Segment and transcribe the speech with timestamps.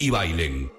[0.00, 0.72] y bailen.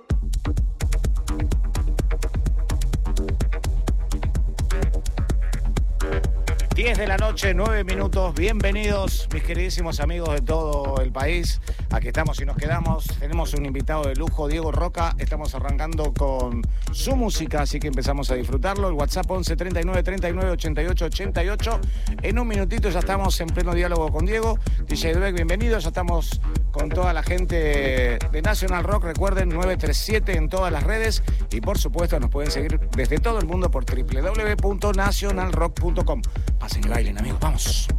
[6.76, 8.34] 10 de la noche, 9 minutos.
[8.34, 11.62] Bienvenidos, mis queridísimos amigos de todo el país.
[11.92, 13.06] Aquí estamos y nos quedamos.
[13.20, 15.14] Tenemos un invitado de lujo, Diego Roca.
[15.18, 16.62] Estamos arrancando con
[16.94, 18.88] su música, así que empezamos a disfrutarlo.
[18.88, 21.82] El WhatsApp 11 39 39 88 88.
[22.22, 24.58] En un minutito ya estamos en pleno diálogo con Diego.
[24.88, 25.78] DJ Dweck, bienvenido.
[25.80, 26.40] Ya estamos
[26.72, 29.04] con toda la gente de National Rock.
[29.04, 31.24] Recuerden, 937 en todas las redes.
[31.52, 36.22] Y por supuesto, nos pueden seguir desde todo el mundo por www.nationalrock.com.
[36.58, 37.42] Pasen y bailen, amigos.
[37.42, 37.90] Vamos.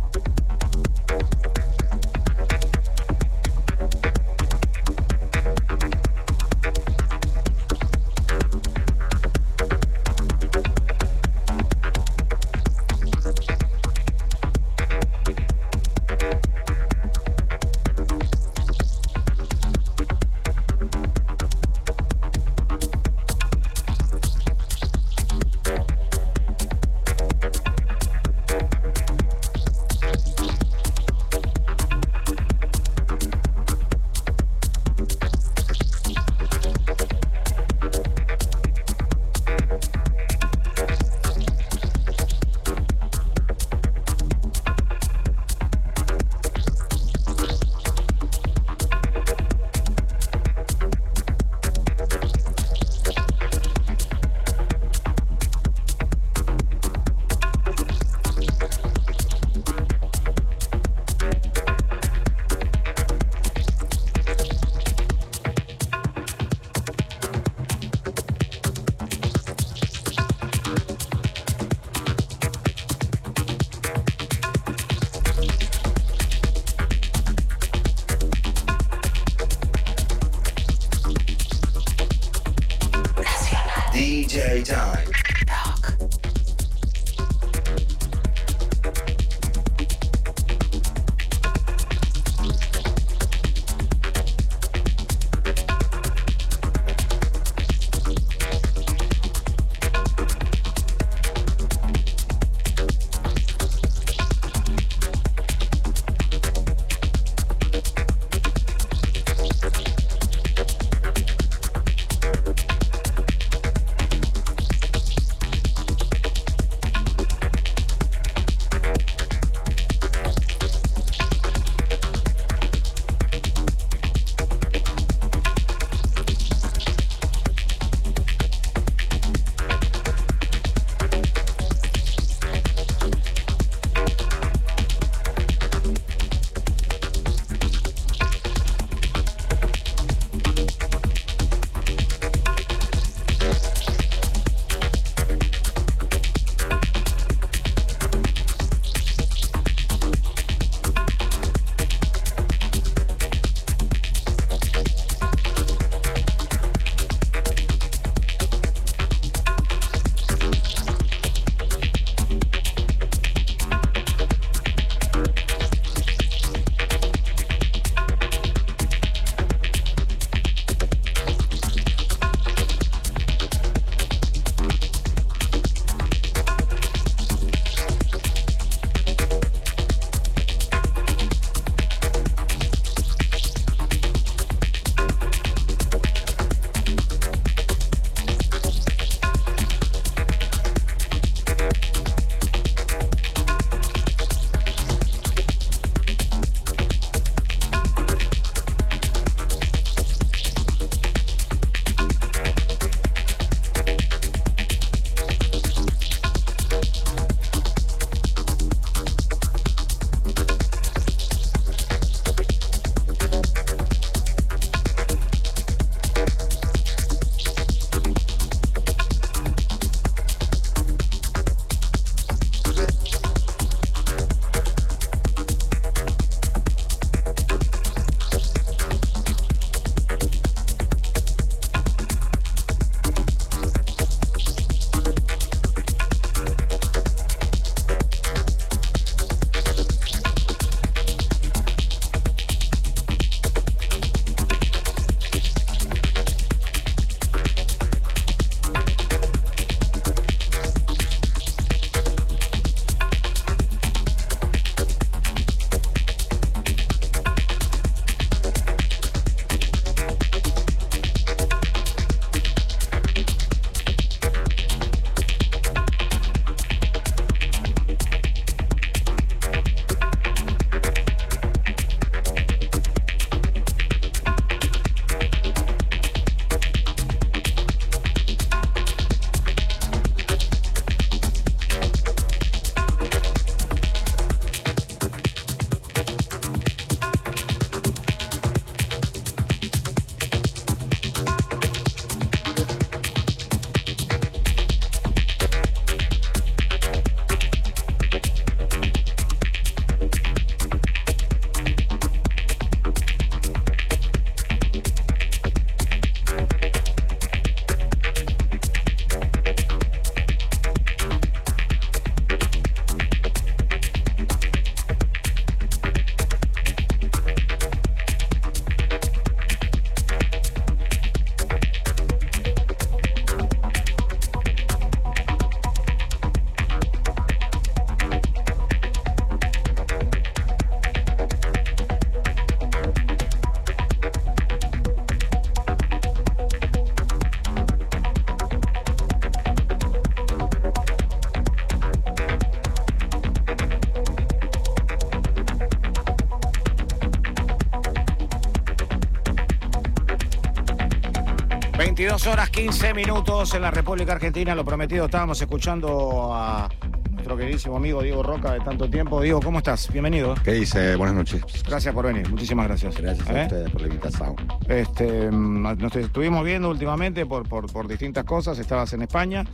[352.03, 356.69] 22 horas 15 minutos en la República Argentina, lo prometido, estábamos escuchando a
[357.13, 359.21] nuestro queridísimo amigo Diego Roca de tanto tiempo.
[359.21, 359.89] Diego, ¿cómo estás?
[359.93, 360.35] Bienvenido.
[360.43, 360.97] ¿Qué dice?
[360.97, 361.41] Buenas noches.
[361.65, 362.97] Gracias por venir, muchísimas gracias.
[362.97, 363.43] Gracias a ¿Eh?
[363.45, 364.35] ustedes por la invitación.
[364.67, 368.59] Este, mm, nos estuvimos viendo últimamente por, por, por distintas cosas.
[368.59, 369.45] Estabas en España,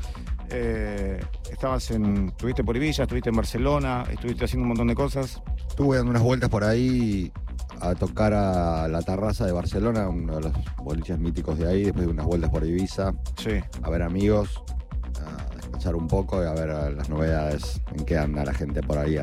[0.48, 1.20] eh,
[1.52, 5.42] estabas en, estuviste por Ibiza, estuviste en Barcelona, estuviste haciendo un montón de cosas.
[5.68, 7.30] Estuve dando unas vueltas por ahí
[7.80, 10.52] a tocar a la terraza de Barcelona, uno de los
[10.82, 13.60] boliches míticos de ahí, después de unas vueltas por Ibiza, Sí.
[13.82, 14.62] a ver amigos,
[15.24, 18.98] a descansar un poco y a ver las novedades, en qué anda la gente por
[18.98, 19.18] ahí.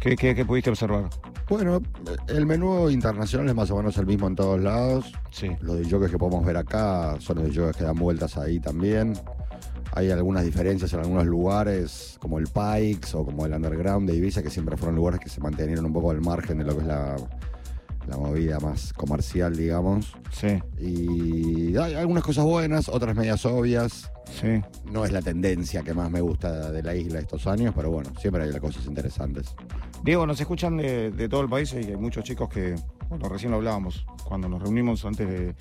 [0.00, 1.08] ¿Qué, qué, qué pudiste observar?
[1.48, 1.80] Bueno,
[2.28, 5.12] el menú internacional es más o menos el mismo en todos lados.
[5.30, 5.48] Sí.
[5.60, 9.14] Los de que podemos ver acá son los de que dan vueltas ahí también.
[9.94, 14.42] Hay algunas diferencias en algunos lugares, como el Pikes o como el Underground de Ibiza,
[14.42, 16.86] que siempre fueron lugares que se mantenieron un poco al margen de lo que es
[16.86, 17.16] la,
[18.08, 20.12] la movida más comercial, digamos.
[20.30, 24.10] Sí, Y hay algunas cosas buenas, otras medias obvias.
[24.40, 24.62] sí.
[24.90, 28.10] No es la tendencia que más me gusta de la isla estos años, pero bueno,
[28.20, 29.54] siempre hay cosas interesantes.
[30.02, 32.74] Diego, nos escuchan de, todo el país y hay muchos chicos que,
[33.08, 35.54] bueno, recién lo hablábamos cuando nos reunimos antes de,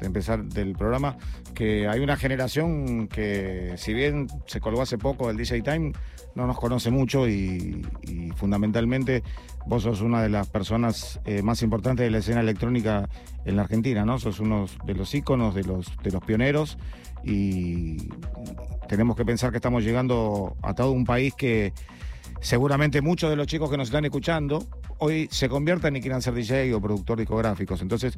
[0.00, 1.16] empezar del programa,
[1.54, 5.92] que hay una generación que, si bien se colgó hace poco del DJ Time,
[6.34, 9.22] no nos conoce mucho y, y fundamentalmente
[9.66, 13.08] vos sos una de las personas eh, más importantes de la escena electrónica
[13.44, 14.18] en la Argentina, ¿no?
[14.18, 16.78] Sos uno de los íconos, de los, de los pioneros
[17.22, 18.08] y
[18.88, 21.72] tenemos que pensar que estamos llegando a todo un país que
[22.44, 24.66] seguramente muchos de los chicos que nos están escuchando
[24.98, 27.80] hoy se conviertan y quieran ser DJ o productor discográficos.
[27.80, 28.16] Entonces,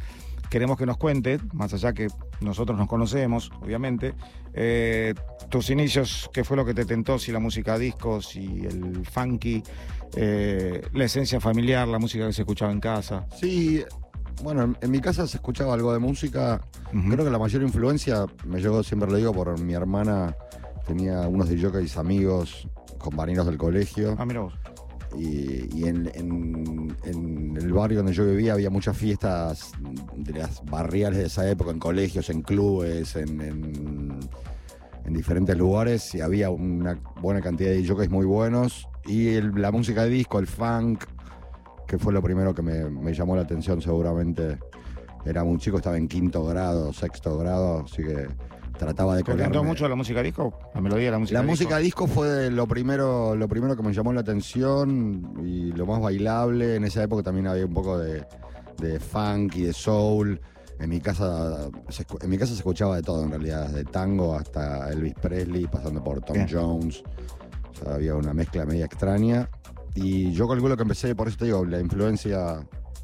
[0.50, 2.08] queremos que nos cuente, más allá que
[2.40, 4.14] nosotros nos conocemos, obviamente,
[4.52, 5.14] eh,
[5.48, 9.62] tus inicios, qué fue lo que te tentó, si la música disco, si el funky,
[10.16, 13.26] eh, la esencia familiar, la música que se escuchaba en casa.
[13.40, 13.84] Sí,
[14.42, 16.60] bueno, en, en mi casa se escuchaba algo de música.
[16.90, 20.36] Creo que la mayor influencia me llegó, siempre lo digo, por mi hermana.
[20.84, 22.68] Tenía unos jockeys amigos,
[22.98, 24.14] compañeros del colegio.
[24.18, 24.54] Ah, mira vos.
[25.16, 29.72] Y, y en, en- en el barrio donde yo vivía había muchas fiestas
[30.16, 34.20] de las barriales de esa época, en colegios, en clubes, en, en-
[35.04, 36.14] en diferentes lugares.
[36.14, 38.88] Y había una buena cantidad de jockeys muy buenos.
[39.06, 41.04] Y el- la música de disco, el funk,
[41.86, 44.58] que fue lo primero que me, me llamó la atención seguramente.
[45.24, 48.26] Era muy chico, estaba en quinto grado, sexto grado, así que
[48.76, 49.68] trataba de ¿Te tentó colarme.
[49.68, 50.52] mucho la música disco?
[50.74, 51.50] La melodía de la música La disco.
[51.52, 56.00] música disco fue lo primero, lo primero que me llamó la atención y lo más
[56.00, 56.76] bailable.
[56.76, 58.24] En esa época también había un poco de,
[58.78, 60.40] de funk y de soul.
[60.78, 61.68] En mi casa
[62.20, 66.04] en mi casa se escuchaba de todo en realidad, desde tango hasta Elvis Presley, pasando
[66.04, 66.48] por Tom Bien.
[66.50, 67.02] Jones.
[67.72, 69.48] O sea, había una mezcla media extraña.
[69.94, 72.58] Y yo calculo que empecé, por eso te digo, la influencia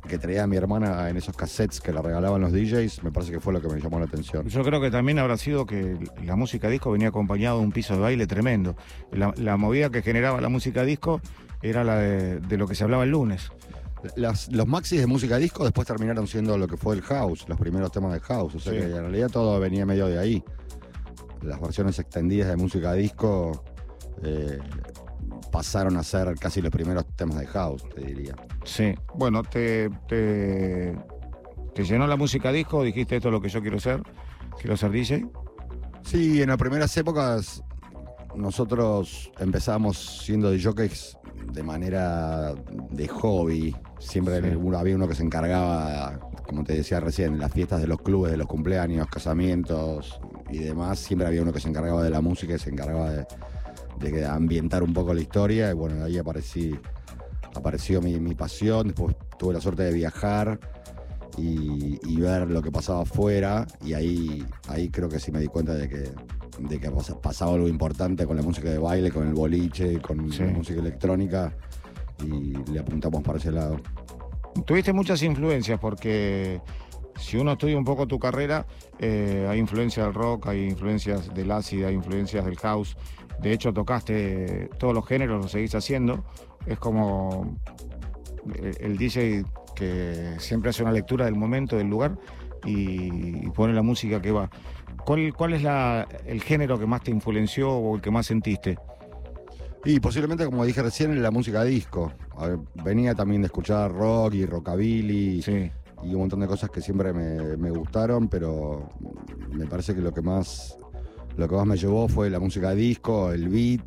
[0.09, 3.41] que traía mi hermana en esos cassettes que le regalaban los DJs, me parece que
[3.41, 4.47] fue lo que me llamó la atención.
[4.49, 7.95] Yo creo que también habrá sido que la música disco venía acompañado de un piso
[7.95, 8.75] de baile tremendo.
[9.13, 11.21] La, la movida que generaba la música disco
[11.63, 13.53] era la de, de lo que se hablaba el lunes.
[14.17, 17.59] Las- los maxis de música disco después terminaron siendo lo que fue el house, los
[17.59, 18.57] primeros temas de house.
[18.57, 18.79] O sea Sí.
[18.81, 20.43] que en realidad todo venía medio de ahí.
[21.43, 23.65] Las versiones extendidas de música disco
[24.25, 24.59] eh,
[25.53, 28.35] pasaron a ser casi los primeros temas de house, te diría.
[28.65, 28.95] Sí.
[29.15, 30.97] Bueno, te, te,
[31.75, 34.03] te llenó la música disco, dijiste esto es lo que yo quiero ser,
[34.61, 35.27] quiero ser DJ.
[36.03, 37.63] Sí, en las primeras épocas
[38.35, 41.17] nosotros empezamos siendo de jockeys
[41.53, 42.55] de manera
[42.91, 43.77] de hobby.
[43.99, 44.47] Siempre Sí.
[44.47, 46.19] en el- había uno que se encargaba,
[46.49, 50.19] como te decía recién, en las fiestas de los clubes, de los cumpleaños, casamientos
[50.51, 50.99] y demás.
[50.99, 53.27] Siempre había uno que se encargaba de la música y se encargaba de,
[53.99, 55.71] de ambientar un poco la historia.
[55.71, 56.79] Y bueno, ahí aparecí,
[57.55, 58.89] apareció mi, mi pasión.
[58.89, 60.59] Después tuve la suerte de viajar
[61.39, 63.67] y, y ver lo que pasaba afuera.
[63.85, 66.11] Y ahí, ahí creo que sí me di cuenta de que,
[66.59, 70.31] de que pas- pasaba algo importante con la música de baile, con el boliche, con
[70.33, 70.43] Sí.
[70.43, 71.55] la música electrónica.
[72.25, 73.81] Y le apuntamos para ese lado.
[74.67, 76.61] Tuviste muchas influencias porque
[77.19, 78.67] si uno estudia un poco tu carrera,
[78.99, 82.97] eh, hay influencias del rock, hay influencias del acid, hay influencias del house.
[83.41, 86.25] De hecho, tocaste todos los géneros, lo seguís haciendo.
[86.67, 87.57] Es como
[88.55, 92.17] el, el DJ que siempre hace una lectura del momento, del lugar
[92.65, 94.51] y, pone la música que va.
[95.05, 98.79] ¿Cuál, cuál es la- el género que más te influenció o el que más sentiste?
[99.85, 102.13] Y posiblemente, como dije recién, la música disco.
[102.41, 105.43] Ver, venía también de escuchar rock y rockabilly.
[105.43, 105.71] Sí,
[106.05, 108.89] y un montón de cosas que siempre me, me gustaron, pero
[109.51, 110.77] me parece que lo que más
[111.37, 113.83] lo que más me llevó fue la música disco, el beat,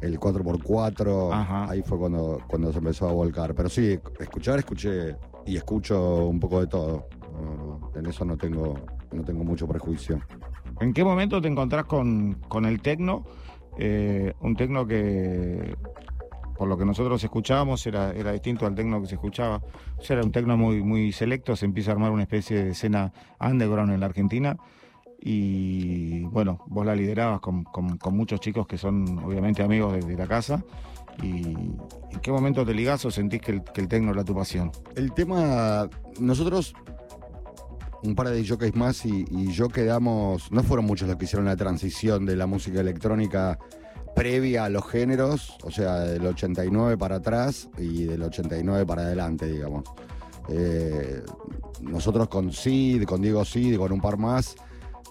[0.00, 1.32] el 4x4.
[1.32, 1.70] Ajá.
[1.70, 3.54] Ahí fue cuando, cuando se empezó a volcar.
[3.54, 7.08] Pero sí, escuchar, escuché y escucho un poco de todo.
[7.94, 8.74] En eso no tengo,
[9.12, 10.20] no tengo mucho prejuicio.
[10.80, 13.24] ¿En qué momento te encontrás con, con el tecno?
[13.78, 15.76] Eh, un tecno que,
[16.56, 19.62] por lo que nosotros escuchábamos, era, era distinto al tecno que se escuchaba.
[19.98, 22.70] O sea, era un tecno muy, muy selecto, se empieza a armar una especie de
[22.70, 24.56] escena underground en la Argentina.
[25.20, 30.26] Y bueno, vos la liderabas con, con- muchos chicos que son obviamente amigos de, la
[30.26, 30.62] casa.
[31.22, 34.70] ¿Y en qué momento te ligás o sentís que el, que tecno era tu pasión?
[34.94, 35.88] El tema,
[36.20, 36.74] nosotros,
[38.02, 41.56] un par de jockeys más y, yo quedamos, no fueron muchos los que hicieron la
[41.56, 43.58] transición de la música electrónica
[44.14, 49.46] previa a los géneros, o sea, del 89 para atrás y del 89 para adelante,
[49.46, 49.84] digamos.
[50.48, 51.22] Eh,
[51.82, 54.56] nosotros con Sid, con Diego Sid con un par más,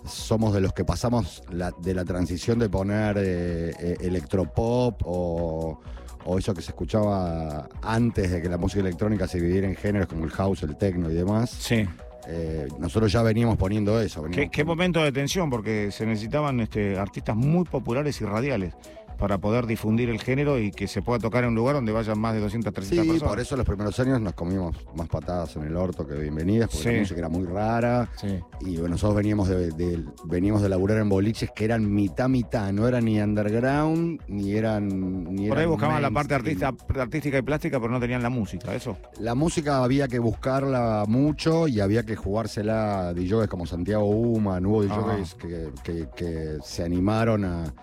[0.05, 5.79] somos de los que pasamos la- de la transición de poner eh, eh, electropop o,
[6.25, 10.07] o eso que se escuchaba antes de que la música electrónica se dividiera en géneros
[10.07, 11.49] como el house, el techno y demás.
[11.49, 11.85] Sí.
[12.27, 14.23] Eh, nosotros ya veníamos poniendo eso.
[14.51, 15.49] ¿Qué, momento de tensión?
[15.49, 18.73] Porque se necesitaban este, artistas muy populares y radiales
[19.17, 22.19] para poder difundir el género y que se pueda tocar en un lugar donde vayan
[22.19, 23.29] más de 200, 300 Sí, personas.
[23.31, 26.83] por eso los primeros años nos comimos más patadas en el orto que bienvenidas, porque
[26.89, 26.93] Sí.
[26.93, 28.09] la música era muy rara.
[28.19, 28.39] Sí.
[28.61, 32.71] Y bueno, nosotros veníamos de, de- veníamos de laburar en boliches que eran mitad mitad,
[32.71, 34.87] no eran ni underground, ni eran.
[35.35, 38.73] Ni Por ahí buscaban la parte artista, artística y plástica, pero no tenían la música,
[38.75, 38.97] eso.
[39.19, 44.65] La música había que buscarla mucho y había que jugársela a DJs como Santiago Human,
[44.65, 47.73] hubo DJs que, que- que se animaron a,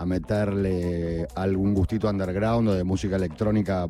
[0.00, 3.86] a meterle algún gustito underground o de música electrónica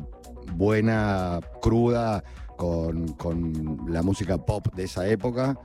[0.55, 2.21] buena, cruda,
[2.57, 5.57] con, con la música pop de esa época.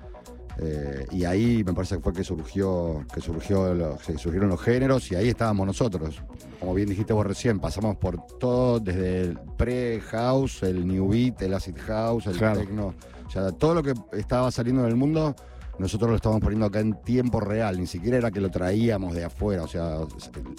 [0.58, 4.60] Eh, y ahí me parece que fue que surgió, que surgió lo- que surgieron los
[4.62, 6.22] géneros y ahí estábamos nosotros.
[6.60, 11.54] Como bien dijiste vos recién, pasamos por todo, desde el pre-house, el new beat, el
[11.54, 12.60] acid house, el Claro.
[12.60, 12.94] techno.
[13.26, 15.34] O sea, todo lo que estaba saliendo en el mundo,
[15.78, 17.78] nosotros lo estábamos poniendo acá en tiempo real.
[17.78, 19.62] Ni siquiera era que lo traíamos de afuera.
[19.62, 19.98] O sea,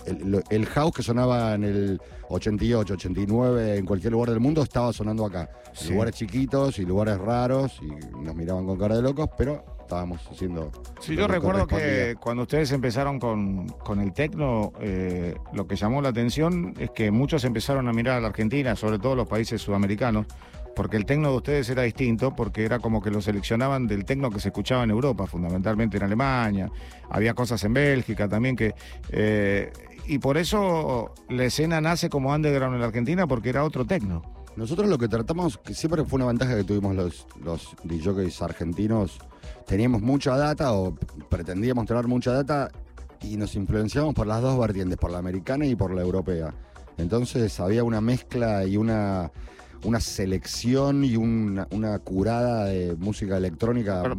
[0.06, 5.26] el, house que sonaba en el 88, 89, en cualquier lugar del mundo, estaba sonando
[5.26, 5.50] acá.
[5.74, 5.94] Sí.
[5.94, 10.70] Lugares chiquitos y lugares raros y nos miraban con cara de locos, pero estábamos haciendo.
[11.00, 16.02] Sí, yo recuerdo que cuando ustedes empezaron con, con el tecno, eh, lo que llamó
[16.02, 19.62] la atención es que muchos empezaron a mirar a la Argentina, sobre todo los países
[19.62, 20.26] sudamericanos,
[20.78, 24.30] porque el tecno de ustedes era distinto, porque era como que lo seleccionaban del tecno
[24.30, 26.72] que se escuchaba en Europa, fundamentalmente en Alemania,
[27.10, 28.76] había cosas en Bélgica también que...
[29.10, 29.74] eh,
[30.06, 34.22] y por eso la escena nace como underground en la Argentina, porque era otro tecno.
[34.56, 39.18] Nosotros lo que tratamos, que siempre fue una ventaja que tuvimos los, los DJs argentinos,
[39.66, 40.94] teníamos mucha data o
[41.28, 42.70] pretendíamos tener mucha data
[43.22, 46.54] y nos influenciamos por las dos vertientes, por la americana y por la europea.
[47.00, 49.32] Entonces había una mezcla y una,
[49.84, 54.04] una selección y una, una curada de música electrónica.
[54.04, 54.18] Per-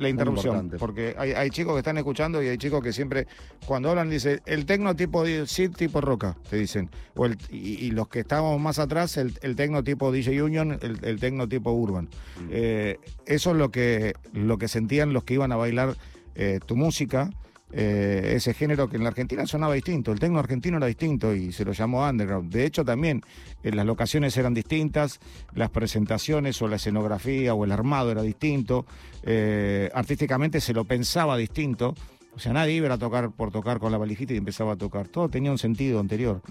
[0.00, 0.78] la interrupción, importante.
[0.78, 3.26] porque hay, hay chicos que están escuchando y hay chicos que siempre,
[3.66, 6.90] cuando hablan, dicen el tecno tipo Sid tipo Roca, te dicen.
[7.14, 10.78] O el, y, y los que estamos más atrás, el, el tecno tipo DJ Union,
[10.82, 12.08] el, el tecno tipo Urban.
[12.50, 15.96] Eh, eso es lo que, lo que sentían los que iban a bailar
[16.34, 17.30] eh, tu música.
[17.72, 21.52] Eh, ese género que en la Argentina sonaba distinto, el tecno argentino era distinto y
[21.52, 22.52] se lo llamó underground.
[22.52, 23.22] De hecho, también
[23.62, 25.18] eh, las locaciones eran distintas,
[25.54, 28.86] las presentaciones o la escenografía o el armado era distinto,
[29.24, 31.94] eh, artísticamente se lo pensaba distinto.
[32.34, 35.08] O sea, nadie iba a tocar por tocar con la valijita y empezaba a tocar.
[35.08, 36.42] Todo tenía un sentido anterior,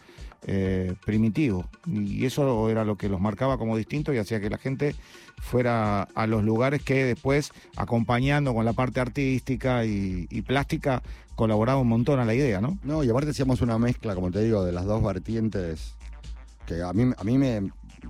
[0.47, 1.65] eh, primitivo.
[1.87, 4.95] Y eso era lo que los marcaba como distinto y hacía que la gente
[5.41, 11.01] fuera a los lugares que después, acompañando con la parte artística y, plástica,
[11.35, 12.77] colaboraba un montón a la idea, ¿no?
[12.83, 15.93] No, y aparte hacíamos una mezcla, como te digo, de las dos vertientes
[16.65, 17.61] que a mí, a mí me-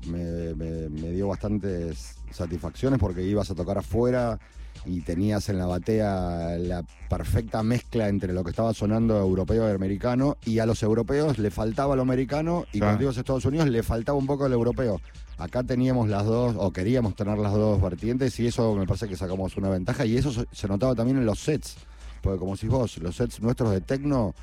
[0.08, 0.54] me-
[0.90, 4.40] me dio bastantes satisfacciones porque ibas a tocar afuera
[4.86, 9.74] y tenías en la batea la perfecta mezcla entre lo que estaba sonando europeo y
[9.74, 12.94] americano y a los europeos le faltaba lo americano y Claro.
[12.98, 15.02] cuando a Estados Unidos le faltaba un poco el europeo.
[15.38, 19.18] Acá teníamos las dos, o queríamos tener las dos vertientes y eso me parece que
[19.18, 21.76] sacamos una ventaja y eso se- notaba también en los sets.
[22.22, 24.34] Porque como si vos, los sets nuestros de techno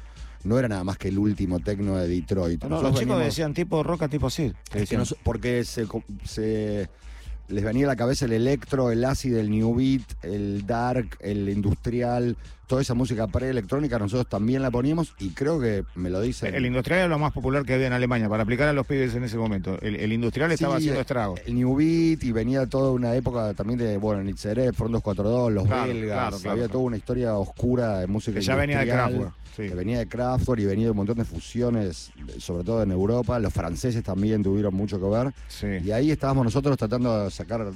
[0.45, 2.63] no era nada más que el último techno de Detroit.
[2.65, 4.29] No, los chicos veníamos- decían tipo roca, tipo
[4.99, 6.89] nos- porque se, co- se-
[7.49, 11.49] les venía a la cabeza el electro, el acid, el new beat, el dark, el
[11.49, 16.55] industrial, toda esa música preelectrónica nosotros también la poníamos y creo que me lo dicen.
[16.55, 19.15] El industrial era lo más popular que había en Alemania, para aplicar a los pibes
[19.15, 19.79] en ese momento.
[19.83, 21.41] El, el industrial estaba haciendo estragos.
[21.45, 25.67] El New Beat y venía toda una época también de, bueno, Nitzeret, Front 242, los
[25.67, 28.87] Claro, belgas, claro, claro, había toda una historia oscura de música Que ya venía de
[28.87, 29.33] Kraftwerk.
[29.57, 29.69] Sí.
[29.69, 33.39] que venía de Kraftwerk y venía de un montón de fusiones, sobre todo en Europa.
[33.39, 35.33] Los franceses también tuvieron mucho que ver.
[35.49, 35.67] Sí.
[35.85, 37.71] Y ahí estábamos nosotros tratando de sacar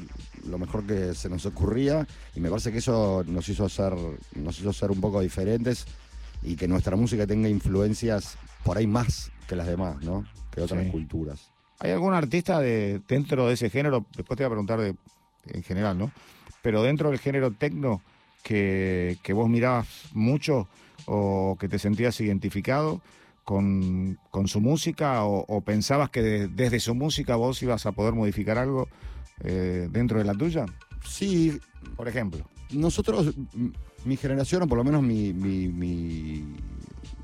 [0.48, 3.94] lo mejor que se nos ocurría y me parece que eso nos hizo ser,
[4.34, 5.86] nos hizo ser un poco diferentes
[6.42, 10.24] y que nuestra música tenga influencias por ahí más que las demás, ¿no?
[10.50, 10.90] Que otras Sí.
[10.90, 11.50] culturas.
[11.78, 14.04] ¿Hay algún artista de, dentro de ese género?
[14.16, 14.94] Después te voy a preguntar de,
[15.48, 16.10] en general, ¿no?
[16.62, 18.00] Pero dentro del género tecno
[18.42, 20.68] que, que vos mirabas mucho
[21.06, 23.00] o que te sentías identificado
[23.44, 27.92] con, con su música o, o pensabas que de- desde su música vos ibas a
[27.92, 28.88] poder modificar algo
[29.40, 30.66] eh, dentro de la tuya?
[31.04, 31.58] Sí,
[31.96, 32.44] Por ejemplo.
[32.72, 33.32] nosotros,
[34.04, 36.44] mi generación, o por lo menos mi, mi, mi-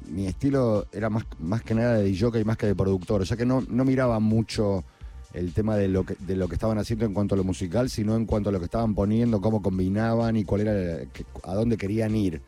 [0.09, 3.23] mi estilo era más, más que nada de DJ más que de productor.
[3.23, 4.85] O sea que no, no miraba mucho
[5.33, 7.89] el tema de lo, que, de lo que estaban haciendo en cuanto a lo musical,
[7.91, 11.03] sino en cuanto a lo que estaban poniendo, cómo combinaban y cuál era
[11.45, 12.43] a dónde querían ir.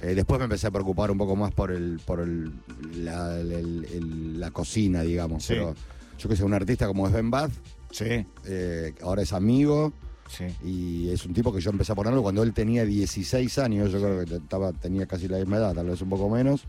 [0.00, 2.52] Eh, después me empecé a preocupar un poco más por el por el,
[2.96, 3.52] la, el-
[3.92, 5.44] el- la cocina, digamos.
[5.44, 5.54] Sí.
[5.54, 5.74] Pero
[6.18, 7.52] yo que sé, un artista como Sven Bath,
[7.90, 9.92] Sí, eh, ahora es amigo,
[10.28, 10.44] sí.
[10.62, 13.98] y es un tipo que yo empecé a ponerlo cuando él tenía 16 años, yo
[14.00, 16.64] creo que estaba, tenía casi la misma edad, tal vez un poco menos.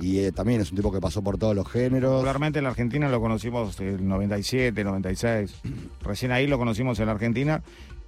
[0.00, 2.10] Y eh, también es un tipo que pasó por todos los géneros.
[2.12, 5.54] Particularmente en la Argentina lo conocimos en el 97, 96.
[6.02, 7.62] Recién ahí lo conocimos en la Argentina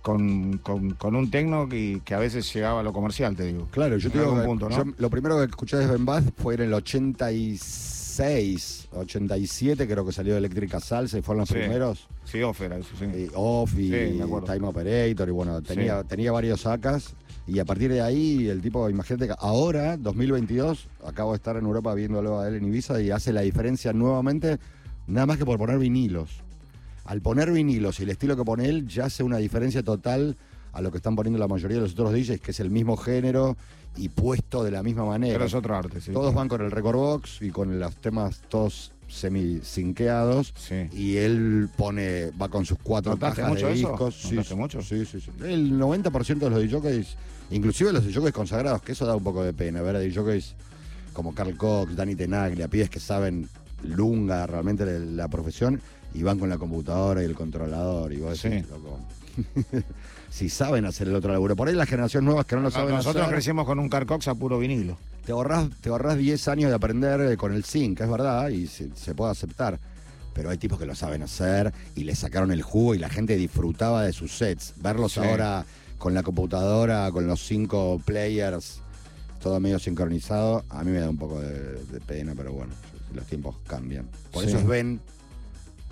[0.06, 3.66] con, con, con un tecno que, que a veces llegaba a lo comercial, te digo.
[3.72, 4.76] Claro, yo te digo que punto, ¿no?
[4.76, 10.12] yo lo primero que escuché de Ben Bath fue en el 86, 87, creo que
[10.12, 11.56] salió Eléctrica Salsa y fueron los Sí.
[11.56, 12.06] primeros.
[12.24, 13.04] Sí, ófera, eso sí.
[13.06, 14.20] y Off y Sí.
[14.46, 16.06] Time Operator y bueno, tenía, Sí.
[16.08, 17.16] tenía varios sacas
[17.48, 21.64] y a partir de ahí el tipo, imagínate que ahora, 2022, acabo de estar en
[21.64, 24.58] Europa viéndolo a él en Ibiza y hace la diferencia nuevamente,
[25.08, 26.44] nada más que por poner vinilos.
[27.06, 30.36] Al poner vinilos y el estilo que pone él ya hace una diferencia total
[30.72, 32.96] a lo que están poniendo la mayoría de los otros DJs, que es el mismo
[32.96, 33.56] género
[33.96, 35.32] y puesto de la misma manera.
[35.34, 36.12] Pero es otro arte, sí.
[36.12, 40.88] Todos van con el record box y con los temas todos semi sinqueados Sí.
[40.92, 43.88] y él pone va con sus cuatro ¿Notaste cajas mucho de eso?
[43.88, 44.14] discos.
[44.20, 44.82] Sí, ¿Notaste sí, mucho?
[44.82, 45.30] Sí, sí, sí.
[45.44, 47.16] El 90% de los DJs,
[47.52, 50.56] inclusive los DJs consagrados, que eso da un poco de pena, ver a DJs
[51.12, 53.48] como Carl Cox, Danny Tenaglia, pibes que saben
[53.84, 55.80] lunga realmente de la profesión
[56.16, 58.72] y van con la computadora y el controlador y vos decís, Sí.
[58.72, 58.98] loco.
[60.30, 61.56] si saben hacer el otro laburo.
[61.56, 64.28] Por ahí las generaciones nuevas que no lo saben Nosotros hacer, crecimos con un Carcox
[64.28, 64.96] a puro vinilo.
[65.24, 68.66] te ahorras, te ahorras 10 años de aprender eh, con el zinc, es verdad, y
[68.66, 69.78] se, se puede aceptar.
[70.34, 73.36] Pero hay tipos que lo saben hacer y le sacaron el jugo y la gente
[73.36, 74.74] disfrutaba de sus sets.
[74.76, 75.20] Verlos Sí.
[75.20, 75.64] ahora
[75.98, 78.80] con la computadora, con los cinco players,
[79.42, 82.72] todo medio sincronizado, a mí me da un poco de, de pena, pero bueno,
[83.14, 84.06] los tiempos cambian.
[84.30, 84.50] Por Sí.
[84.50, 85.00] eso Sven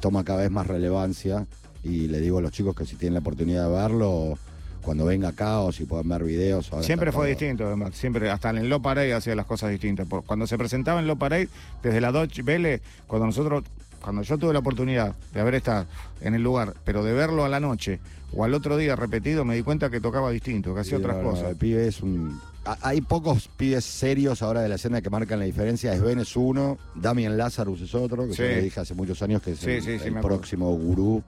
[0.04, 1.46] toma cada vez más relevancia
[1.82, 4.36] y le digo a los chicos que si tienen la oportunidad de verlo,
[4.82, 6.70] cuando venga acá o si pueden ver videos.
[6.82, 7.94] Siempre fue todo- distinto, además.
[7.94, 10.06] Siempre, hasta en Low Parade hacía las cosas distintas.
[10.26, 11.48] Cuando se presentaba en Low Parade,
[11.82, 13.64] desde la Dodge Vélez, cuando nosotros,
[14.02, 15.86] cuando yo tuve la oportunidad de haber estado
[16.20, 17.98] en el lugar, pero de verlo a la noche
[18.36, 21.22] o al otro día repetido, me di cuenta que tocaba distinto, que hacía otras no,
[21.22, 21.48] no, cosas.
[21.48, 22.38] El pibe es un.
[22.80, 25.94] Hay pocos pibes serios ahora de la escena que marcan la diferencia.
[25.98, 28.38] Sven es uno, Damian Lazarus es otro, que Sí.
[28.42, 31.22] yo le dije hace muchos años que es Sí, el, sí, próximo gurú.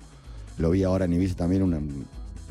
[0.59, 1.79] Lo vi ahora en Ibiza también, una,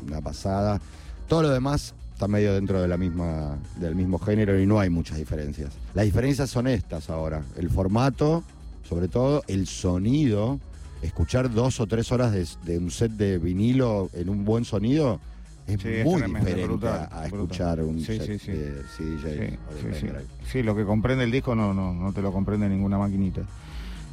[0.06, 0.80] una pasada.
[1.26, 4.88] Todo lo demás está medio dentro de la misma, del mismo género y no hay
[4.88, 5.72] muchas diferencias.
[5.94, 7.42] Las diferencias son estas ahora.
[7.56, 8.44] El formato,
[8.88, 10.60] sobre todo, el sonido.
[11.02, 15.20] Escuchar dos o tres horas de, de un set de vinilo en un buen sonido
[15.66, 17.24] es Sí, es muy tremendo, diferente brutal, a, brutal.
[17.26, 18.52] escuchar un Sí, set sí, sí.
[18.52, 20.06] de CDJ Sí, o de sí, sí.
[20.06, 20.24] pendrive.
[20.50, 23.42] Sí, lo que comprende el disco no, no, no te lo comprende ninguna maquinita.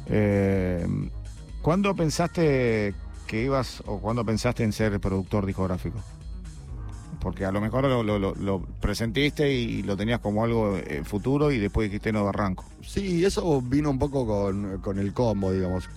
[0.06, 0.86] Eh,
[1.62, 2.94] ¿Cuándo pensaste
[3.26, 5.98] que ibas o cuándo pensaste en ser productor discográfico?
[7.20, 11.02] Porque a lo mejor lo, lo- lo- lo presentiste y lo tenías como algo eh,
[11.04, 12.64] futuro y después dijiste no de arranco.
[12.82, 15.88] Sí, eso vino un poco con, con el combo, digamos.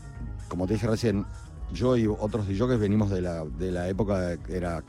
[0.48, 1.26] Como te dije recién,
[1.74, 4.82] yo y otros DJs venimos de la, de la época que era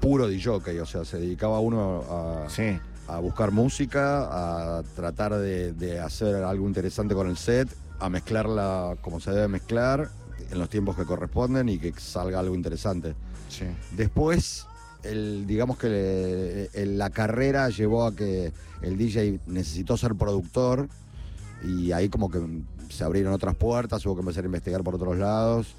[0.00, 5.72] puro DJ, o sea, se dedicaba uno a, Sí, a buscar música, a tratar de,
[5.72, 10.08] de hacer algo interesante con el set, a mezclarla como se debe mezclar,
[10.50, 13.14] en los tiempos que corresponden y que salga algo interesante.
[13.48, 13.66] sí.
[13.96, 14.66] Después,
[15.02, 20.88] el, digamos que le- el- la carrera llevó a que el DJ necesitó ser productor
[21.62, 22.40] y ahí como que
[22.88, 25.74] se abrieron otras puertas, hubo que empezar a investigar por otros lados.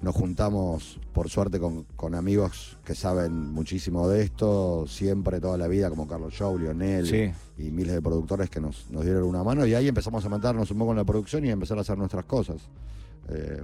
[0.00, 5.66] Nos juntamos, por suerte, con, con amigos que saben muchísimo de esto, siempre, toda la
[5.66, 7.32] vida, como Carlos Show, Lionel Sí.
[7.60, 10.70] y miles de productores que nos, nos dieron una mano y ahí empezamos a meternos
[10.70, 12.58] un poco en la producción y a empezar a hacer nuestras cosas.
[13.28, 13.60] Eh,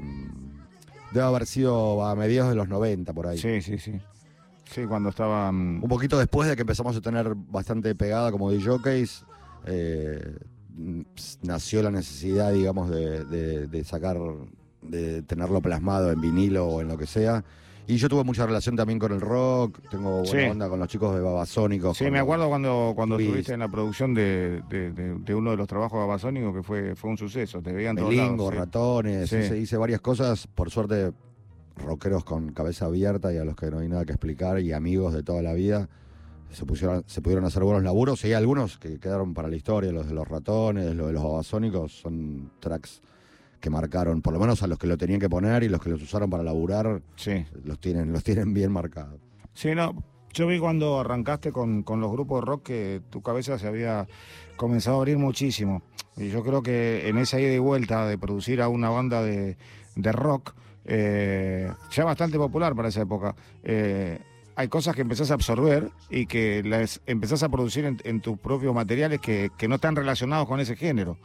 [1.13, 3.39] debe haber sido a mediados de los 90 por ahí.
[3.39, 3.93] Sí, sí, sí.
[4.65, 5.53] Sí, cuando estaba...
[5.53, 9.25] mm, Un poquito después de que empezamos a tener bastante pegada como DJs,
[9.67, 10.37] eh,
[10.75, 11.01] mm,
[11.43, 14.17] nació la necesidad, digamos, de, de- de sacar,
[14.89, 17.45] de tenerlo plasmado en vinilo o en lo que sea.
[17.87, 20.51] Y yo tuve mucha relación también con el rock, tengo buena Sí.
[20.51, 21.99] onda con los chicos de Babasónicos.
[21.99, 25.59] Sí, me acuerdo cuando, cuando estuviste en la producción de, de- de- de uno de
[25.59, 28.51] los trabajos de Babasónico que fue, fue un suceso, te veían todos lados.
[28.51, 28.57] sí.
[28.57, 29.37] ratones, Sí.
[29.37, 31.13] hice, hice varias cosas, por suerte,
[31.77, 35.13] rockeros con cabeza abierta y a los que no hay nada que explicar y amigos
[35.13, 35.89] de toda la vida.
[36.53, 39.91] Se, pusieron, se pudieron hacer buenos laburos y hay algunos que quedaron para la historia,
[39.93, 43.03] los de los ratones, los de los babasónicos, son tracks
[43.65, 45.89] que marcaron, por lo menos a los que lo tenían que poner y los que
[45.89, 47.47] los usaron para laburar, Sí.
[47.65, 49.19] los tienen, los tienen bien marcados.
[49.55, 49.95] Sí, no.
[50.35, 54.07] Yo vi cuando arrancaste con, con los grupos de rock que tu cabeza se había
[54.57, 55.83] comenzado a abrir muchísimo.
[56.17, 59.57] Y yo creo que en esa ida y vuelta de producir a una banda de,
[59.97, 64.19] de rock, eh, ya bastante popular para esa época, eh,
[64.57, 68.39] hay cosas que empezás a absorber y que las empezás a producir en, en tus
[68.39, 71.17] propios materiales que, que no están relacionados con ese género.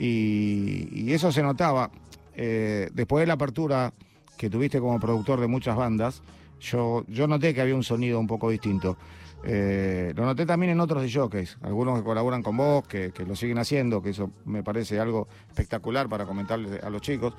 [0.00, 1.90] Y, eso se notaba.
[2.34, 3.92] Eh, después de la apertura
[4.38, 6.22] que tuviste como productor de muchas bandas,
[6.58, 8.96] yo, yo noté que había un sonido un poco distinto.
[9.42, 13.34] Eh, lo noté también en otros jockeys, algunos que colaboran con vos, que, que lo
[13.36, 17.34] siguen haciendo, que eso me parece algo espectacular para comentarles a los chicos.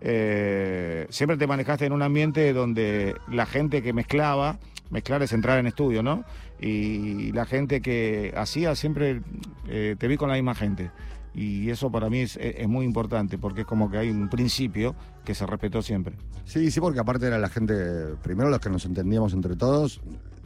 [0.00, 4.58] Eh, siempre te manejaste en un ambiente donde la gente que mezclaba,
[4.90, 6.24] mezclar es entrar en estudio, ¿no?
[6.60, 9.20] Y la gente que hacía siempre
[9.66, 10.90] te vi con la misma gente.
[11.36, 14.96] Y eso para mí es, es muy importante, porque es como que hay un principio
[15.22, 16.16] que se respetó siempre.
[16.46, 17.74] Sí, sí, porque aparte era la gente,
[18.22, 20.00] primero los que nos entendíamos entre todos,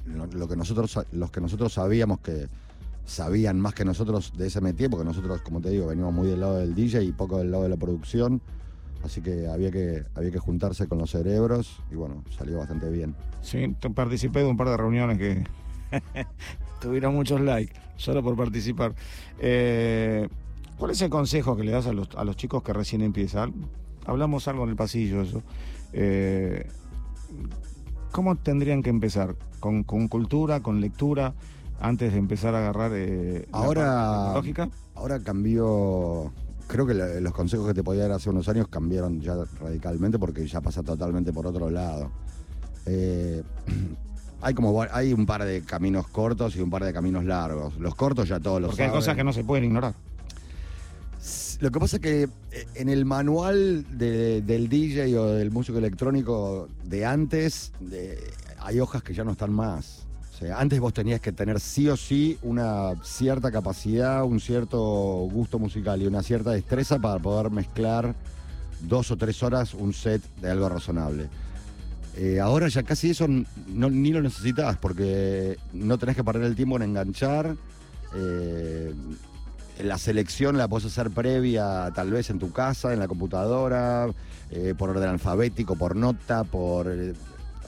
[0.05, 2.49] lo, lo que nosotros, los que nosotros sabíamos que
[3.05, 6.41] sabían más que nosotros de ese métier, porque nosotros, como te digo, veníamos muy del
[6.41, 8.41] lado del DJ y poco del lado de la producción,
[9.05, 13.15] así que había que, había que juntarse con los cerebros y bueno, salió bastante bien.
[13.43, 15.45] Sí, participé de un par de reuniones que
[16.81, 18.95] tuvieron muchos likes, solo por participar.
[19.39, 20.29] Eh,
[20.81, 23.53] ¿Cuál es el consejo que le das a los, a los chicos que recién empiezan?
[24.07, 25.43] Hablamos algo en el pasillo, eso.
[25.93, 26.67] Eh,
[28.11, 29.37] ¿Cómo tendrían que empezar?
[29.61, 31.35] ¿Con, con cultura, con lectura,
[31.81, 34.71] antes de empezar a agarrar eh, Ahora- tecnológica?
[34.95, 36.33] Ahora cambió,
[36.67, 40.47] creo que los consejos que te podía dar hace unos años cambiaron ya radicalmente porque
[40.47, 42.11] ya pasa totalmente por otro lado.
[42.87, 43.43] Eh,
[44.41, 47.77] hay como hay un par de caminos cortos y un par de caminos largos.
[47.79, 49.93] Los cortos ya todos los Porque hay cosas que no se pueden ignorar.
[51.61, 55.79] Lo que pasa es que eh, en el manual de- del DJ o del músico
[55.79, 57.73] electrónico de antes,
[58.59, 60.07] hay hojas que ya no están más.
[60.33, 64.79] O sea, antes vos tenías que tener sí o sí una cierta capacidad, un cierto
[65.31, 68.15] gusto musical y una cierta destreza para poder mezclar
[68.89, 71.29] dos o tres horas un set de algo razonable.
[72.17, 76.77] Eh, ahora ya casi eso ni lo necesitas porque no tenés que perder el tiempo
[76.77, 77.55] en enganchar.
[78.17, 78.95] eh,
[79.85, 84.09] la selección la podés hacer previa, tal vez en tu casa, en la computadora,
[84.51, 86.89] eh, por orden alfabético, por nota, por.
[86.91, 87.15] eh,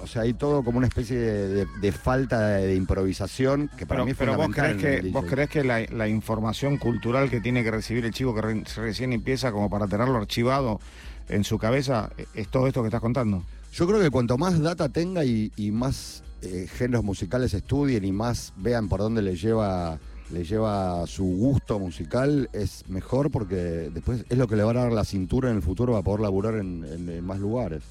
[0.03, 3.87] o sea, hay todo como una especie de, de- de falta de, de improvisación que
[3.87, 4.81] para Pero, mí es pero vos fundamental.
[4.81, 8.41] crees vos creés que la, la información cultural que tiene que recibir el chico que
[8.43, 10.81] re- recién empieza como para tenerlo archivado
[11.29, 13.45] en su cabeza eh, es todo esto que estás contando?
[13.73, 18.11] Yo creo que cuanto más data tenga y, y más eh, géneros musicales estudien y
[18.11, 20.01] más vean por dónde le lleva,
[20.33, 24.75] le lleva su gusto musical, es mejor porque después es lo que le va a
[24.75, 27.83] dar la cintura en el futuro para poder laburar en, en- en más lugares.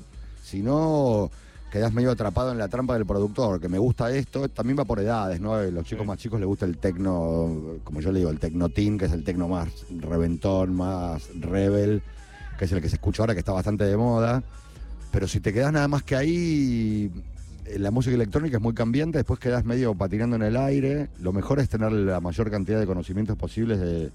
[0.43, 1.29] Si no,
[1.71, 4.99] quedás medio atrapado en la trampa del productor, que me gusta esto, también va por
[4.99, 5.53] edades, ¿no?
[5.53, 6.07] A Los chicos Sí.
[6.07, 9.11] más chicos les gusta el tecno, como yo le digo, el tecno teen, que es
[9.13, 12.01] el tecno más reventón, más rebel,
[12.57, 14.43] que es el que se escucha ahora, que está bastante de moda.
[15.11, 17.11] Pero si te quedas nada más que ahí,
[17.77, 21.09] la música electrónica es muy cambiante, después quedas medio patinando en el aire.
[21.19, 24.11] Lo mejor es tener la mayor cantidad de conocimientos posibles de,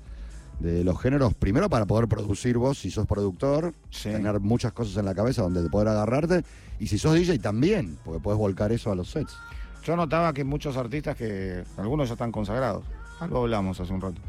[0.60, 4.10] de los géneros, primero para poder producir vos si sos productor, Sí.
[4.10, 6.42] tener muchas cosas en la cabeza donde poder agarrarte,
[6.78, 9.36] y si sos DJ también, porque podés volcar eso a los sets.
[9.84, 12.84] Yo notaba que muchos artistas que algunos ya están consagrados,
[13.20, 14.20] algo hablamos hace un rato,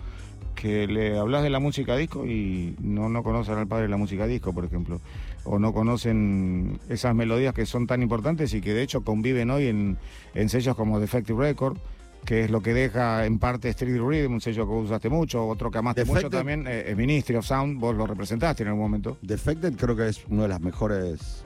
[0.54, 3.98] que le hablas de la música disco y no, no conocen al padre de la
[3.98, 5.00] música disco, por ejemplo,
[5.44, 9.68] o no conocen esas melodías que son tan importantes y que de hecho conviven hoy
[9.68, 9.98] en,
[10.34, 11.78] en sellos como Defective Record,
[12.26, 15.72] que es lo que deja en parte Street Rhythm, un sello que usaste mucho, otro
[15.72, 19.18] que amaste mucho también, eh, es Ministry of Sound, vos lo representaste en algún momento.
[19.22, 21.46] Defected creo que es uno de las mejores,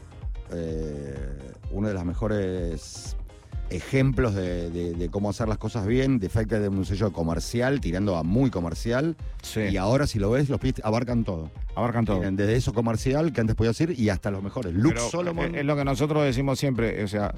[0.52, 1.38] eh,
[1.72, 3.16] uno de las mejores
[3.72, 6.20] ejemplos de, de- de cómo hacer las cosas bien.
[6.20, 9.16] Defected es un sello comercial, tirando a muy comercial.
[9.42, 9.62] Sí.
[9.62, 11.50] Y ahora, si lo ves, los pies abarcan todo.
[11.76, 12.18] Abarcan todo.
[12.18, 14.74] Tienen desde eso comercial, que antes podías ir, y hasta los mejores.
[14.74, 15.56] Luke Pero, Solomon.
[15.56, 17.34] eh, Es lo que nosotros decimos siempre, o sea,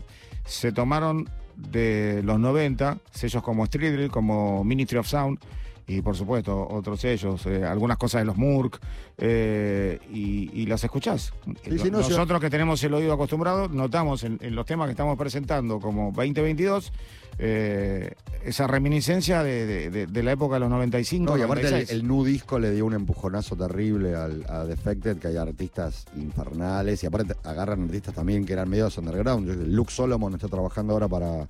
[0.45, 5.39] se tomaron de los 90 sellos como Street Drill, como Ministry of Sound,
[5.87, 8.79] y por supuesto otros sellos, eh, algunas cosas de los Murk,
[9.17, 11.33] eh, y, y las escuchás.
[11.63, 14.91] Sí, sí, no, Nosotros que tenemos el oído acostumbrado, notamos en, en los temas que
[14.91, 16.91] estamos presentando como 2022
[17.39, 18.13] eh,
[18.45, 21.31] esa reminiscencia de, de- de- de la época de los 95.
[21.31, 21.99] No, y aparte el, 96.
[21.99, 27.03] el nu disco le dio un empujonazo terrible al, a Defected, que hay artistas infernales,
[27.03, 29.49] y aparte agarran artistas también que eran medios underground.
[29.67, 31.47] Luke Solomon está trabajando ahora para,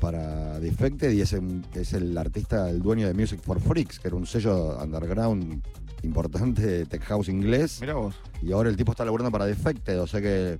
[0.00, 4.08] para Defected y es, un- es el artista, el dueño de Music for Freaks, que
[4.08, 5.62] era un sello underground
[6.02, 8.14] importante de tech house inglés, Mirá vos.
[8.42, 10.58] y ahora el tipo está laburando para Defected, o sea que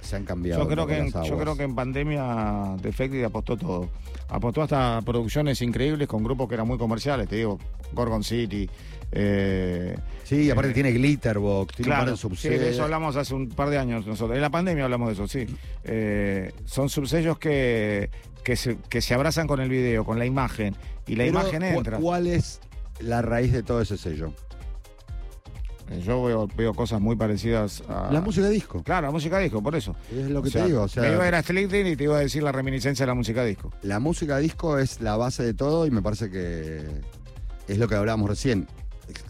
[0.00, 0.62] se han cambiado.
[0.62, 3.88] Yo creo, que en, yo creo que en pandemia Defected apostó todo.
[4.28, 7.58] Apostó hasta producciones increíbles con grupos que eran muy comerciales, te digo,
[7.92, 8.68] Gorgon City.
[9.12, 9.94] Eh,
[10.24, 13.78] Sí, aparte eh, tiene Glitterbox, tiene Claro, sí, de eso hablamos hace un par de
[13.78, 14.34] años nosotros.
[14.36, 15.46] En la pandemia hablamos de eso, sí.
[15.84, 18.08] Eh, son subsellos que,
[18.42, 20.74] que, se, que se abrazan con el video, con la imagen,
[21.06, 21.98] y la Pero, imagen ¿cu- entra.
[21.98, 22.60] ¿Cuál es
[23.00, 24.32] la raíz de todo ese sello?
[25.90, 28.10] Eh, Yo veo, veo cosas muy parecidas a...
[28.10, 28.82] La música disco.
[28.82, 29.94] Claro, la música disco, por eso.
[30.10, 30.82] Es lo que O sea, te digo.
[30.84, 31.40] O sea, me iba a ir a
[31.90, 33.70] y te iba a decir la reminiscencia de la música disco.
[33.82, 36.86] la música disco es la base de todo y me parece que
[37.68, 38.66] es lo que hablábamos recién.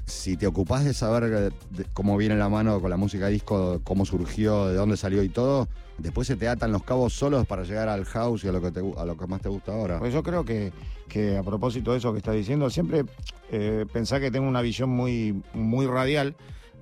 [0.07, 4.05] Si te ocupás de saber de cómo viene la mano con la música disco, cómo
[4.07, 5.69] surgió, de dónde salió y todo,
[5.99, 8.71] después se te atan los cabos solos para llegar al house y a lo que,
[8.71, 9.99] te a lo que más te gusta ahora.
[9.99, 10.73] Pues yo creo que,
[11.09, 13.05] que a propósito de eso que está diciendo, siempre
[13.51, 16.35] eh, pensá que tengo una visión muy, muy radial,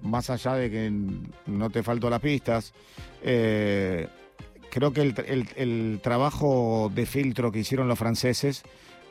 [0.03, 0.93] más allá de que
[1.47, 2.73] no te falto las pistas.
[3.23, 4.09] eh,
[4.71, 8.63] creo que el- el trabajo de filtro que hicieron los franceses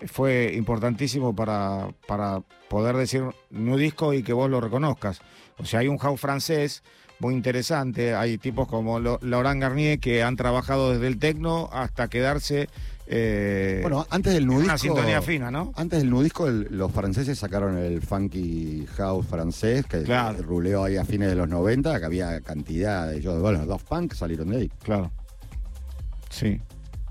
[0.08, 5.20] fue importantísimo para, para poder decir new disco y que vos lo reconozcas.
[5.58, 6.84] O sea, hay un house francés
[7.20, 12.70] muy interesante, hay tipos como Laurent Garnier que han trabajado desde el techno hasta quedarse...
[13.08, 14.64] eh, Bueno, antes del nudisco.
[14.66, 15.74] una sintonía fina, ¿no?
[15.76, 20.42] Antes del nudisco, el- los franceses sacaron el funky house francés, que Claro.
[20.44, 23.42] ruleó ahí a fines de los 90, que había cantidad de ellos.
[23.42, 24.72] Bueno, los Daft Punk salieron de ahí.
[24.82, 25.12] Claro.
[26.30, 26.62] Sí.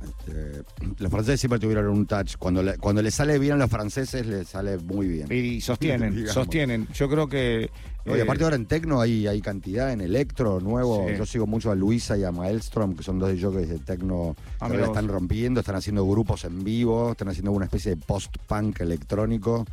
[0.03, 0.63] Este,
[0.99, 2.37] los franceses siempre tuvieron un touch.
[2.39, 5.27] Cuando le, cuando le sale bien a los franceses, les sale muy bien.
[5.31, 6.35] Y sostienen, Digamos.
[6.35, 6.89] sostienen.
[6.95, 7.71] Yo creo que.
[8.05, 11.07] No, y eh, aparte ahora en tecno hay, hay cantidad, en electro nuevo.
[11.09, 11.17] Sí.
[11.17, 14.43] Yo sigo mucho a Luisa y a Maelstrom, que son dos jockeys de tecno que
[14.53, 17.95] Ah, ahora mira la están rompiendo, están haciendo grupos en vivo, están haciendo una especie
[17.95, 19.67] de post-punk electrónico.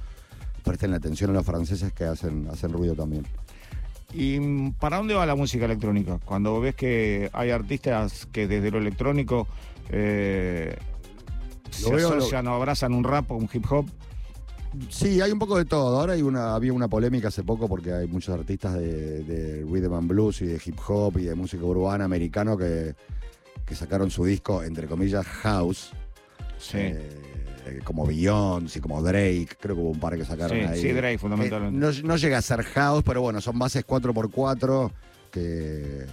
[0.64, 3.26] Presten la atención a los franceses que hacen, hacen ruido también.
[4.14, 6.20] ¿Y para dónde va la música electrónica?
[6.24, 9.48] Cuando ves que hay artistas que desde lo electrónico
[9.90, 10.76] eh,
[11.70, 13.86] se veo, lo- asocian o abrazan un rap o un hip hop.
[14.90, 16.00] Sí, hay un poco de todo.
[16.00, 19.94] Ahora hay una, había una polémica hace poco porque hay muchos artistas de, de rhythm
[19.94, 22.94] and blues y de hip hop y de música urbana americano que,
[23.66, 25.92] que sacaron su disco, entre comillas, house.
[26.58, 26.78] Sí.
[26.80, 27.10] eh,
[27.84, 30.82] como Beyoncé, como Drake, creo que hubo un par que sacaron Sí, ahí.
[30.82, 31.80] sí, Drake, Eh, fundamentalmente.
[31.80, 34.92] no, no llega a ser house, pero bueno, son bases 4x4
[35.32, 36.06] que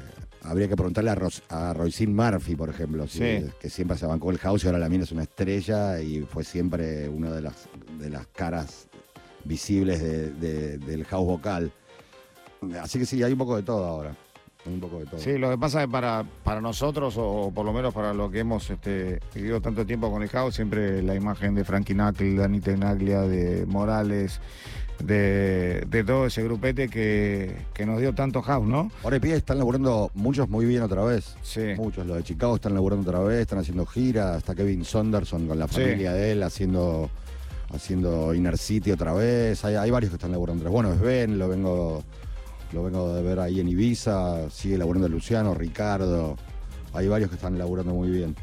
[0.42, 3.44] habría que preguntarle a, Ros- a Roisin Murphy, por ejemplo, Sí.
[3.60, 6.42] que siempre se bancó el house y ahora la mina es una estrella y fue
[6.44, 8.88] siempre una de las, de las caras
[9.44, 11.72] visibles de- de- del house vocal.
[12.80, 14.16] Así que sí, hay un poco de todo ahora.
[14.66, 15.18] Hay un poco de todo.
[15.20, 18.30] Sí, lo que pasa es que para, para nosotros, o por lo menos para lo
[18.30, 22.34] que hemos este, vivido tanto tiempo con el house, siempre la imagen de Frankie Knuckle,
[22.36, 24.40] Dani Tenaglia, de Morales,
[25.02, 28.88] de, de todo ese grupete que, que nos dio tanto house, ¿no?
[29.02, 31.34] Ahora y pie están laburando muchos muy bien otra vez.
[31.42, 31.74] Sí.
[31.76, 35.58] Muchos, los de Chicago están laburando otra vez, están haciendo giras, está Kevin Saunderson con
[35.58, 35.80] la Sí.
[35.80, 37.10] familia de él haciendo
[37.74, 39.64] haciendo Inner City otra vez.
[39.64, 40.72] Hay, hay varios que están laburando otra vez.
[40.74, 42.04] Bueno, Sven, lo vengo,
[42.72, 46.36] lo vengo de ver ahí en Ibiza, sigue laburando Luciano, Ricardo.
[46.94, 48.34] Hay varios que están laburando muy bien.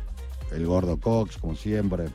[0.52, 2.06] El gordo Cox, como siempre.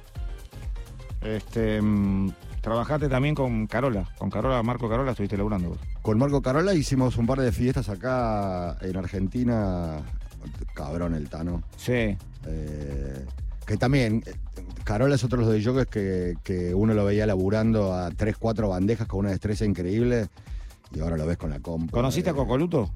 [1.22, 5.79] Este, mm, trabajaste también con Carola, con Carola, Marco Carola, estuviste laburando vos.
[6.03, 10.03] Con Marco Carola hicimos un par de fiestas acá en Argentina.
[10.74, 11.62] Cabrón el Tano.
[11.77, 13.24] Sí, Eh,
[13.66, 14.35] que también, eh,
[14.85, 18.68] Carola es otro de los jockeys que, que uno lo veía laburando a 3, 4
[18.68, 20.29] bandejas con una destreza increíble
[20.95, 21.93] y ahora lo ves con la compa.
[21.93, 22.91] ¿conociste a Eh, Cocoluto?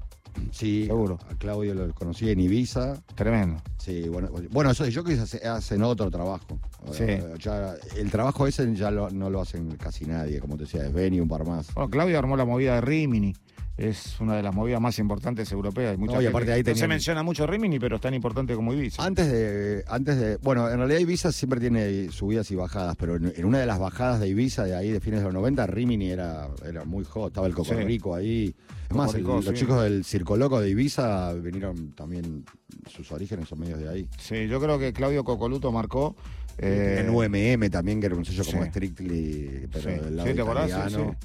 [0.51, 1.17] Sí, Seguro.
[1.29, 2.93] A Claudio lo conocí en Ibiza.
[3.15, 3.61] Tremendo.
[3.77, 6.59] Sí, bueno, bueno esos jockeys hace- hacen otro trabajo.
[6.91, 7.03] Sí.
[7.39, 10.93] Ya- el trabajo ese ya lo- no lo hacen casi nadie, como te decía, es
[10.93, 11.73] Ben y un par más.
[11.73, 13.35] Bueno, Claudio armó la movida de Rimini.
[13.79, 15.91] Es una de las movidas más importantes europeas.
[15.91, 18.53] Hay mucha No, y aparte ahí no se menciona mucho Rimini, pero es tan importante
[18.53, 19.01] como Ibiza.
[19.05, 23.31] Antes de, antes de, bueno, en realidad Ibiza siempre tiene subidas y bajadas, pero en,
[23.35, 26.09] en una de las bajadas de Ibiza de ahí de fines de los 90, Rimini
[26.11, 27.75] era, era muy hot, estaba el Coco Sí.
[27.75, 28.53] Rico ahí.
[28.89, 29.53] Es más, el- los sí.
[29.53, 32.43] chicos del Circo Loco de Ibiza vinieron también,
[32.87, 34.07] sus orígenes son medios de ahí.
[34.19, 36.15] Sí, yo creo que Claudio Cocoluto marcó
[36.57, 38.65] Eh, en UMM también, que era un sello como.
[38.65, 40.03] Strictly, pero Sí.
[40.03, 41.15] del lado italiano,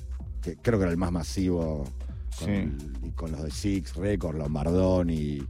[0.41, 1.85] que creo que era el más masivo
[2.39, 2.99] con, Sí.
[3.07, 5.43] y con los de Six Records, Lombardón y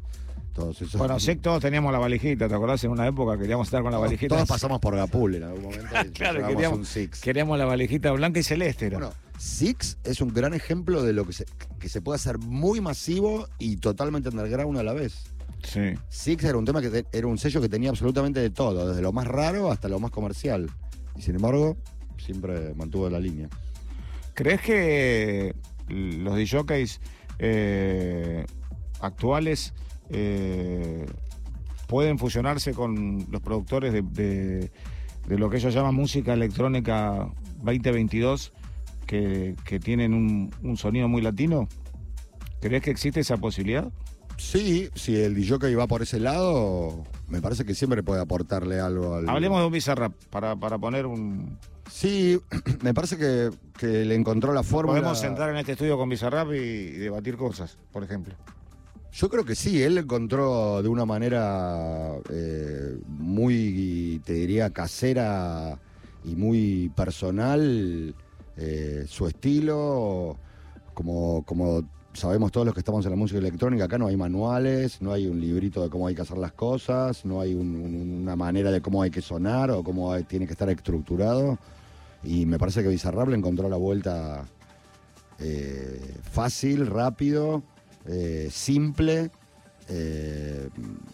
[0.53, 0.97] todos esos.
[0.99, 2.83] Bueno, sí, todos teníamos la valijita, ¿te acordás?
[2.85, 4.35] En una época queríamos estar con la todos, valijita.
[4.37, 5.87] todos pasamos por Gapul en algún momento.
[6.05, 7.21] y Claro, queríamos- un Six.
[7.21, 8.87] Queríamos la valijita blanca y celeste.
[8.87, 8.99] Era.
[8.99, 11.45] Bueno, Six es un gran ejemplo de lo que se,
[11.81, 15.25] que se puede hacer muy masivo y totalmente underground a la vez.
[15.65, 15.95] sí.
[16.09, 19.03] Six era un tema que te- era un sello que tenía absolutamente de todo, desde
[19.03, 20.71] lo más raro hasta lo más comercial.
[21.17, 21.77] Y sin embargo,
[22.19, 23.49] siempre mantuvo la línea.
[24.35, 25.55] ¿Crees que
[25.89, 27.01] los DJs
[27.39, 28.45] eh,
[29.01, 29.75] actuales
[30.11, 31.07] eh,
[31.87, 34.71] pueden fusionarse con los productores de, de-
[35.27, 37.31] de lo que ellos llaman música electrónica
[37.63, 38.53] 2022,
[39.07, 41.67] que, que tienen un, un sonido muy latino?
[42.61, 43.91] ¿Crees que existe esa posibilidad?
[44.37, 49.15] Sí, si el DJ va por ese lado, me parece que siempre puede aportarle algo
[49.15, 49.29] al.
[49.29, 51.59] Hablemos de un Bizarrap para, para poner un...
[51.99, 52.41] Sí,
[52.83, 54.99] me parece que, que le encontró la fórmula.
[54.99, 58.35] Podemos entrar en este estudio con Bizarrap y, y debatir cosas, por ejemplo.
[59.13, 65.79] Yo creo que sí, él encontró de una manera eh, muy, te diría, casera
[66.25, 68.13] y muy personal
[68.57, 70.37] eh, su estilo,
[70.95, 75.01] como, como sabemos todos los que estamos en la música electrónica, acá no hay manuales,
[75.01, 78.19] no hay un librito de cómo hay que hacer las cosas, no hay un- un-
[78.23, 81.57] una manera de cómo hay que sonar o cómo hay- tiene que estar estructurado.
[82.25, 84.45] Y me parece que Bizarrap le encontró la vuelta
[85.39, 87.63] eh, fácil, rápido,
[88.07, 89.31] eh, simple.
[89.91, 90.69] eh,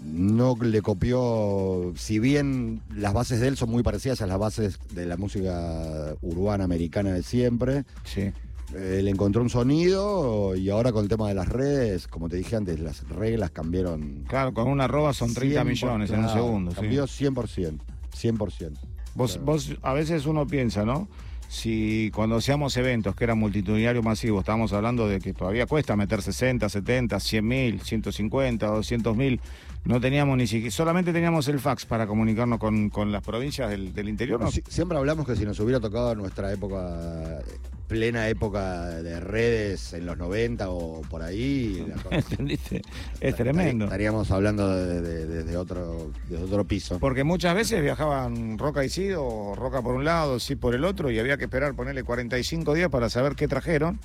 [0.04, 4.78] no le copió, si bien las bases de él son muy parecidas a las bases
[4.94, 8.30] de la música urbana americana de siempre, Sí.
[8.76, 12.36] eh, le encontró un sonido y ahora con el tema de las redes, como te
[12.36, 14.22] dije antes, las reglas cambiaron.
[14.28, 16.70] Claro, con una arroba son 30 100%, millones en un segundo.
[16.70, 16.76] sí.
[16.76, 17.80] Cambió 100%,
[18.16, 18.78] 100%.
[19.14, 19.46] Vos, Claro.
[19.46, 21.08] vos, a veces uno piensa, ¿no?
[21.48, 26.22] Si cuando hacíamos eventos que eran multitudinarios masivos, estábamos hablando de que todavía cuesta meter
[26.22, 29.40] 60, 70, 100 mil, 150, 200 mil,
[29.84, 33.94] no teníamos ni siquiera, solamente teníamos el fax para comunicarnos con, con las provincias del,
[33.94, 34.40] del interior.
[34.40, 34.50] ¿no?
[34.50, 37.58] Si- siempre hablamos que si nos hubiera tocado nuestra época, eh,
[37.88, 42.82] plena época de redes en los 90 o por ahí, ¿Entendiste?
[43.20, 43.86] Es tremendo.
[43.86, 46.98] Estaríamos hablando de, de- de- de otro, de otro piso.
[47.00, 50.84] Porque muchas veces viajaban Roca y Cid o Roca por un lado, Cid por el
[50.84, 53.98] otro, y había que esperar ponerle 45 días para saber qué trajeron,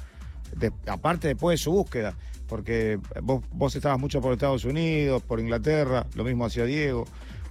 [0.55, 2.15] de- aparte después de su búsqueda,
[2.47, 7.05] porque vos, vos estabas mucho por Estados Unidos, por Inglaterra, lo mismo hacía Diego,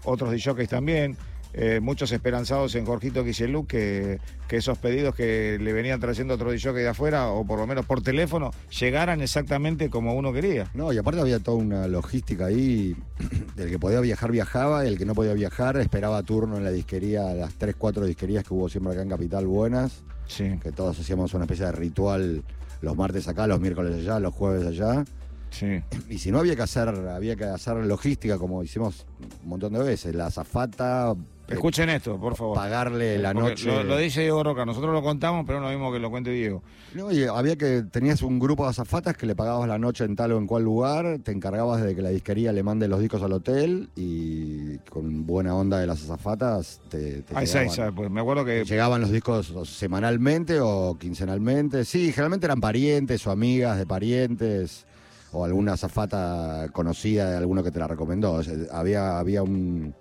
[0.05, 1.17] otros DJs también,
[1.57, 4.19] eh, muchos esperanzados en Jorgito Quiselú, que,
[4.49, 7.87] que esos pedidos que le venían trayendo otro DJ de afuera, o por lo menos
[7.87, 10.69] por teléfono, llegaran exactamente como uno quería.
[10.75, 12.97] No, y aparte había toda una logística ahí.
[13.57, 14.85] El que podía viajar, viajaba.
[14.85, 18.43] y El que no podía viajar, esperaba turno en la disquería, las 3, 4 disquerías
[18.43, 20.03] que hubo siempre acá en Capital buenas.
[20.27, 22.43] Sí, Que todos hacíamos una especie de ritual
[22.85, 25.05] los martes acá, los miércoles allá, los jueves allá.
[25.51, 25.83] sí.
[26.09, 29.07] Y si no había que hacer, había que hacer logística como hicimos
[29.43, 30.15] un montón de veces.
[30.15, 31.15] La azafata,
[31.49, 32.57] Escuchen esto, por favor.
[32.57, 33.67] pagarle la Porque noche.
[33.67, 36.31] Lo, lo dice Diego Roca, nosotros lo contamos, pero no lo mismo que lo cuente
[36.31, 36.63] Diego.
[36.95, 40.17] No, y había que, tenías un grupo de azafatas que le pagabas la noche en
[40.17, 43.23] tal o en cual lugar, te encargabas de que la disquería le mande los discos
[43.23, 47.93] al hotel y con buena onda de las azafatas te, te Hay llegaban, seis, ¿sabes?
[47.95, 48.65] Pues me acuerdo que.
[48.65, 51.85] llegaban los discos semanalmente o quincenalmente.
[51.85, 54.87] Sí, generalmente eran parientes o amigas de parientes
[55.33, 58.35] o alguna azafata conocida de alguno que te la recomendó.
[58.35, 59.95] O sea, había, había un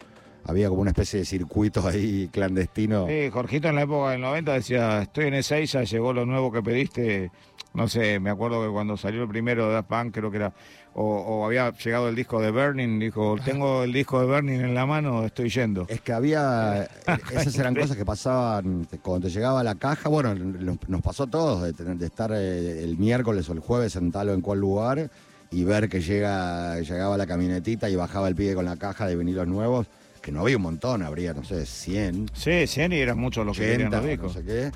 [0.45, 3.07] había como una especie de circuito ahí clandestino.
[3.07, 6.61] Sí, Jorgito en la época del 90 decía: Estoy en Ezeiza, llegó lo nuevo que
[6.61, 7.31] pediste.
[7.73, 10.53] No sé, me acuerdo que cuando salió el primero de Daft Punk, creo que era.
[10.95, 14.75] O, o había llegado el disco de Burning, dijo: Tengo el disco de Burning en
[14.75, 15.85] la mano, estoy yendo.
[15.87, 16.87] Es que había,
[17.31, 21.27] esas eran cosas que pasaban cuando te llegaba la caja, bueno, nos, nos pasó a
[21.27, 24.41] todos, de, tener, de estar eh, el miércoles o el jueves en tal o en
[24.41, 25.09] cual lugar
[25.53, 29.15] y ver que llega, llegaba la camionetita y bajaba el pibe con la caja de
[29.15, 29.87] vinilos nuevos,
[30.23, 33.55] que no había un montón, habría, no sé, 100, Sí, 100 y eran muchos los
[33.57, 34.33] que querían 80, los no discos.
[34.33, 34.71] sé qué,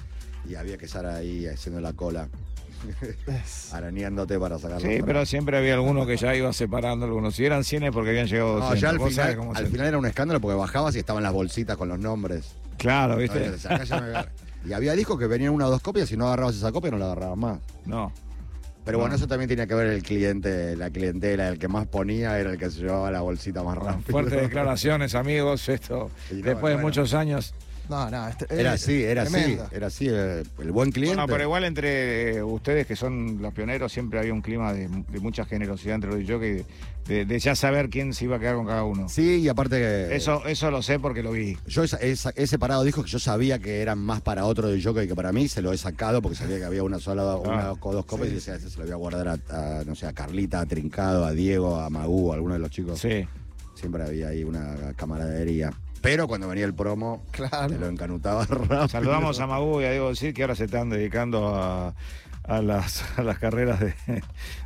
[0.52, 2.28] y había que estar ahí haciendo la cola,
[3.72, 7.36] arañándote para sacar Sí, pero siempre había alguno que ya iba separando algunos.
[7.36, 8.80] Si eran 100 es porque habían llegado No, 200.
[8.82, 9.00] ya al
[9.34, 11.98] final, al se- final era un escándalo porque bajabas y estaban las bolsitas con los
[12.00, 12.56] nombres.
[12.78, 13.38] Claro, ¿viste?
[13.46, 14.32] Entonces, acá ya me agar-
[14.68, 16.98] Y había discos que venían una o dos copias y no agarrabas esa copia no
[16.98, 17.60] la agarrabas más.
[17.86, 18.12] No.
[18.88, 19.16] Pero bueno, No.
[19.18, 22.58] eso también tenía que ver el cliente, la clientela, el que más ponía era el
[22.58, 24.02] que se llevaba la bolsita más rápido.
[24.10, 25.68] Fuertes declaraciones, amigos.
[25.68, 27.54] Esto, no, después de muchos años,
[27.90, 31.16] No, no, este- Era eh, así, era así, era así, eh, el buen cliente.
[31.16, 34.88] Bueno, pero igual entre eh, ustedes que son los pioneros siempre había un clima de,
[34.88, 36.64] de mucha generosidad entre los jockeys,
[37.08, 39.08] de, de ya saber quién se iba a quedar con cada uno.
[39.08, 40.16] Sí, y aparte que...
[40.16, 41.58] Eso, eso lo sé porque lo vi.
[41.66, 44.82] Yo esa- esa- he separado discos que yo sabía que eran más para otro de
[44.84, 47.72] jockey que para mí, se lo he sacado porque sabía que había una sola, una
[47.72, 50.06] o dos copas y decía, ese se lo voy a guardar a, a, no sé,
[50.08, 53.00] a Carlita, a Trincado, a Diego, a Magú, a alguno de los chicos.
[53.00, 53.26] Sí.
[53.76, 55.72] Siempre había ahí una camaradería.
[56.08, 57.68] Pero cuando venía el promo, Claro.
[57.70, 58.88] me lo encanutaba rápido.
[58.88, 61.94] Saludamos a Magu y a Diego Cid que ahora se están dedicando a,
[62.44, 63.94] a las, a las carreras de.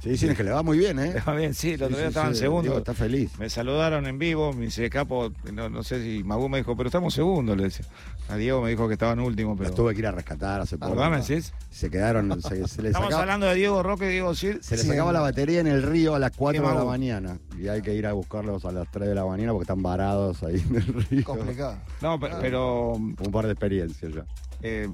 [0.04, 1.16] Sí, sí, es que le va muy bien, ¿eh?
[1.28, 2.64] Va bien, sí, el otro Sí, día sí, estaban sí, segundos.
[2.66, 3.32] Diego está feliz.
[3.40, 6.90] Me saludaron en vivo, me dice Capo, no, no sé si Magu me dijo, pero
[6.90, 7.86] estamos segundos, le decía.
[8.30, 9.70] A Diego me dijo que estaban últimos, pero.
[9.70, 10.96] Los tuve que ir a rescatar hace poco.
[10.96, 11.54] ¿Verdad, decís?
[11.70, 14.62] Se quedaron, se, se le Estamos sacaba, hablando de Diego Roque y Diego Cid.
[14.62, 14.88] se le Sí.
[14.88, 16.90] sacaba la batería en el río a las 4 Qué de la mago.
[16.90, 17.38] mañana.
[17.60, 20.42] Y hay que ir a buscarlos a las 3 de la mañana porque están varados
[20.44, 21.24] ahí en el río.
[21.26, 21.76] Complicado.
[22.02, 22.92] No, pe- pero.
[22.94, 24.26] Un par de experiencias ya.
[24.62, 24.90] eh,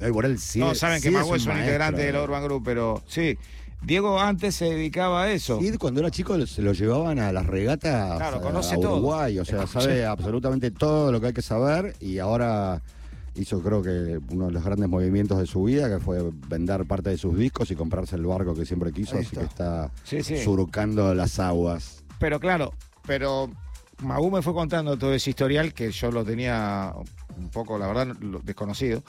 [0.00, 0.58] Ay, por él sí.
[0.58, 2.06] no, saben que sí Magu es un, maestro, integrante eh.
[2.06, 3.38] de la Urban Group, pero sí.
[3.82, 5.60] Diego antes se dedicaba a eso.
[5.60, 8.94] Sí, cuando era chico se lo llevaban a las regatas Claro, a- conoce a todo.
[8.96, 12.82] Uruguay, o sea, sabe absolutamente todo lo que hay que saber y ahora
[13.36, 16.18] hizo creo que uno de los grandes movimientos de su vida, que fue
[16.48, 19.40] vender parte de sus discos y comprarse el barco que siempre quiso, así está.
[19.40, 20.42] que está Sí, sí.
[20.42, 22.02] surcando las aguas.
[22.18, 22.72] Pero claro,
[23.06, 23.50] pero
[24.02, 26.92] Magu me fue contando todo ese historial que yo lo tenía
[27.36, 28.08] un poco, la verdad,
[28.42, 29.02] desconocido.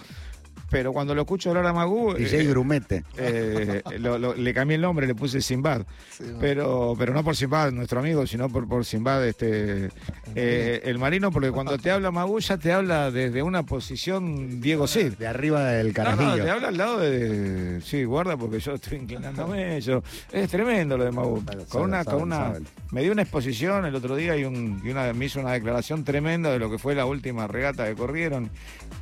[0.70, 3.03] Pero cuando lo escucho hablar a Magu, DJ eh, Grumete.
[3.18, 5.84] eh, lo- lo- le cambié el nombre, le puse Simbad.
[6.09, 6.26] Sí.
[6.41, 9.89] Pero, pero no por Simbad, nuestro amigo, sino por, por Simbad, este,
[10.36, 14.88] eh, el marino, porque cuando te habla Magu ya te habla desde una posición Diego
[14.88, 15.13] Cid.
[15.13, 16.38] De arriba del carajillo.
[16.38, 17.80] no, te habla al lado de.
[17.82, 19.80] Sí, guarda porque yo estoy inclinándome.
[19.82, 21.43] Yo, es tremendo lo de Magu.
[21.47, 22.53] Saben, Con una, con una,
[22.91, 26.03] me dio una exposición el otro día y, un, y una, me hizo una declaración
[26.03, 28.49] tremenda de lo que fue la última regata que corrieron.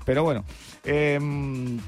[0.06, 0.46] Pero bueno,
[0.86, 1.80] em,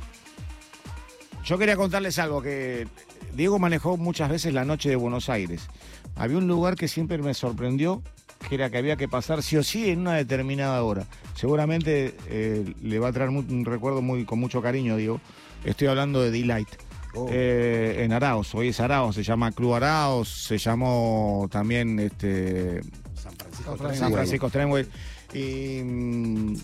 [1.43, 2.87] yo quería contarles algo que
[3.33, 5.67] Diego manejó muchas veces la noche de Buenos Aires.
[6.15, 8.01] Había un lugar que siempre me sorprendió,
[8.49, 11.05] que era que había que pasar sí o sí en una determinada hora.
[11.35, 15.21] Seguramente eh, le va a traer un recuerdo muy con mucho cariño, Diego.
[15.63, 16.69] Estoy hablando de Delight.
[17.13, 17.27] Oh.
[17.31, 22.81] Eh, en Araos, hoy es Araos, se llama Club Araos, se llamó también este,
[23.15, 23.63] San Francisco.
[23.63, 24.05] San Francisco.
[24.05, 24.87] San Francisco Strenway.
[25.33, 26.55] Y, mm,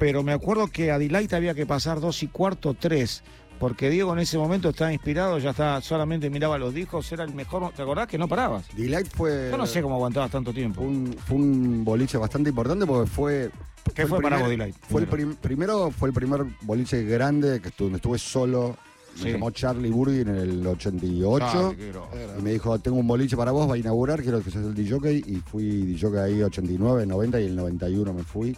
[0.00, 3.22] pero me acuerdo que a Delight había que pasar dos y cuarto, tres.
[3.60, 7.34] Porque Diego en ese momento estaba inspirado, ya estaba, solamente miraba los discos, era el
[7.34, 7.70] mejor.
[7.74, 8.64] ¿Te acordás que no parabas?
[8.74, 10.80] Delight fue, Yo no sé cómo aguantabas tanto tiempo.
[10.80, 13.50] fue, un, fue un boliche bastante importante porque fue.
[13.94, 14.74] ¿Qué el fue para vos, Delight?
[14.88, 15.32] Fue el Primero.
[15.32, 18.76] prim- primero fue el primer boliche grande que estuve, donde estuve solo.
[19.18, 19.32] Me Sí.
[19.32, 21.44] llamó Charlie Burgi en el 88.
[21.46, 22.16] Ah, qué grosso.
[22.16, 24.64] Era- Y me dijo, tengo un boliche para vos, va a inaugurar, quiero que seas
[24.64, 25.12] el DJ.
[25.26, 28.56] Y fui DJ ahí 89, 90 y el 91 me fui.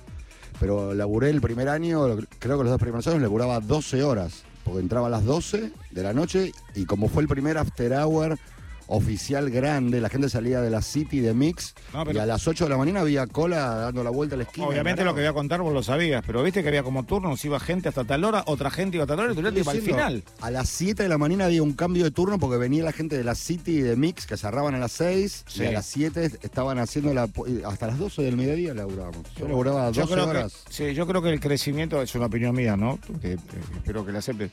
[0.62, 2.06] Pero laburé el primer año,
[2.38, 4.44] creo que los dos primeros años, laburaba 12 horas.
[4.62, 8.38] Porque entraba a las 12 de la noche y como fue el primer after hour
[8.86, 12.46] oficial grande, la gente salía de la City de Mix No, pero- y a las
[12.46, 14.66] 8 de la mañana había cola dando la vuelta a la esquina.
[14.66, 17.44] Obviamente lo que voy a contar vos lo sabías, pero viste que había como turnos,
[17.44, 19.80] iba gente hasta tal hora, otra gente iba hasta tal hora y tú iba al
[19.80, 20.24] final.
[20.40, 23.16] A las 7 de la mañana había un cambio de turno porque venía la gente
[23.16, 25.62] de la City y de Mix que cerraban a las 6 Sí.
[25.62, 27.28] y a las 7 estaban haciendo la.
[27.66, 29.22] Hasta las 12 del mediodía laburábamos.
[29.38, 30.52] Yo laburaba 12 Yo creo, que, horas.
[30.68, 32.98] sí, yo creo que el crecimiento, es una opinión mía, ¿no?
[33.20, 33.36] Que, eh,
[33.76, 34.50] espero que la aceptes.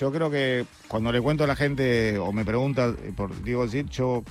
[0.00, 3.68] Yo creo que cuando le cuento a la gente o me pregunta eh, por Diego
[3.68, 4.24] Cid, yo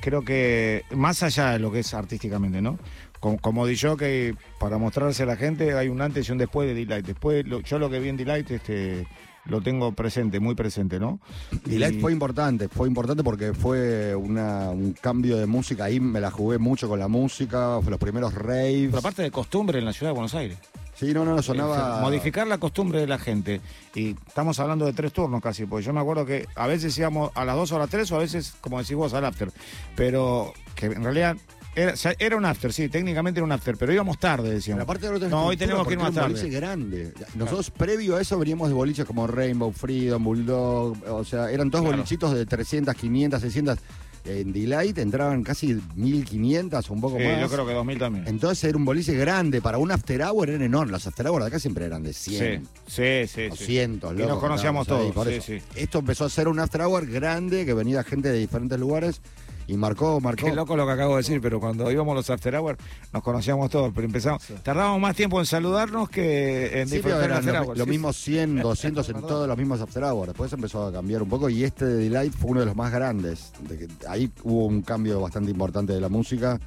[0.00, 2.76] creo que más allá de lo que es artísticamente, ¿no?
[3.20, 6.66] Como, como yo que para mostrarse a la gente hay un antes y un después
[6.66, 7.06] de Delight.
[7.06, 9.06] Después, lo- yo lo que vi en Delight, este,
[9.44, 11.20] lo tengo presente, muy presente, ¿no?
[11.66, 15.84] Y- fue importante, fue importante porque fue una- un cambio de música.
[15.84, 18.86] Ahí me la jugué mucho con la música, fue los primeros raves.
[18.88, 20.58] Pero aparte de costumbre en la ciudad de Buenos Aires.
[21.02, 22.00] Sí, no, no, no sonaba.
[22.00, 23.60] Modificar la costumbre de la gente.
[23.94, 27.32] Y estamos hablando de tres turnos casi, porque yo me acuerdo que a veces íbamos
[27.34, 29.50] a las dos o a las tres o a veces, como decís vos, al after.
[29.96, 31.36] Pero que en realidad
[31.74, 34.54] era, o sea, era un after, sí, técnicamente era un after, pero íbamos tarde, Pero
[34.54, 34.82] decíamos.
[34.84, 37.12] aparte de No, hoy tenemos que ir más boliche grande.
[37.34, 41.82] Nosotros previo a eso veníamos de boliches como Rainbow, Freedom, Bulldog, o sea, eran todos
[41.82, 41.96] Claro.
[41.96, 43.78] bolichitos de 300, 500, 600.
[44.24, 47.40] En Delight entraban casi 1500 o un poco Sí, más.
[47.40, 48.28] yo creo que 2000 también.
[48.28, 50.92] Entonces era un boliche grande, para un after hour eran enormes.
[50.92, 52.64] Los after hour de acá siempre eran de 100.
[52.86, 53.42] Sí, sí, sí.
[53.42, 53.48] sí.
[53.48, 55.46] 200, Y nos conocíamos ahí, todos, por sí, eso.
[55.46, 55.58] sí.
[55.74, 59.20] Esto empezó a ser un after hour grande que venía gente de diferentes lugares
[59.66, 60.46] y marcó, marcó.
[60.46, 62.78] Qué loco lo que acabo de decir, pero cuando íbamos a los after hours
[63.12, 67.38] nos conocíamos todos, pero empezamos, tardábamos más tiempo en saludarnos que en Sí, disfrutar eran
[67.38, 67.78] after hours.
[67.78, 70.28] lo Sí, mismo 100, 200 en todos los mismos after hours.
[70.28, 72.92] Después empezó a cambiar un poco y este de Delight fue uno de los más
[72.92, 73.52] grandes.
[73.68, 76.58] De que- ahí hubo un cambio bastante importante de la música.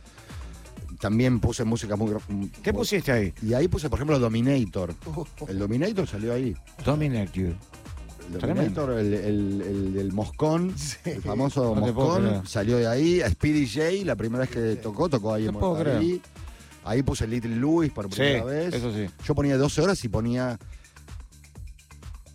[1.00, 2.14] también puse música muy...
[2.64, 3.34] ¿Qué pusiste ahí?
[3.42, 4.96] Y ahí puse, por ejemplo, Dominator.
[5.48, 6.56] El Dominator salió ahí.
[6.86, 7.54] Dominator.
[8.34, 8.40] El
[8.98, 10.74] el, el, el del Moscón,
[11.06, 13.22] el famoso No Moscón, salió de ahí.
[13.30, 15.56] Speedy J, la primera vez que tocó, tocó ahí en
[15.88, 16.22] ahí.
[16.84, 18.74] Ahí puse Little Louis por Sí, primera vez.
[18.74, 19.08] eso sí.
[19.26, 20.60] Yo ponía 12 horas y ponía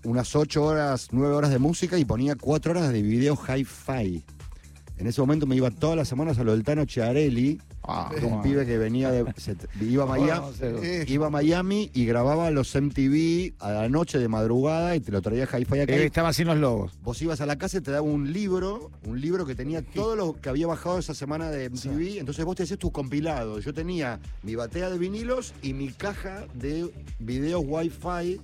[0.05, 4.25] unas 8 horas, 9 horas de música y ponía 4 horas de video hi-fi.
[4.97, 8.17] En ese momento me iba todas las semanas a lo del Tano Chiarelli, Ah, de
[8.25, 8.43] un bueno.
[8.43, 9.25] pibe que venía de.
[9.39, 11.13] se- iba, a Miami, Bueno, sí.
[11.13, 15.23] iba a Miami y grababa los MTV a la noche de madrugada y te lo
[15.23, 15.95] traía hi-fi acá.
[15.95, 16.93] Estaba sin los logos.
[17.03, 20.15] Vos ibas a la casa y te daba un libro, un libro que tenía todo
[20.15, 22.19] lo que había bajado esa semana de MTV.
[22.19, 23.65] Entonces vos te hacías tus compilados.
[23.65, 28.41] Yo tenía mi batea de vinilos y mi caja de videos Wi-Fi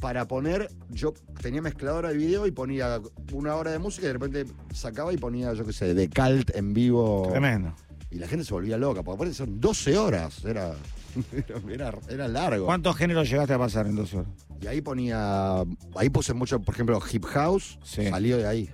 [0.00, 0.68] para poner.
[0.90, 3.00] Yo tenía mezcladora de video y ponía
[3.32, 6.54] una hora de música y de repente sacaba y ponía, yo qué sé, de cult
[6.54, 7.28] en vivo.
[7.30, 7.74] Tremendo.
[8.14, 10.44] Y la gente se volvía loca, porque aparte son 12 horas.
[10.44, 10.72] Era,
[11.68, 12.66] era, era largo.
[12.66, 14.28] ¿Cuántos géneros llegaste a pasar en dos horas?
[14.62, 15.64] Y ahí ponía.
[15.96, 17.78] Ahí puse mucho, por ejemplo, Hip House.
[17.82, 18.06] Sí.
[18.08, 18.70] Salió de ahí.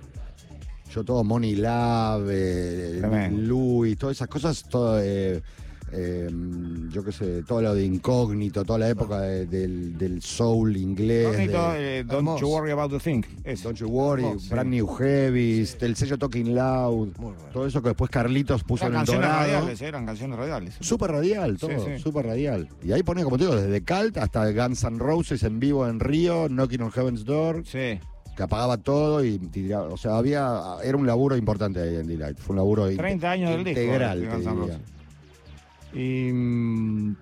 [0.93, 3.29] Yo todo Money Love, eh.
[3.31, 4.99] Louis, todas esas cosas, todo.
[5.01, 5.41] eh,
[5.93, 6.29] eh,
[6.89, 11.27] yo qué sé, todo lo de incógnito, toda la época de- del, del soul inglés.
[11.27, 13.21] Incógnito, de- eh, don't you worry about the thing.
[13.63, 17.37] Don't You Worry, Brand New Heavies, del sello Talking Loud, bueno.
[17.53, 19.51] todo eso que después Carlitos puso Eran en el canciones dorado.
[19.53, 20.75] radiales, eh, eran canciones radiales.
[20.79, 21.99] Súper radial, todo, Sí, sí.
[22.01, 22.69] súper radial.
[22.83, 25.99] Y ahí ponía, como te digo, desde Cult hasta Guns N' Roses en vivo en
[25.99, 27.99] Río, Knocking on Heaven's Door, Sí.
[28.35, 29.87] que apagaba todo y tiraba.
[29.89, 30.59] O sea, había.
[30.83, 32.37] Era un laburo importante ahí en Delight.
[32.37, 33.81] Fue un laburo 30 años del disco.
[33.81, 34.79] integral, de te Guns N' diría.
[35.93, 37.15] Y mm,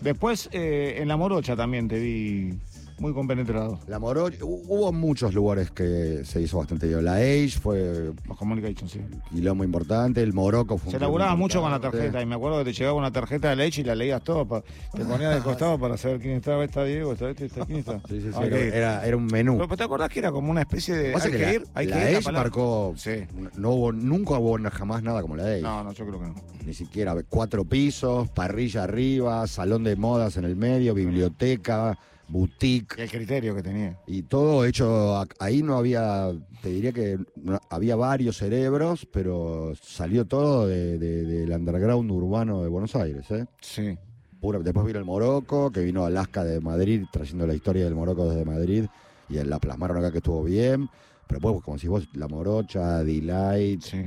[0.00, 2.54] después eh, en La Morocha también te vi
[3.02, 3.78] muy compenetrado.
[3.88, 7.04] La Moro, hu- hubo muchos lugares que se hizo bastante bien.
[7.04, 9.00] La Age fue Los Communications, sí.
[9.30, 12.64] quilombo importante, el Morocco fue Se laburaba mucho con la tarjeta y me acuerdo que
[12.66, 14.46] te llegaba una tarjeta de leche y la leías todo.
[14.46, 14.62] pa-
[14.94, 16.64] te ponías de costado para saber quién estaba.
[16.64, 18.00] Está Diego, está este, está quién está.
[18.08, 19.58] Sí, sí, sí, era, era- era un menú.
[19.58, 21.14] Pero ¿Te acordás que era como una especie de.
[21.14, 22.12] Hay que que, la, ir, hay la que ir.
[22.12, 22.94] la Age marcó.
[22.96, 23.10] Sí.
[23.56, 25.62] No hubo, nunca hubo jamás nada como la Age.
[25.62, 26.34] No, no, yo creo que no.
[26.64, 31.98] Ni siquiera cuatro pisos, parrilla arriba, salón de modas en el medio, biblioteca,
[32.32, 32.94] boutique.
[32.98, 33.98] Y el criterio que tenía.
[34.06, 40.24] Y todo hecho, ahí no había, te diría que no- había varios cerebros, pero salió
[40.24, 43.30] todo de- de- del underground urbano de Buenos Aires.
[43.30, 43.44] ¿eh?
[43.60, 43.96] Sí.
[44.40, 48.28] Pura- después vino el Morocco, que vino Alaska de Madrid, trayendo la historia del Morocco
[48.28, 48.86] desde Madrid,
[49.28, 50.88] y la plasmaron acá que estuvo bien.
[51.28, 54.02] Pero después, como si vos, La Morocha, Delight, Sí.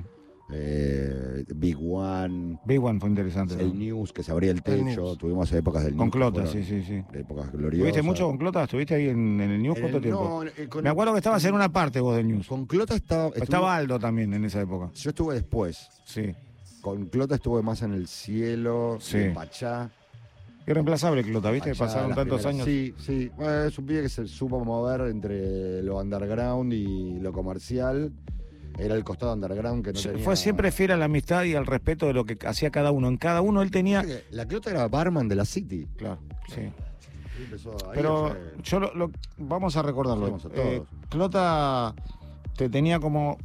[0.52, 3.56] Eh, Big One, Big One fue interesante.
[3.56, 6.12] el News, que se abría el techo, tuvimos épocas del Con News.
[6.14, 7.04] que Clota, fueron sí, sí, sí.
[7.18, 7.80] Épocas gloriosas.
[7.82, 8.64] ¿Tuviste mucho con Clota?
[8.64, 10.24] ¿Estuviste ahí en, en el News cuánto el- tiempo?
[10.24, 12.48] no, eh, con- Me acuerdo que estabas en una parte vos del News.
[12.48, 13.30] Con Clota estaba.
[13.36, 14.92] Estaba Aldo también en esa época.
[14.94, 15.88] Yo estuve después.
[16.06, 16.32] Sí.
[16.82, 19.18] Con Clota estuve más en el cielo, Sí.
[19.18, 19.90] en Pachá.
[20.68, 21.70] Irreemplazable Clota, ¿viste?
[21.72, 22.66] Pachá, Pasaron tantos primeras- años.
[22.66, 23.32] Sí, sí.
[23.36, 28.12] Bueno, es un pibe que se supo mover entre lo underground y lo comercial.
[28.78, 30.24] Era el costado underground que no Sí, tenía...
[30.24, 33.08] Fue siempre fiel a la amistad y al respeto de lo que hacía cada uno.
[33.08, 34.04] En cada uno él tenía.
[34.32, 35.88] La Clota era barman de la City.
[35.98, 36.62] Claro, sí.
[37.38, 40.26] Empezó, ahí Pero fue- yo lo, lo- vamos a recordarlo.
[40.26, 40.60] Vamos a todos.
[40.66, 41.94] Eh, Clota
[42.58, 43.38] te tenía como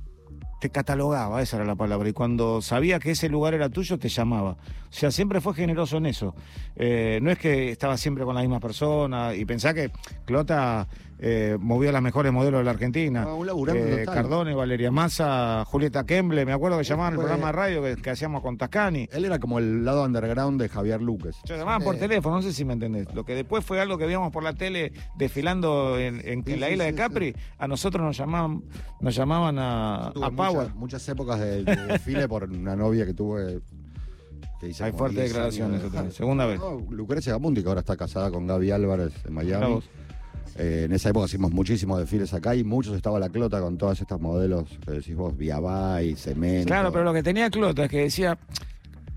[0.61, 4.11] te catalogaba, esa era la palabra, y cuando sabía que ese lugar era tuyo, te
[4.11, 4.51] llamaba.
[4.51, 4.57] O
[4.93, 6.35] sea, siempre fue generoso en eso.
[6.77, 9.91] Eh, no es que estaba siempre con la misma persona, y pensá que
[10.27, 10.87] Clota
[11.23, 13.25] eh, movió las mejores modelos de la Argentina.
[13.25, 14.15] No, un laburante Eh, total.
[14.15, 17.97] Cardone, Valeria Massa, Julieta Kemble, me acuerdo que llamaban el Fue- programa de radio que,
[18.01, 19.07] que hacíamos con Tascani.
[19.13, 21.37] Él era como el lado underground de Javier Luques.
[21.45, 23.13] Se llamaban por teléfono, no sé si me entendés.
[23.15, 26.61] Lo que después fue algo que veíamos por la tele desfilando en, en- Sí, en
[26.61, 27.35] la sí, isla sí, de Capri.
[27.59, 28.63] A nosotros nos llamaban,
[29.01, 30.55] nos llamaban a, a Power.
[30.69, 33.61] muchas, muchas épocas de, de desfile por una novia que tuve.
[34.59, 36.15] Que hice Hay fuertes 10 declaraciones.
[36.15, 36.59] Segunda vez.
[36.59, 39.81] No, Lucrecia Gamundi, que ahora está casada con Gaby Álvarez en Miami.
[40.63, 43.99] Eh, en esa época hicimos muchísimos desfiles acá y muchos estaba la clota con todas
[43.99, 46.67] estas modelos que decís vos, Viabay, Cemento.
[46.67, 48.37] Claro, pero lo que tenía Clota es que decía,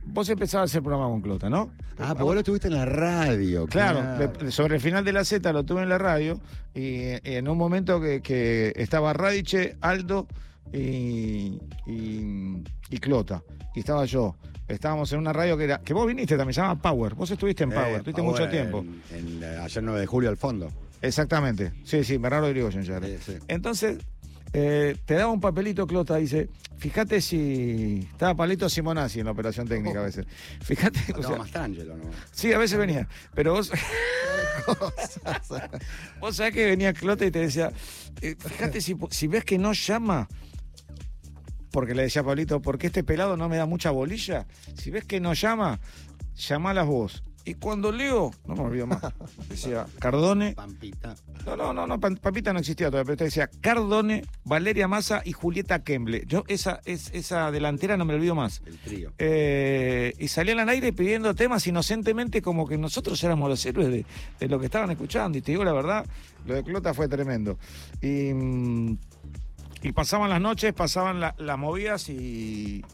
[0.06, 1.72] vos empezabas a hacer programa con Clota, ¿no?
[2.00, 3.68] Ah, pero vos lo estuviste en la radio.
[3.68, 6.40] Claro, sobre el final de la Z lo tuve en la radio
[6.74, 10.28] y, eh, en un momento que, que estaba Radiche, Aldo
[10.72, 13.44] y, y, y Clota.
[13.76, 14.38] Y estaba yo.
[14.70, 15.80] Estábamos en una radio que era.
[15.80, 17.16] que vos viniste también, se llama Power.
[17.16, 18.80] Vos estuviste en Power, Eh, estuviste Power mucho tiempo.
[19.12, 20.70] En, en, el 9 de julio al fondo.
[21.04, 21.74] Exactamente.
[21.84, 23.00] Sí, sí, Bernardo Irigoyen ya.
[23.02, 23.34] Sí, sí.
[23.50, 23.98] Entonces,
[24.54, 28.08] eh, te daba un papelito, Clota, dice, fíjate si.
[28.12, 30.26] Estaba Palito Simonazzi en la operación técnica a veces.
[30.62, 31.00] Fíjate.
[31.12, 32.10] o Faltaba sea, ¿no?
[32.32, 33.08] Sí, a veces venía.
[33.36, 33.70] Pero vos.
[36.22, 37.72] vos sabés que venía Clota y te decía,
[38.22, 40.30] eh, fíjate si, si ves que no llama,
[41.72, 44.46] porque le decía a Pablito, ¿por qué este pelado no me da mucha bolilla?
[44.76, 45.82] Si ves que no llama,
[46.74, 47.24] las vos.
[47.46, 49.02] Y cuando leo, no me olvido más,
[49.50, 50.54] decía Cardone.
[50.54, 51.16] Pampita.
[51.46, 55.84] No, no, no, no, Pampita no existía todavía, pero decía Cardone, Valeria Massa y Julieta
[55.84, 56.24] Kemble.
[56.26, 58.62] Yo esa, es, esa delantera no me olvido más.
[58.66, 59.12] El trío.
[59.18, 64.06] Eh, y salían al aire pidiendo temas inocentemente como que nosotros éramos los héroes
[64.40, 65.38] de, lo que estaban escuchando.
[65.38, 66.06] Y te digo la verdad,
[66.46, 67.58] lo de Clota fue tremendo.
[68.02, 68.98] Y, mm,
[69.82, 72.86] y pasaban las noches, pasaban las movidas y,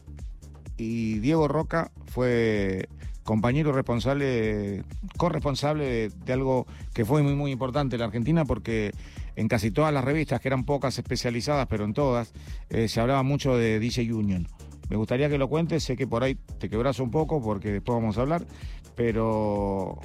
[0.75, 2.89] y Diego Roca fue
[3.29, 4.83] compañero responsable,
[5.15, 6.65] corresponsable de, algo
[6.95, 8.91] que fue muy, muy importante en la Argentina porque
[9.35, 12.33] en casi todas las revistas, que eran pocas especializadas, pero en todas,
[12.71, 14.47] eh, se hablaba mucho de DJ Union.
[14.89, 17.99] Me gustaría que lo cuentes, sé que por ahí te quebras un poco porque después
[17.99, 18.47] vamos a hablar,
[18.95, 19.99] pero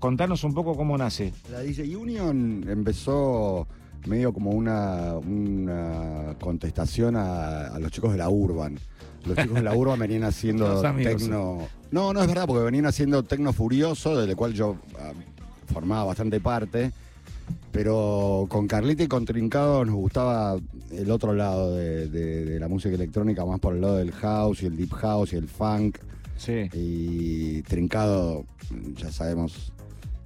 [0.00, 1.32] contanos un poco cómo nace.
[1.52, 3.68] La DJ Union empezó
[4.08, 5.14] medio como una,
[6.40, 8.80] contestación a los chicos de la Urban
[9.28, 11.68] los chicos de la urba venían haciendo tecno.
[11.90, 15.12] No, no es verdad, porque venían haciendo tecno furioso, del cual yo ah,
[15.72, 16.92] formaba bastante parte.
[17.72, 20.58] Pero con Carlita y con Trincado nos gustaba
[20.90, 24.76] el otro lado de, la música electrónica, más por el lado del house y el
[24.76, 25.98] deep house y el funk.
[26.36, 26.68] Sí.
[26.72, 28.44] Y Trincado,
[28.96, 29.72] ya sabemos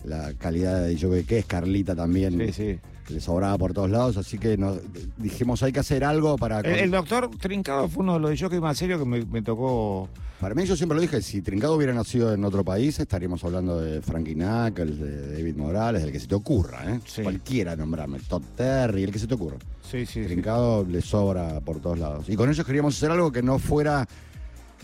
[0.04, 2.38] la calidad de yo que es Carlita también.
[2.46, 4.78] Sí, sí le sobraba por todos lados, así que nos
[5.16, 6.60] dijimos hay que hacer algo para...
[6.60, 10.08] El, doctor Trincado fue uno de los jockeys más serios que me, tocó...
[10.40, 13.80] Para mí yo siempre lo dije, si Trincado hubiera nacido en otro país, estaríamos hablando
[13.80, 17.00] de Frankie Knuckles, de David Morales, del que se te ocurra, ¿eh?
[17.22, 19.58] Cualquiera nombrarme, Todd Terry, el que se te ocurra.
[19.88, 20.24] Sí, sí.
[20.24, 22.28] Trincado le sobra por todos lados.
[22.28, 24.08] Y con ellos queríamos hacer algo que no fuera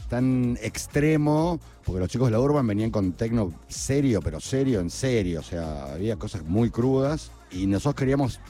[0.08, 4.90] tan extremo, porque los chicos de la Urban venían con tecno serio, pero serio, en
[4.90, 8.40] serio, o sea, había cosas muy crudas y nosotros queríamos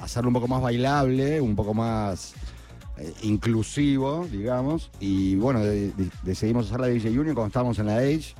[0.00, 2.34] hacerlo un poco más bailable, un poco más
[2.98, 5.60] eh, inclusivo, digamos, y bueno,
[6.22, 8.34] decidimos hacer la DJ Union cuando estábamos en la Age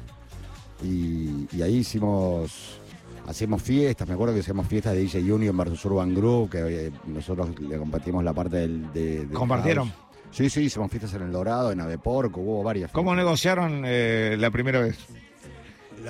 [0.85, 2.79] y, ahí hicimos
[3.27, 6.93] hacíamos fiestas, me acuerdo que hacíamos fiestas de DJ Union versus Urban Group, que eh,
[7.07, 8.93] nosotros le compartimos la parte del...
[8.93, 9.93] De, ¿Compartieron?
[10.33, 12.91] Sí, sí, hicimos fiestas en El Dorado, en Aveporco, hubo varias.
[12.91, 14.99] ¿Cómo negociaron eh, la primera vez?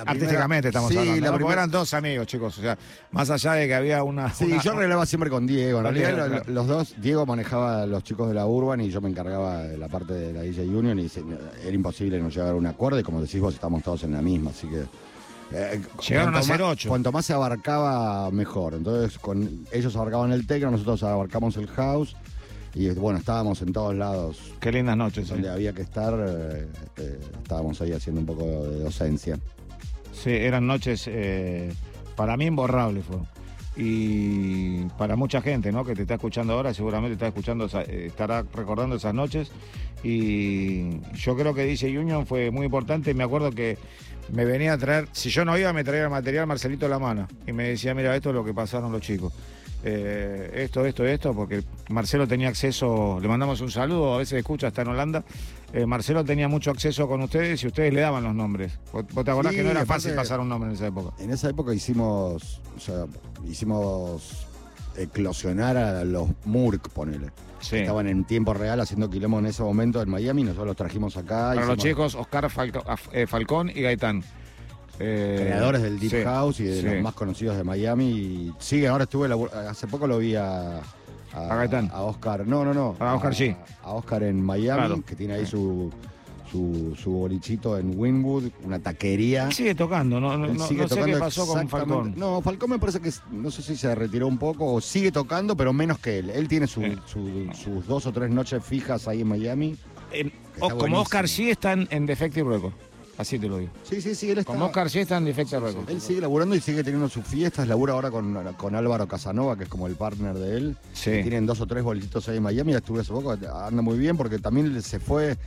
[0.05, 1.39] Artísticamente estamos hablando.
[1.39, 2.57] La eran dos amigos, chicos.
[2.57, 2.77] O sea,
[3.11, 4.33] más allá de que había una.
[4.33, 5.79] Sí, yo arreglaba siempre con Diego.
[5.79, 9.09] En realidad, los, dos, Diego manejaba a los chicos de la Urban y yo me
[9.09, 11.09] encargaba de la parte de la DJ Union y
[11.61, 12.99] era imposible no llegar a un acuerdo.
[12.99, 14.83] Y como decís vos, estamos todos en la misma, así que.
[15.55, 16.89] Eh, Llegaron a ser ocho.
[16.89, 18.73] Cuanto más se abarcaba, mejor.
[18.73, 22.15] Entonces, con ellos abarcaban el techno, nosotros abarcamos el house.
[22.75, 24.51] Y bueno, estábamos en todos lados.
[24.59, 25.29] Qué lindas noches.
[25.29, 26.67] Donde había que estar, eh,
[26.97, 29.37] eh, estábamos ahí haciendo un poco de docencia.
[30.13, 31.73] Sí, eran noches eh,
[32.15, 33.17] para mí imborrables fue.
[33.75, 35.83] Y para mucha gente, ¿no?
[35.83, 39.51] Que te está escuchando ahora, seguramente está escuchando, eh, estará recordando esas noches.
[40.03, 43.13] Y yo creo que dice Union fue muy importante.
[43.13, 43.77] Me acuerdo que
[44.31, 47.27] me venía a traer, si yo no iba, me traía el material Marcelito La Mano.
[47.47, 49.33] Y me decía, mira, esto es lo que pasaron los chicos.
[49.85, 54.67] Eh, esto, esto, esto, porque Marcelo tenía acceso, le mandamos un saludo, a veces escucha,
[54.67, 55.25] está en Holanda.
[55.73, 58.79] Eh, Marcelo tenía mucho acceso con ustedes y ustedes le daban los nombres.
[58.93, 61.13] ¿Vos, te acordás que no era fácil pasar un nombre en esa época?
[61.21, 63.05] En esa época hicimos, o sea,
[63.45, 64.47] hicimos
[64.95, 67.31] eclosionar a los Murk, ponele.
[67.59, 71.53] Estaban en tiempo real haciendo quilombo en ese momento en Miami, nosotros los trajimos acá.
[71.55, 72.49] Para los chicos, Oscar
[73.13, 74.23] eh, Falcón y Gaitán.
[74.99, 78.53] Eh, creadores del Deep House y de los más conocidos de Miami.
[78.59, 79.29] sí, ahora estuve,
[79.67, 80.81] hace poco lo vi a,
[81.33, 82.45] a, Oscar.
[82.45, 82.95] No, no, no.
[82.99, 83.55] A Oscar, sí.
[83.83, 85.91] A Oscar en Miami, que tiene ahí su,
[86.51, 89.49] su, bolichito en Winwood, una taquería.
[89.51, 92.13] Sigue tocando, no, no, sigue sé qué pasó con Falcón.
[92.15, 95.57] No, Falcón me parece que, no sé si se retiró un poco o sigue tocando,
[95.57, 96.29] pero menos que él.
[96.29, 99.75] Él tiene sus dos o tres noches fijas ahí en Miami.
[100.59, 102.73] como Oscar sí están en Defective Record.
[103.17, 103.71] Así te lo digo.
[103.83, 104.51] Sí, sí, sí, él está.
[104.51, 105.89] Como Oscar está en Defecta Records.
[105.89, 107.67] Él sigue laburando y sigue teniendo sus fiestas.
[107.67, 110.77] Labura ahora con, con Álvaro Casanova, que es como el partner de él.
[110.93, 111.11] Sí.
[111.21, 112.71] Tienen dos o tres bolititos ahí en Miami.
[112.71, 113.31] Ya estuve hace poco.
[113.31, 115.37] Anda muy bien porque también se fue.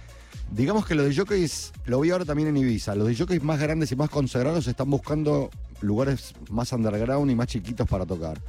[0.53, 2.95] Digamos que los de jockeys, lo vi ahora también en Ibiza.
[2.95, 5.51] Los de jockeys más grandes y más consagrados están buscando
[5.81, 8.41] lugares más underground y más chiquitos para tocar.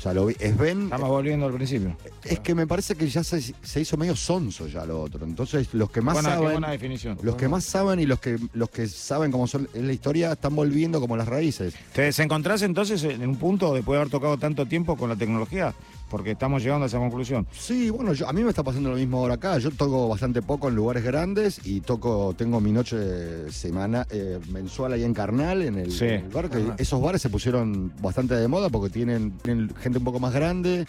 [0.00, 1.94] O sea, lo Estamos volviendo al principio.
[2.24, 5.26] Es que me parece que ya se, hizo medio sonso ya lo otro.
[5.26, 6.62] Entonces, los que más saben.
[6.62, 7.18] definición.
[7.20, 10.32] Los que más saben y los que los que saben cómo son es la historia
[10.32, 11.74] están volviendo como las raíces.
[11.92, 15.74] ¿Te desencontrás entonces en un punto después de haber tocado tanto tiempo con la tecnología?
[16.10, 17.46] Porque estamos llegando a esa conclusión.
[17.52, 19.56] Sí, bueno, yo, a mí me está pasando lo mismo ahora acá.
[19.58, 24.92] Yo toco bastante poco en lugares grandes y toco, tengo mi noche semana, eh, mensual
[24.92, 25.90] ahí en Carnal, en el,
[26.32, 26.74] bar.
[26.78, 29.32] esos bares se pusieron bastante de moda porque tienen,
[29.80, 30.84] gente un poco más grande.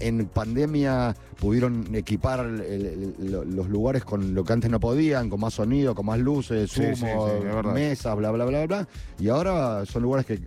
[0.00, 2.60] en pandemia pudieron equipar el-
[3.20, 6.18] el- lo- los lugares con lo que antes no podían, con más sonido, con más
[6.18, 7.04] luces, Sí, humo, sí,
[7.62, 8.88] sí, mesas, bla, bla, bla, bla.
[9.20, 10.40] Y ahora son lugares que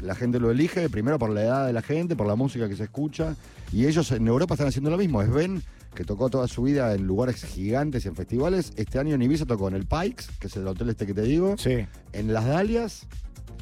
[0.00, 2.76] la gente lo elige, primero por la edad de la gente, por la música que
[2.76, 3.36] se escucha.
[3.72, 5.22] Y ellos en Europa están haciendo lo mismo.
[5.22, 5.62] Sven,
[5.94, 9.46] que tocó toda su vida en lugares gigantes y en festivales, este año en Ibiza
[9.46, 11.86] tocó en el Pikes, que es el hotel este que te digo, Sí.
[12.12, 13.06] en Las Dalias.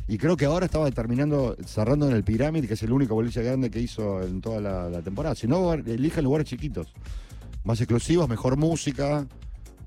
[0.09, 3.43] Y creo que ahora estaba terminando, cerrando en el Pyramid, que es el único boliche
[3.43, 5.35] grande que hizo en toda la, la temporada.
[5.35, 6.93] Si no, eligen lugares chiquitos,
[7.65, 9.27] más exclusivos, mejor música,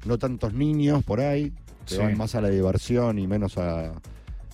[0.06, 1.52] no tantos niños por ahí,
[1.86, 1.98] que Sí.
[2.02, 3.94] van más a la diversión y menos a,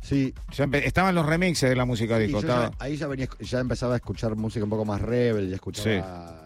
[0.02, 0.34] Sí.
[0.54, 2.41] Ya estaban los remixes de la música disco.
[2.41, 5.47] yo estaba- ya- ahí ya, venía, ya empezaba a escuchar música un poco más rebel,
[5.49, 6.38] ya escuchaba.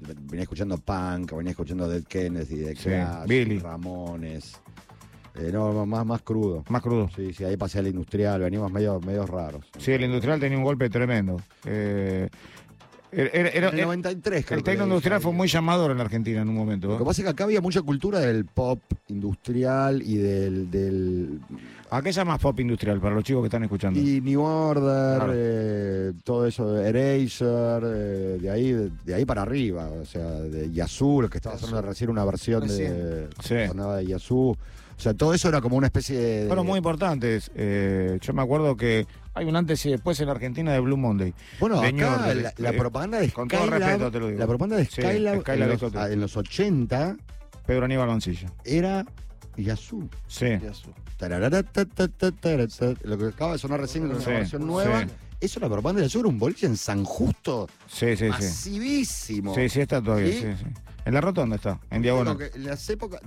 [0.00, 3.58] Venía escuchando punk, venía escuchando Dead Kennedy, The Sí, Clash, Billy.
[3.58, 4.52] Ramones.
[5.34, 6.64] Eh, no, más, más crudo.
[6.68, 7.08] Más crudo.
[7.14, 9.64] Sí, sí, ahí pasé al industrial, veníamos medio, medio raros.
[9.78, 11.40] Sí, el industrial tenía un golpe tremendo.
[11.64, 12.28] Eh,
[13.12, 16.04] era- era- era- En el 93, creo el tecno industrial fue muy llamador en la
[16.04, 16.88] Argentina en un momento.
[16.88, 16.98] Lo ¿eh?
[16.98, 21.40] que pasa es que acá había mucha cultura del pop industrial y del, del
[21.90, 23.98] ¿A qué llamas pop industrial para los chicos que están escuchando?
[23.98, 25.32] y New Order, Claro.
[25.34, 30.70] eh, todo eso Eraser, eh, de ahí de, de ahí para arriba, o sea, de
[30.70, 33.54] Yazoo, lo que estaba sonando recién una versión de Sí.
[33.68, 34.50] sonaba de Yazoo.
[34.50, 37.52] O sea, todo eso era como una especie de, Fueron muy importantes.
[37.54, 40.96] Eh, yo me acuerdo que hay un antes y después en la Argentina de Blue
[40.96, 41.32] Monday.
[41.60, 44.38] Bueno, de New acá Order, la, la propaganda de con todo respeto te lo digo.
[44.38, 46.12] la propaganda de Sí, Skylab, en, los, Discotheque.
[46.12, 47.16] en los 80
[47.66, 48.52] Pedro Aníbal Mancilla.
[48.64, 49.04] era
[49.56, 50.08] Yazoo.
[50.26, 50.46] Sí.
[53.04, 55.02] Lo que acaba de sonar recién en una Sí, versión nueva.
[55.02, 55.08] sí.
[55.40, 58.28] Eso era propaganda de Yazoo, era un boliche en San Justo, Sí, sí, sí.
[58.28, 59.54] masivísimo.
[59.54, 60.32] Sí, sí, está todavía.
[60.32, 60.40] ¿Sí?
[60.40, 60.64] Sí, sí.
[61.04, 62.36] En la rotonda está, en diagonal.
[62.36, 63.20] que en las épocas.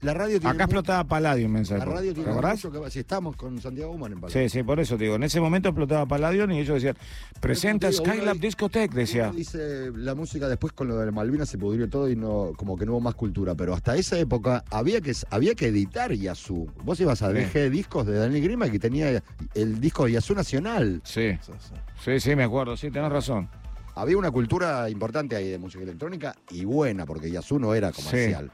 [0.00, 0.54] La radio tiene.
[0.54, 2.90] Acá explotaba Palladium en esa La radio ¿Te tiene mucho que.
[2.90, 4.42] Si estamos con Santiago Human en Palacio.
[4.42, 5.16] Sí, sí, por eso te digo.
[5.16, 6.96] En ese momento explotaba Palladium y ellos decían,
[7.40, 9.32] presenta Digo, Skylab di- Discotech, decía.
[9.34, 12.86] Dice la música después con lo de Malvinas se pudrió todo y no como que
[12.86, 16.66] no hubo más cultura, pero hasta esa época había que había que editar Yazoo.
[16.84, 17.32] Vos ibas a.
[17.32, 19.22] DG discos de Daniel Grima que tenía
[19.54, 21.00] el disco de Yazoo nacional.
[21.04, 21.74] Sí, sí, sí.
[22.04, 23.48] sí, sí, me acuerdo, sí, tenés razón.
[23.96, 28.52] Había una cultura importante ahí de música electrónica y buena porque Yazoo no era comercial.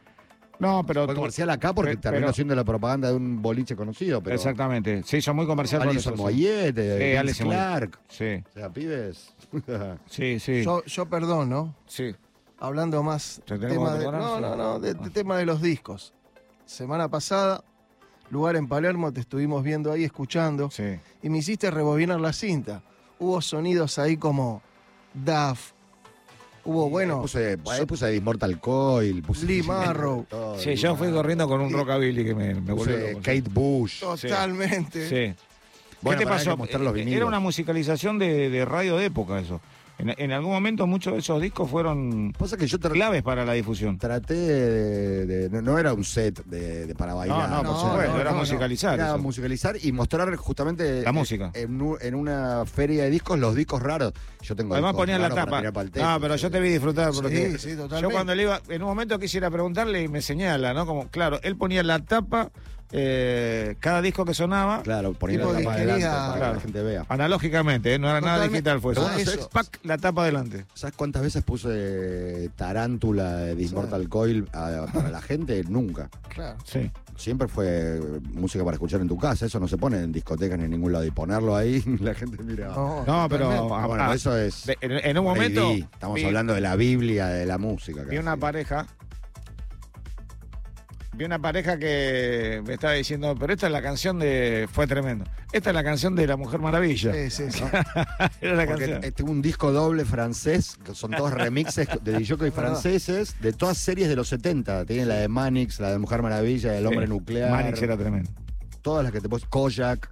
[0.59, 1.05] No, pero...
[1.07, 5.03] Fue comercial acá porque pero- terminó siendo la propaganda de un boliche conocido, pero Exactamente,
[5.03, 6.17] se hizo muy comercial por Alison.
[6.17, 7.47] Moyet, eh, Sí, Alison.
[7.49, 9.35] Clark, Sí, o sea, pibes.
[10.07, 10.63] sí, sí.
[10.65, 12.15] Yo, yo perdono, Sí,
[12.59, 15.11] hablando más ¿Te tema de, no, no, no, de, de Ah.
[15.13, 16.13] tema de los discos.
[16.65, 17.63] Semana pasada,
[18.31, 20.99] lugar en Palermo, te estuvimos viendo ahí, escuchando, sí.
[21.23, 22.83] y me hiciste rebobinar la cinta.
[23.19, 24.63] Hubo sonidos ahí como
[25.13, 25.73] DAF,
[26.65, 30.27] hubo, bueno, puse, ahí puse Immortal Coil, puse Lee Marrow.
[30.29, 31.21] todo, Sí, Lee yo fui Marrow.
[31.23, 33.19] corriendo con un rockabilly que me, me volvió Puse loco.
[33.23, 34.01] Kate Bush.
[34.01, 35.09] totalmente.
[35.09, 35.35] Sí.
[36.03, 36.51] Bueno, ¿Qué te pará, hay pasó?
[36.51, 37.17] que mostrar los Eh, vinilos.
[37.17, 39.61] Era una musicalización de, de radio de época eso.
[39.99, 43.53] En, en algún momento muchos de esos discos fueron Pasa que yo claves para la
[43.53, 43.97] difusión.
[43.99, 47.49] traté de, de- no, no era un set de, de para bailar.
[47.49, 48.95] no, por no, supuesto, no, era musicalizar.
[48.95, 49.19] Era eso.
[49.19, 51.53] musicalizar y mostrar justamente La música.
[51.55, 54.13] En, una feria de discos los discos raros.
[54.43, 55.63] Yo tengo Además ponían la tapa.
[55.63, 58.89] No, pero yo te vi disfrutar porque Sí, sí, yo cuando le iba, en un
[58.89, 60.87] momento quisiera preguntarle y me señala, ¿no?
[60.87, 62.51] Como, claro, él ponía la tapa,
[62.97, 67.05] eh, cada disco que sonaba, Claro, poniendo la tapa adelante para que la gente vea.
[67.09, 67.99] analógicamente, ¿eh?
[67.99, 69.05] no era nada digital, fue eso.
[69.07, 69.49] Ah, eso.
[69.51, 70.65] Pac, la tapa adelante.
[70.75, 75.63] ¿Sabes cuántas veces puse Tarántula de Immortal Coil a- para la gente?
[75.65, 76.09] Nunca.
[76.29, 76.57] Claro.
[76.65, 76.91] Sí.
[77.17, 78.01] Siempre fue
[78.33, 79.47] música para escuchar en tu casa.
[79.47, 81.05] Eso no se pone en discotecas ni en ningún lado.
[81.05, 82.69] Y ponerlo ahí, la gente mira.
[82.69, 84.67] No, No, pero ah, bueno, ah, eso es.
[84.67, 85.87] de- en, en un momento Lady.
[85.93, 88.01] Estamos vi- hablando de la Biblia de la música.
[88.03, 88.19] vi casi.
[88.19, 88.87] una pareja
[91.17, 95.25] vi una pareja que me estaba diciendo, pero esta es la canción de fue tremendo.
[95.53, 97.13] Esta es la canción de la Mujer Maravilla.
[97.13, 97.63] Sí, sí, sí.
[98.41, 99.13] Era la Porque canción.
[99.15, 104.09] tengo un disco doble francés, que son todos remixes de DJ franceses, de todas series
[104.09, 104.85] de los 70.
[104.87, 107.11] Tiene la de Manix, la de Mujer Maravilla, El Hombre Sí.
[107.13, 107.51] Nuclear.
[107.51, 108.31] Manix era tremendo.
[108.83, 109.47] Todas las que te puedes.
[109.47, 110.11] Kojak,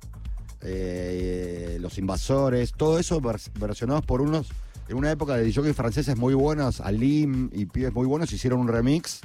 [0.62, 4.48] eh, Los Invasores, todo eso vers- versionados por unos
[4.88, 8.68] En una época de DJs franceses muy buenos, Alim y pibes muy buenos, hicieron un
[8.68, 9.20] remix.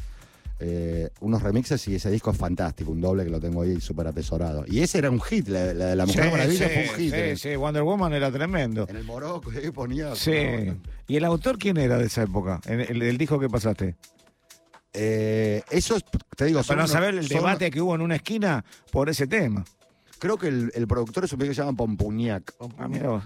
[0.60, 4.08] Eh, unos remixes y ese disco es fantástico, un doble que lo tengo ahí súper
[4.08, 4.66] atesorado.
[4.68, 6.96] Y ese era un hit, la, la de la Mujer Sí, Maravilla sí, fue un
[6.96, 7.14] hit.
[7.14, 8.88] sí, sí, Wonder Woman era tremendo.
[8.90, 10.16] en el Morocco, ahí ponía.
[10.16, 10.32] Sí.
[11.08, 12.60] ¿Y el autor quién era de esa época?
[12.66, 13.96] El, el disco que pasaste.
[14.94, 16.04] Eh, eso es,
[16.36, 19.10] te digo, son Para no saber el son- debate que hubo en una esquina por
[19.10, 19.64] ese tema.
[20.20, 22.52] Creo que el, productor es un pibe que se llama Pompuniac.
[22.80, 23.24] Ah, mira vos.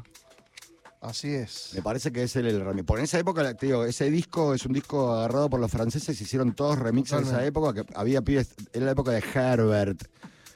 [1.01, 1.71] Así es.
[1.73, 2.85] Me parece que es el, el remix.
[2.85, 6.53] Por en esa época, digo, ese disco es un disco agarrado por los franceses, hicieron
[6.53, 10.03] todos remixes en esa época, que había pibes, era la época de Herbert,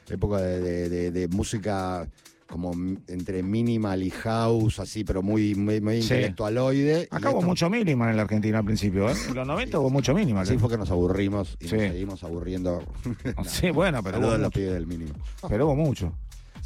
[0.08, 2.08] época de, de- de- de música
[2.48, 2.70] como
[3.08, 6.02] entre minimal y house, así, pero muy, muy, muy Sí.
[6.14, 7.08] intelectualoide.
[7.10, 9.14] Acá hubo esto- mucho minimal en la Argentina al principio, ¿eh?
[9.28, 10.44] En los 90 hubo mucho minimal.
[10.44, 10.58] Así ¿eh?
[10.60, 11.72] fue que nos aburrimos y Sí.
[11.76, 12.84] nos seguimos aburriendo.
[13.48, 15.12] Sí, bueno, pero hubo, los pibes del mínimo.
[15.48, 16.12] pero hubo mucho.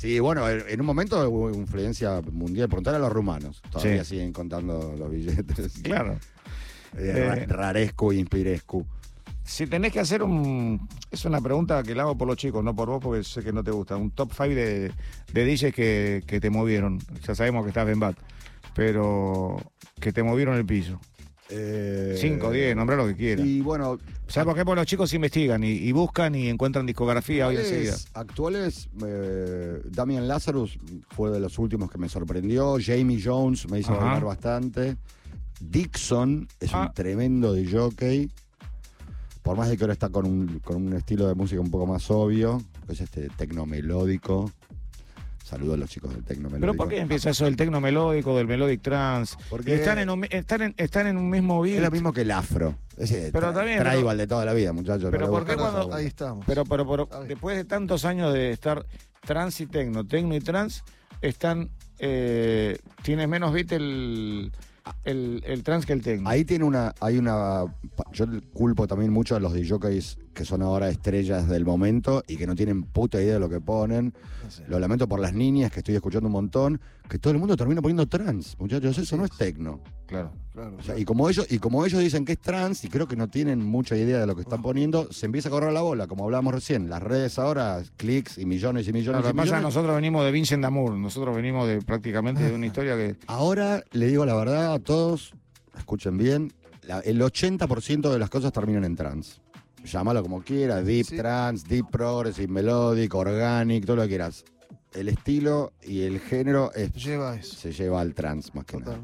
[0.01, 2.69] Sí, bueno, en un momento hubo influencia mundial.
[2.69, 3.61] Preguntar a los rumanos.
[3.71, 4.15] Todavía Sí.
[4.17, 5.75] siguen contando los billetes.
[5.83, 6.15] Claro.
[6.97, 7.47] Eh, Eh.
[7.47, 8.87] rarescu e inspirescu.
[9.45, 10.89] Si tenés que hacer un.
[11.11, 13.53] Es una pregunta que la hago por los chicos, no por vos, porque sé que
[13.53, 13.97] no te gusta.
[13.97, 14.91] Un top 5 de,
[15.35, 16.99] de DJs que, que te movieron.
[17.27, 18.17] Ya sabemos que estás en bat,
[18.75, 19.59] pero
[20.01, 20.99] que te movieron el piso.
[21.51, 23.45] Eh, 5, 10, nombrar lo que quieras.
[23.47, 23.99] Y bueno,
[24.29, 24.65] ¿Sabes por qué?
[24.65, 27.95] Porque los chicos investigan y, y buscan y encuentran discografía hoy enseguida.
[28.15, 30.79] actuales, actuales eh, Damian Lazarus
[31.11, 32.77] fue de los últimos que me sorprendió.
[32.81, 34.97] Jamie Jones me hizo bailar bastante.
[35.61, 36.87] Dixon es Ah.
[36.87, 38.31] un tremendo de jockey.
[39.43, 41.87] Por más de que ahora está con un, con un estilo de música un poco
[41.87, 43.67] más obvio, que es este tecno
[45.51, 45.57] melódico.
[45.57, 46.61] Saludo a los chicos del tecno melódico.
[46.61, 49.37] ¿Pero por qué empieza eso del tecno melódico, del melodic trance?
[49.49, 51.77] Porque Están en, un, están, en, están en un mismo beat.
[51.77, 52.75] es lo mismo que el afro.
[52.97, 55.09] Ese Pero tra- está bien, tribal pero- de toda la vida, muchachos.
[55.11, 56.45] pero ¿por qué cuando- Ahí estamos.
[56.47, 58.85] Pero, pero, después de tantos años de estar
[59.27, 60.85] trans y tecno, tecno y trans,
[61.23, 61.71] están.
[62.03, 64.51] Eh, tiene menos beat el,
[65.05, 66.29] el, el trans que el tecno.
[66.29, 67.65] Ahí tiene una, hay una,
[68.13, 72.47] yo culpo también mucho a los DJs que son ahora estrellas del momento y que
[72.47, 74.15] no tienen puta idea de lo que ponen.
[74.45, 74.65] No sé.
[74.69, 77.83] Lo lamento por las niñas que estoy escuchando un montón, que todo el mundo termina
[77.83, 79.81] poniendo trans, muchachos, eso no es tecno.
[80.11, 80.33] Claro.
[80.53, 83.07] Claro, O sea, y como ellos, y como ellos dicen que es trans, y creo
[83.07, 85.81] que no tienen mucha idea de lo que están poniendo, se empieza a correr la
[85.83, 86.91] bola, como hablábamos recién.
[86.91, 90.63] Las redes ahora, clics y millones y millones Lo que pasa nosotros venimos de Vincent
[90.63, 93.15] Damour, nosotros venimos de prácticamente de una historia que.
[93.29, 95.33] Ahora le digo la verdad a todos,
[95.79, 96.53] escuchen bien,
[96.83, 99.41] la- el 80% de las cosas terminan en trans.
[99.85, 101.17] Llámalo como quieras, deep Sí.
[101.17, 104.45] trans, deep progressive, melodic, organic, todo lo que quieras.
[104.93, 107.55] El estilo y el género es- Lleva eso.
[107.55, 108.99] se lleva al trans más que nada.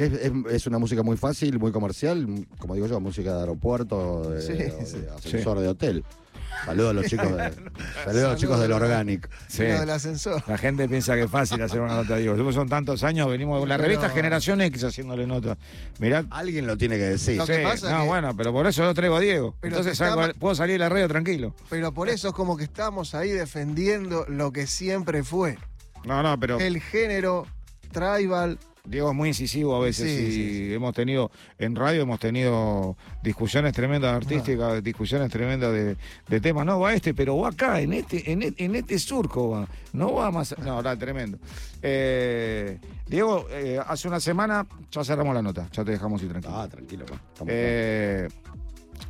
[0.00, 2.26] Que es, es- es una música muy fácil, muy comercial,
[2.58, 4.96] como digo yo, música de aeropuerto, de, Sí, de sí.
[5.14, 6.04] ascensor de hotel.
[6.64, 7.52] Saludos a los chicos, de,
[8.06, 9.28] saludos a los chicos del Organic.
[9.48, 9.64] Sí.
[9.64, 10.42] Del ascensor.
[10.46, 12.50] La gente piensa que es fácil hacer una nota, digo.
[12.52, 15.58] Son tantos años, venimos de la Pero- revista Generación X haciéndole notas.
[15.98, 16.24] Mirá.
[16.30, 17.36] Alguien lo tiene que decir.
[17.36, 19.54] Lo Sí, que pasa no, que- bueno, pero por eso yo traigo a Diego.
[19.60, 21.54] Pero Entonces está puedo salir de la radio tranquilo.
[21.68, 25.58] Pero por eso es como que estamos ahí defendiendo lo que siempre fue.
[26.06, 27.46] No, no, pero El género
[27.92, 28.58] tribal.
[28.84, 30.74] Diego es muy incisivo a veces Sí, y sí, sí.
[30.74, 35.96] hemos tenido, en radio hemos tenido discusiones tremendas artísticas, discusiones tremendas de,
[36.28, 36.64] de temas.
[36.66, 39.68] No va este, pero va acá, en este, en, e- en este surco va.
[39.92, 40.56] No va más.
[40.58, 41.38] No, era tremendo.
[41.82, 46.54] Eh, Diego, eh, hace una semana ya cerramos la nota, ya te dejamos ir tranquilo.
[46.56, 47.04] Ah, tranquilo.
[47.04, 48.28] Estamos Eh,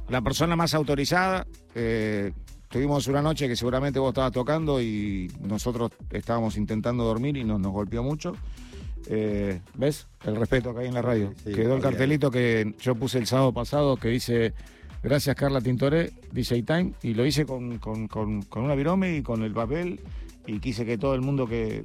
[0.09, 2.33] la persona más autorizada, eh,
[2.69, 7.61] tuvimos una noche que seguramente vos estabas tocando y nosotros estábamos intentando dormir y nos,
[7.61, 8.35] nos golpeó mucho.
[9.13, 10.07] Eh, ¿Ves?
[10.25, 11.33] El respeto que hay en la radio.
[11.45, 14.55] Sí, Quedó el cartelito que yo puse el sábado pasado que dice
[15.03, 19.23] Gracias Carla Tintoré, DJ Time, y lo hice con, con, con- con una virome y
[19.23, 20.01] con el papel
[20.47, 21.83] y quise que todo el mundo que,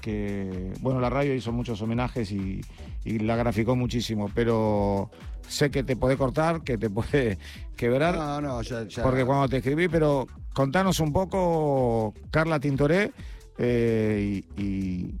[0.00, 2.60] que bueno, la radio hizo muchos homenajes y,
[3.04, 5.10] y la graficó muchísimo, pero
[5.48, 7.38] sé que te puede cortar, que te puede
[7.76, 9.02] quebrar, No, no, ya, ya.
[9.02, 13.12] porque cuando te escribí, pero contanos un poco, Carla Tintoré,
[13.58, 15.14] eh, y, y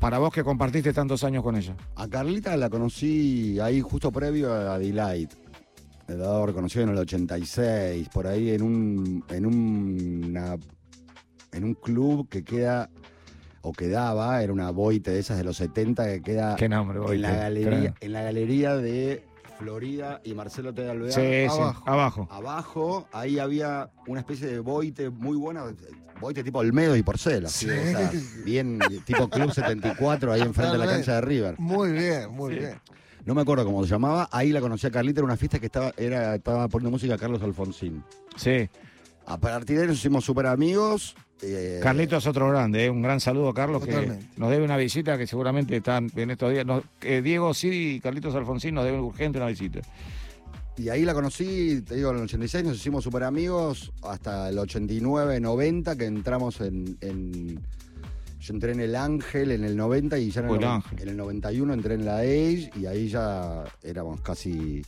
[0.00, 1.76] para vos que compartiste tantos años con ella.
[1.96, 5.32] A Carlita la conocí ahí justo previo a Delight.
[6.06, 6.14] La
[6.52, 10.56] conocido en el 86, por ahí en un, en un, una-
[11.52, 12.90] en un club que queda,
[13.62, 17.04] o quedaba, era una boite de esas de los 70 que queda Qué nombre, en,
[17.04, 19.24] Boite, la galería, en la galería de
[19.58, 20.88] Florida y Marcelo T.
[20.88, 21.12] Alvear.
[21.12, 21.82] Sí, sí, abajo.
[21.86, 22.28] abajo.
[22.30, 25.64] Abajo, ahí había una especie de boite muy buena,
[26.20, 28.10] boite tipo Olmedo y Porcel, así, o sea,
[28.44, 31.54] bien tipo Club 74, ahí enfrente de la cancha de River.
[31.58, 32.60] Muy bien, muy Sí.
[32.60, 32.80] bien.
[33.24, 35.66] No me acuerdo cómo se llamaba, ahí la conocí a Carlita, era una fiesta que
[35.66, 38.04] estaba, era, estaba poniendo música Carlos Alfonsín.
[38.36, 38.68] Sí.
[39.26, 41.14] A partir de ahí nos hicimos súper amigos.
[41.46, 42.90] Eh, Carlitos es otro grande, ¿eh?
[42.90, 43.92] un gran saludo a Carlos que
[44.36, 46.64] nos debe una visita que seguramente están en estos días.
[46.66, 49.80] Nos- eh, Diego Sidi y Carlitos Alfonsín nos deben urgente una visita.
[50.76, 54.58] Y ahí la conocí, te digo, en el 86 nos hicimos súper amigos hasta el
[54.58, 57.60] 89, 90, que entramos en, en-
[58.40, 60.52] Yo entré en el Ángel en el 90 y ya en el,
[61.00, 64.82] en el 91 entré en la Age y ahí ya éramos casi,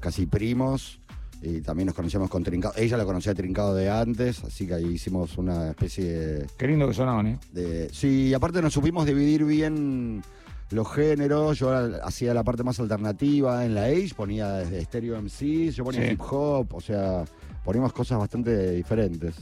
[0.00, 0.98] casi primos.
[1.42, 2.74] Y también nos conocíamos con Trincado.
[2.76, 6.88] Ella lo conocía Trincado de antes, así que ahí hicimos una especie de, Qué lindo
[6.88, 7.38] que sonaban, ¿eh?
[7.52, 10.22] de- sí, y aparte nos supimos dividir bien
[10.70, 11.58] los géneros.
[11.58, 11.70] Yo
[12.02, 16.12] hacía la parte más alternativa en la Age, ponía desde Stereo MCs, yo ponía Sí.
[16.14, 17.24] hip hop, o sea,
[17.64, 19.34] poníamos cosas bastante diferentes.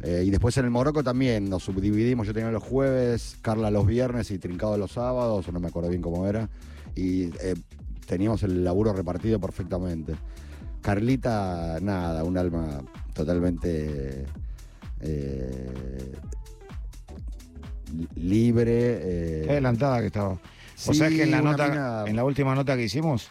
[0.00, 2.26] Eh, y después en el Morocco también nos subdividimos.
[2.26, 5.88] Yo tenía los jueves, Carla los viernes y Trincado los sábados, o no me acuerdo
[5.90, 6.48] bien cómo era.
[6.94, 7.54] Y eh,
[8.06, 10.14] teníamos el laburo repartido perfectamente.
[10.94, 12.82] Carlita, nada, un alma
[13.14, 14.26] totalmente
[15.00, 16.12] eh,
[17.96, 18.98] li- libre.
[19.00, 20.38] eh, Qué adelantada que estaba.
[20.74, 23.28] sí, o sea que en la nota, mina- en la última nota que hicimos,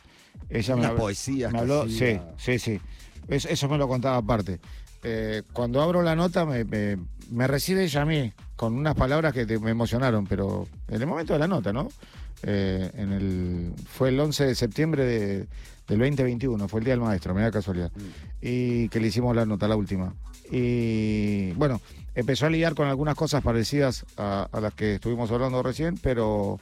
[0.50, 2.82] ella me poesías me habló- sí, sí, sí.
[3.28, 4.60] Es- eso me lo contaba aparte.
[5.04, 6.98] Eh, cuando abro la nota me, me-
[7.30, 11.08] me recibe ella a mí con unas palabras que te- me emocionaron, pero en el
[11.08, 11.88] momento de la nota, ¿no?
[12.42, 15.48] Eh, en el, fue el 11 de septiembre de-
[15.88, 17.92] del 2021, fue el Día del Maestro, me da casualidad.
[17.96, 18.02] Mm.
[18.42, 20.14] Y que le hicimos la nota, la última.
[20.52, 21.82] Y bueno,
[22.16, 26.60] empezó a lidiar con algunas cosas parecidas a, a las que estuvimos hablando recién, pero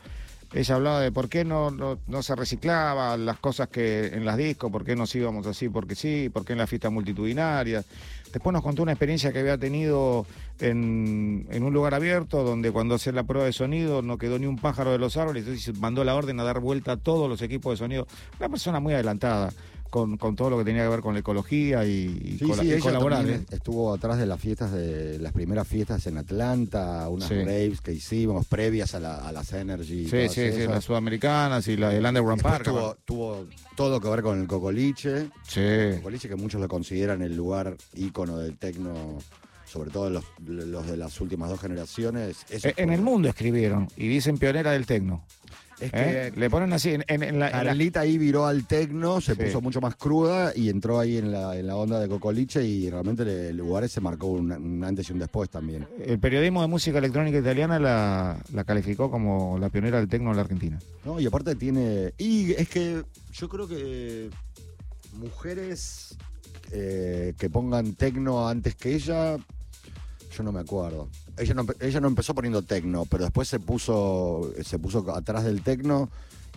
[0.53, 4.35] ella hablaba de por qué no, no, no se reciclaba las cosas que en las
[4.37, 7.85] discos, por qué nos íbamos así porque sí, por qué en las fiestas multitudinarias.
[8.31, 10.25] Después nos contó una experiencia que había tenido
[10.59, 14.57] en, un lugar abierto, donde cuando hacía la prueba de sonido no quedó ni un
[14.57, 17.73] pájaro de los árboles, entonces mandó la orden a dar vuelta a todos los equipos
[17.73, 18.07] de sonido.
[18.39, 19.51] Una persona muy adelantada
[19.91, 23.29] con, con todo lo que tenía que ver con la ecología y, Sí, y colaborar.
[23.29, 23.41] ¿eh?
[23.51, 27.35] estuvo atrás de las fiestas de las primeras fiestas en Atlanta, unas Sí.
[27.35, 30.07] raves que hicimos previas a, la- a las Energy.
[30.09, 32.63] Sí, sí, sí, las sudamericanas y la del Underground Park.
[32.63, 35.29] tuvo, tuvo todo que ver con el Cocoliche.
[35.47, 35.61] Sí.
[35.97, 39.17] Cocoliche que muchos lo consideran el lugar ícono del tecno,
[39.65, 42.45] sobre todo los, los de las últimas dos generaciones.
[42.49, 45.25] Eso Eh, En el mundo escribieron y dicen pionera del tecno.
[45.81, 46.31] Es ¿eh?
[46.33, 49.43] que Le ponen así en, en- en la, Carlita ahí viró al tecno, se Sí.
[49.43, 52.89] puso mucho más cruda y entró ahí en la, en la onda de Cocoliche y
[52.89, 55.87] realmente el lugar ese marcó un, un antes y un después también.
[56.05, 60.35] el periodismo de música electrónica italiana la, la calificó como la pionera del tecno en
[60.35, 60.79] la Argentina.
[61.03, 61.19] ¿no?
[61.19, 62.13] Y aparte tiene.
[62.17, 63.03] Y es que
[63.33, 64.29] yo creo que
[65.13, 66.17] mujeres
[66.71, 69.37] eh, que pongan tecno antes que ella,
[70.35, 71.09] yo no me acuerdo.
[71.37, 75.61] Ella no, ella no empezó poniendo tecno, pero después se puso, se puso atrás del
[75.61, 76.09] tecno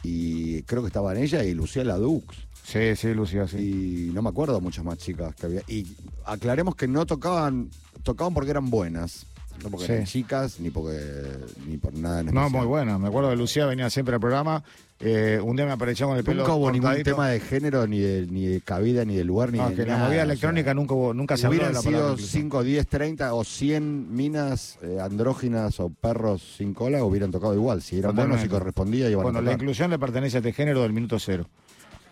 [0.03, 2.25] y creo que estaban ella y Luciela Dux.
[2.65, 4.09] Sí, sí, Lucía, sí.
[4.09, 5.63] Y no me acuerdo muchas más chicas que había.
[5.69, 5.87] Y
[6.25, 7.71] aclaremos que no tocaban,
[8.03, 9.27] tocaban porque eran buenas.
[9.63, 9.93] No porque Sí.
[9.93, 10.99] eran chicas, ni porque
[11.67, 12.51] ni por nada en No, especial.
[12.51, 12.99] muy buena.
[12.99, 14.63] Me acuerdo que Lucía venía siempre al programa.
[15.01, 17.11] eh, un día me apareció con el pelo Nunca hubo ningún cortadito.
[17.11, 19.85] tema de género, ni de, ni de cabida, ni de lugar, ni No, de que
[19.85, 22.43] la movida o sea, electrónica nunca hubo, nunca se habló de Hubieran la sido inclusión.
[22.43, 27.83] 5, 10, 30 o 100 minas eh, andróginas o perros sin cola, hubieran tocado igual.
[27.83, 28.59] Si eran buenos y Totalmente.
[28.59, 31.49] correspondía, iban Bueno, a la inclusión le pertenece a este género del minuto cero.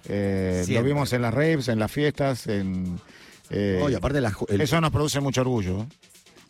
[0.08, 2.98] Eh, lo vimos en las raves, en las fiestas, en...
[3.50, 5.86] eh, No, aparte la, el- eso nos produce mucho orgullo.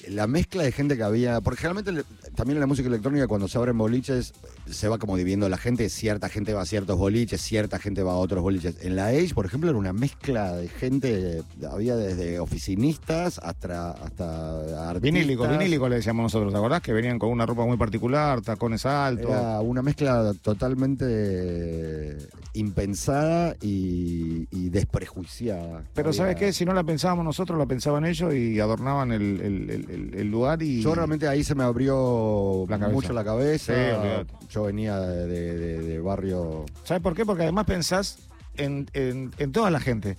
[0.09, 3.59] La mezcla de gente que había, porque generalmente también en la música electrónica cuando se
[3.59, 4.33] abren boliches
[4.71, 8.13] se va como dividiendo la gente, cierta gente va a ciertos boliches, cierta gente va
[8.13, 8.77] a otros boliches.
[8.83, 14.89] En la Age, por ejemplo, era una mezcla de gente, había desde oficinistas hasta, hasta
[14.91, 15.01] artistas.
[15.03, 16.81] Vinílico, vinílico le decíamos nosotros, ¿te acordás?
[16.83, 19.31] Que venían con una ropa muy particular, tacones altos.
[19.31, 22.17] Era una mezcla totalmente
[22.55, 25.83] impensada y, y desprejuiciada.
[25.95, 26.53] Pero Había- ¿sabes qué?
[26.53, 30.31] Si no la pensábamos nosotros, la pensaban ellos y adornaban el, el- el- el- el
[30.31, 30.83] lugar y...
[30.83, 33.75] Yo realmente ahí se me abrió La mucho la cabeza.
[33.75, 34.27] Sí.
[34.51, 36.65] Yo venía de, de- de- de barrio.
[36.85, 37.25] ¿Sabes por qué?
[37.25, 38.19] Porque además pensás
[38.57, 40.17] en, en- en toda la gente.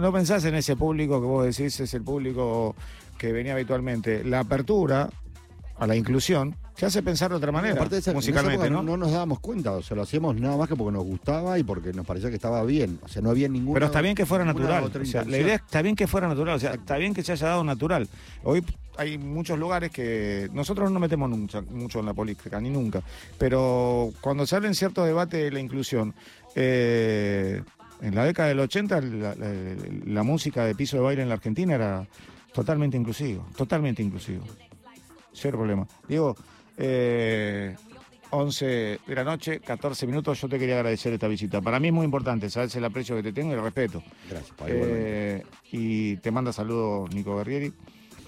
[0.00, 2.74] No pensás en ese público que vos decís es el público
[3.18, 4.22] que venía habitualmente.
[4.24, 5.08] La apertura
[5.78, 8.82] a la inclusión te hace pensar de otra manera, de esa- musicalmente, ¿no?
[8.82, 11.62] no nos dábamos cuenta, o sea, lo hacíamos nada más que porque nos gustaba y
[11.62, 12.98] porque nos parecía que estaba bien.
[13.02, 13.74] O sea, no había ninguna.
[13.74, 14.84] Pero está bien que fuera natural.
[14.84, 16.56] O sea, la idea está bien que fuera natural.
[16.56, 18.08] O sea, está bien que se haya dado natural.
[18.42, 18.64] Hoy
[18.96, 23.02] hay muchos lugares que nosotros no nos metemos mucho, mucho en la política, ni nunca.
[23.38, 26.14] Pero cuando sale en cierto debate de la inclusión,
[26.54, 27.62] eh,
[28.00, 29.52] en la década del 80 la, la-
[30.06, 32.06] la música de piso de baile en la Argentina era
[32.52, 33.46] totalmente inclusivo.
[33.56, 34.42] Totalmente inclusivo.
[35.32, 35.86] Cero problema.
[36.08, 36.36] Diego,
[36.76, 37.76] eh,
[38.30, 38.66] 11
[39.06, 40.40] de la noche, 14 minutos.
[40.40, 41.60] Yo te quería agradecer esta visita.
[41.60, 44.02] Para mí es muy importante, sabes el aprecio que te tengo y el respeto.
[44.30, 44.74] Gracias, Pablo.
[44.78, 47.72] Eh, y te manda saludos Nico Guerrieri.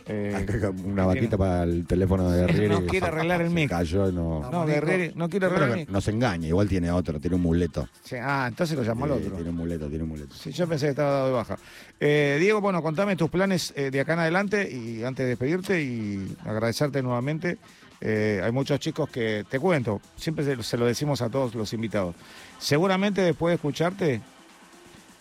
[0.07, 0.47] Eh,
[0.85, 2.69] Una batita para el teléfono de Rieri.
[2.75, 3.71] No quiere arreglar el mic.
[3.71, 4.51] Cayó no.
[4.51, 4.67] no.
[4.67, 7.89] Guerrieri no quiere arreglar que nos engaña, igual tiene otro, tiene un muleto.
[8.03, 9.31] Sí, Ah, entonces lo llamó al otro.
[9.33, 10.35] Tiene un muleto, tiene un muleto.
[10.35, 11.57] Sí, yo pensé que estaba dado de baja.
[11.99, 15.83] Eh, Diego, bueno, contame tus planes eh, de acá en adelante y antes de despedirte
[15.83, 17.57] y agradecerte nuevamente.
[18.01, 21.73] Eh, hay muchos chicos que, te cuento, siempre se, se lo decimos a todos los
[21.73, 22.15] invitados.
[22.59, 24.21] Seguramente después de escucharte,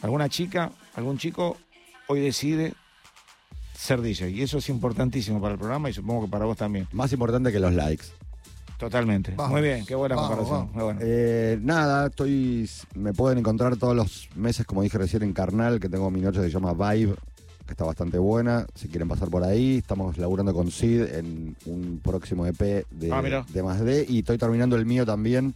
[0.01, 1.57] alguna chica, algún chico
[2.07, 2.73] hoy decide
[3.73, 4.29] ser DJ.
[4.31, 6.87] Y eso es importantísimo para el programa y supongo que para vos también.
[6.91, 8.05] Más importante que los likes.
[8.77, 9.33] Totalmente.
[9.35, 9.51] Vamos.
[9.51, 10.59] Muy bien, qué buena Vamos, comparación.
[10.59, 10.75] vamos.
[10.75, 10.99] Muy buena.
[11.03, 12.69] Eh, nada, estoy.
[12.95, 16.39] Me pueden encontrar todos los meses, como dije recién, en Carnal, que tengo mi noche
[16.39, 17.15] que se llama Vibe,
[17.65, 18.65] que está bastante buena.
[18.75, 23.45] Si quieren pasar por ahí, estamos laburando con Sid en un próximo EP de, Ah,
[23.47, 24.05] de más D.
[24.07, 25.53] Y estoy terminando el mío también,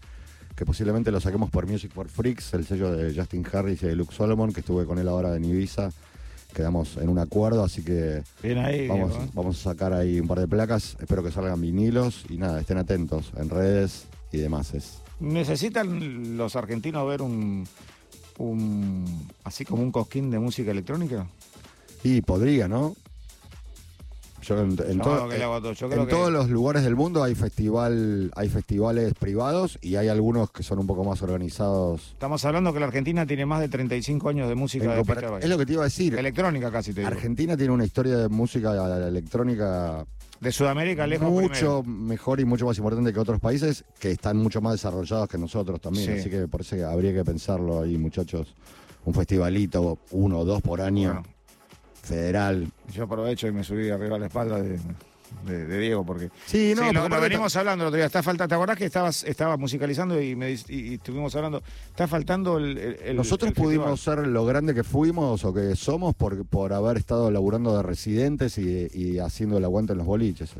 [0.55, 3.95] que posiblemente lo saquemos por Music for Freaks, el sello de Justin Harris y de
[3.95, 5.91] Luke Solomon, que estuve con él ahora en Ibiza.
[6.53, 8.87] Quedamos en un acuerdo, así que ahí.
[8.87, 10.97] Vamos, Diego, vamos a sacar ahí un par de placas.
[10.99, 14.73] Espero que salgan vinilos y nada, estén atentos en redes y demás.
[14.73, 14.99] Es.
[15.19, 17.67] ¿Necesitan los argentinos ver un,
[18.37, 21.27] un así como un cosquín de música electrónica?
[22.03, 22.95] Y podría, ¿no?
[24.47, 24.83] Yo en, que
[25.43, 30.07] hago en que- todos los lugares del mundo hay festival, hay festivales privados y hay
[30.07, 32.11] algunos que son un poco más organizados.
[32.13, 35.01] Estamos hablando que la Argentina tiene más de 35 años de música de
[35.41, 36.15] es lo que te iba a decir.
[36.17, 37.11] Electrónica casi te digo.
[37.11, 38.71] Argentina tiene una historia de música
[39.07, 40.05] electrónica
[40.39, 42.01] De Sudamérica lejos mucho primero.
[42.05, 45.81] mejor y mucho más importante que otros países que están mucho más desarrollados que nosotros
[45.81, 46.05] también.
[46.13, 46.19] Sí.
[46.21, 48.53] Así que por eso habría que pensarlo ahí, muchachos.
[49.03, 51.36] Un festivalito, uno o dos por año, Bueno,
[52.07, 52.71] federal.
[52.93, 54.79] yo aprovecho y me subí arriba a la espalda de,
[55.45, 58.05] de- de Diego porque Sí, no, Sí, lo, porque lo venimos hablando el otro día.
[58.05, 61.61] Está falta, ¿Te acordás que estabas, estabas musicalizando y, me, y- y estuvimos hablando?
[61.89, 62.77] Está faltando el.
[62.77, 63.77] el- el- Nosotros el festival.
[63.79, 67.83] pudimos ser lo grande que fuimos o que somos por, por haber estado laburando de
[67.83, 70.51] residentes y, y haciendo el aguante en los boliches.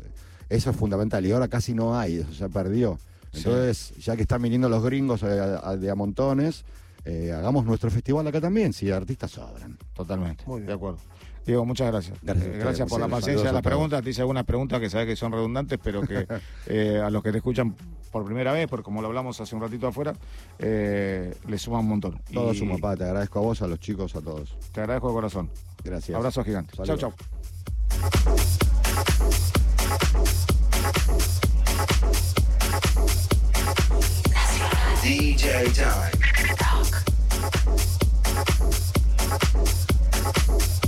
[0.50, 2.98] Eso es fundamental y ahora casi no hay, eso se perdió.
[3.32, 3.38] Sí.
[3.44, 6.64] Entonces, ya que están viniendo los gringos eh, a- a- de a montones,
[7.04, 9.78] eh, hagamos nuestro festival acá también, si artistas sobran.
[9.94, 10.44] Totalmente.
[10.46, 10.66] Muy bien.
[10.68, 10.98] De acuerdo.
[11.48, 12.18] Diego, muchas gracias.
[12.20, 14.02] Gracias Eh, por la paciencia de las preguntas.
[14.02, 16.26] Te hice algunas preguntas que sabes que son redundantes, pero que
[16.66, 17.74] eh, a los que te escuchan
[18.12, 20.12] por primera vez, porque como lo hablamos hace un ratito afuera,
[20.58, 22.20] eh, le suma un montón.
[22.30, 24.58] Todo Y suma, pa, te agradezco a vos, a los chicos, a todos.
[24.72, 25.50] Te agradezco de corazón.
[25.82, 26.14] Gracias.
[26.14, 26.76] Abrazo gigante.
[35.02, 36.18] DJ time.
[40.34, 40.87] There's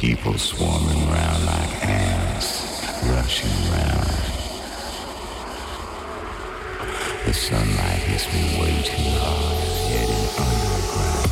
[0.00, 4.08] People swarming around like ants, rushing around.
[7.26, 9.58] The sunlight hits me way too hard,
[9.90, 11.30] heading underground.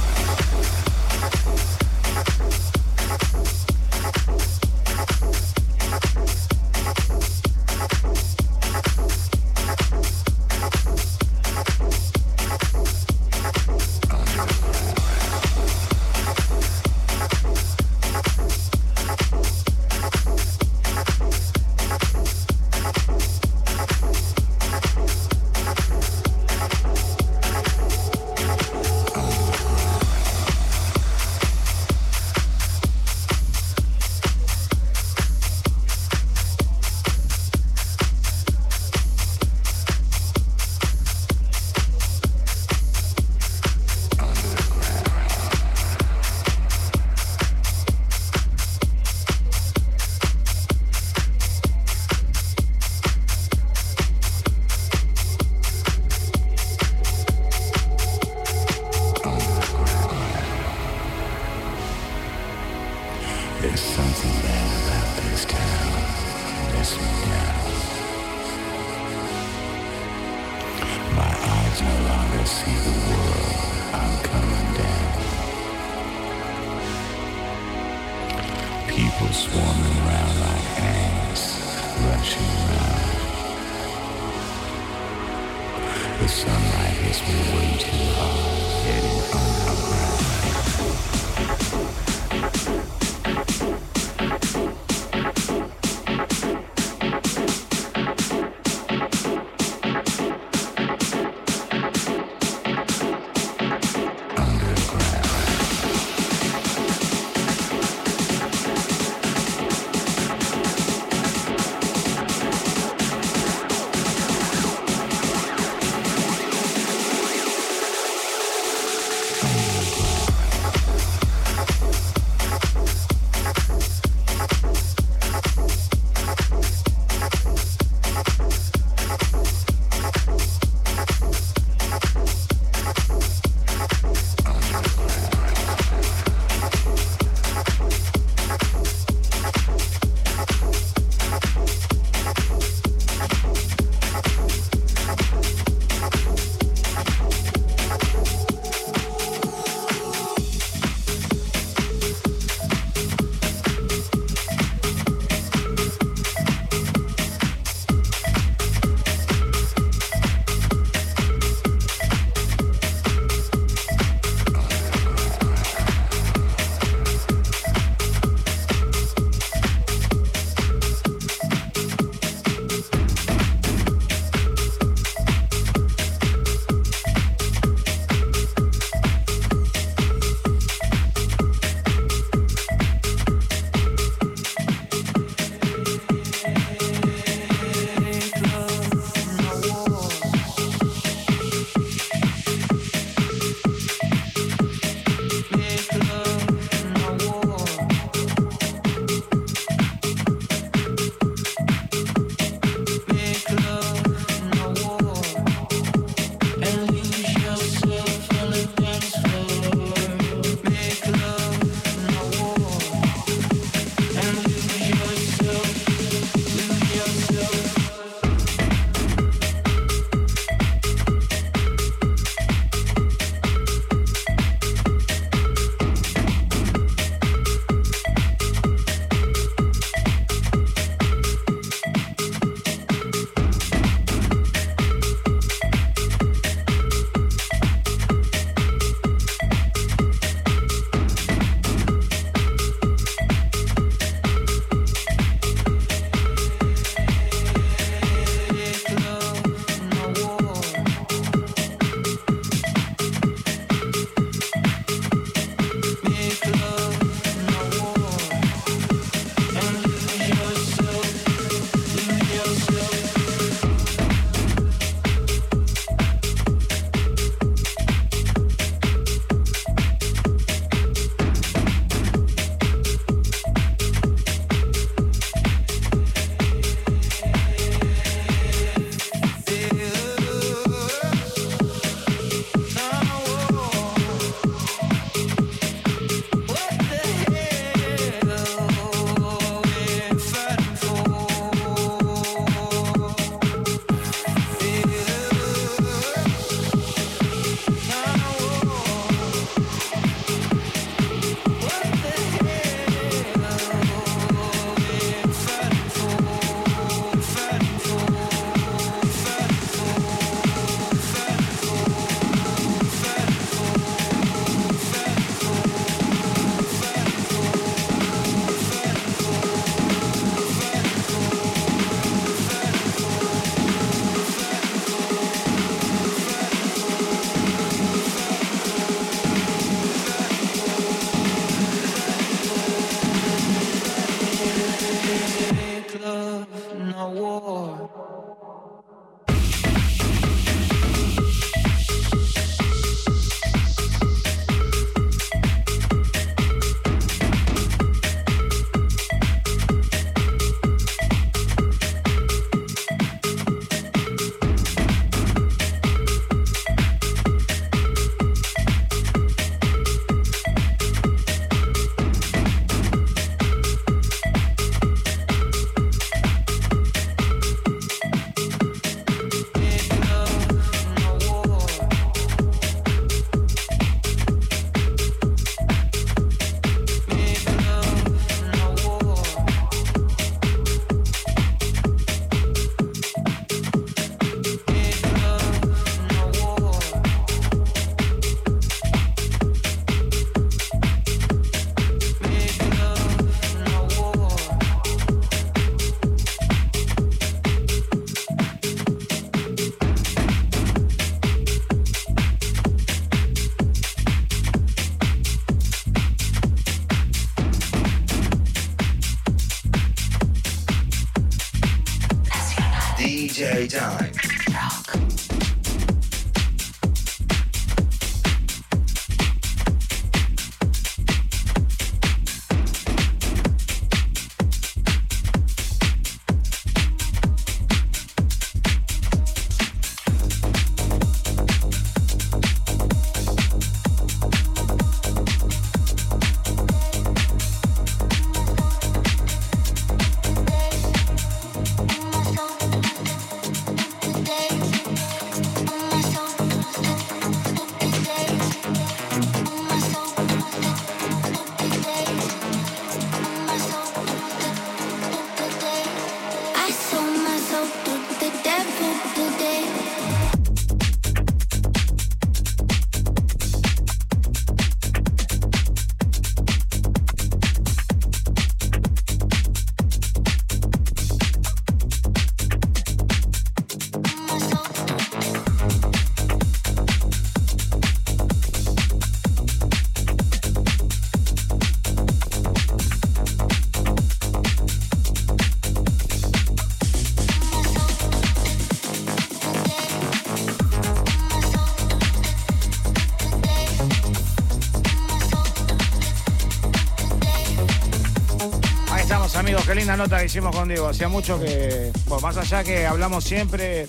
[499.98, 500.88] Nota que hicimos con Diego.
[500.88, 503.86] Hacía mucho que, bueno, más allá que hablamos siempre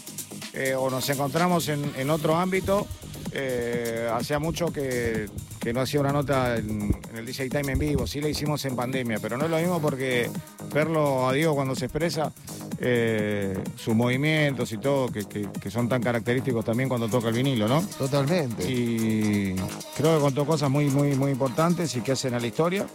[0.53, 2.87] eh, o nos encontramos en, en otro ámbito,
[3.31, 5.29] eh, hacía mucho que,
[5.59, 8.07] que no hacía una nota en, en el DJ Time en vivo.
[8.07, 10.29] Sí la hicimos en pandemia, pero no es lo mismo porque
[10.73, 12.31] verlo a Diego cuando se expresa,
[12.79, 17.35] eh, sus movimientos y todo, que, que- que son tan característicos también cuando toca el
[17.35, 17.81] vinilo, ¿no?
[17.97, 18.63] Totalmente.
[18.69, 19.55] y
[19.95, 22.85] creo que contó cosas muy, muy, muy importantes y que hacen a la historia.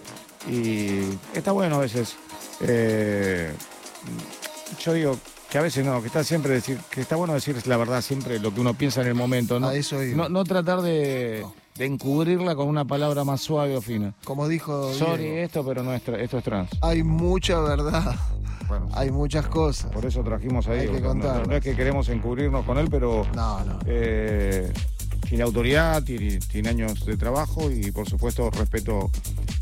[0.50, 1.00] Y
[1.34, 2.16] está bueno a veces.
[2.66, 3.52] Eh,
[4.82, 5.18] yo digo
[5.50, 8.38] que a veces no, que está siempre decir, que está bueno decir la verdad siempre
[8.40, 9.68] lo que uno piensa en el momento, ¿no?
[9.68, 11.44] A eso no, no tratar de,
[11.76, 14.14] de encubrirla con una palabra más suave o fina.
[14.24, 16.70] Como dijo Sorry Diego, esto, pero no es esto es trans.
[16.80, 18.16] hay mucha verdad,
[18.66, 19.92] Bueno, hay muchas cosas.
[19.92, 20.80] por eso trajimos ahí.
[20.80, 21.46] Hay que contarlas.
[21.46, 23.78] no es que queremos encubrirnos con él, pero No, no.
[23.86, 24.72] Eh,
[25.28, 29.10] tiene autoridad, tiene, tiene años de trabajo y por supuesto respeto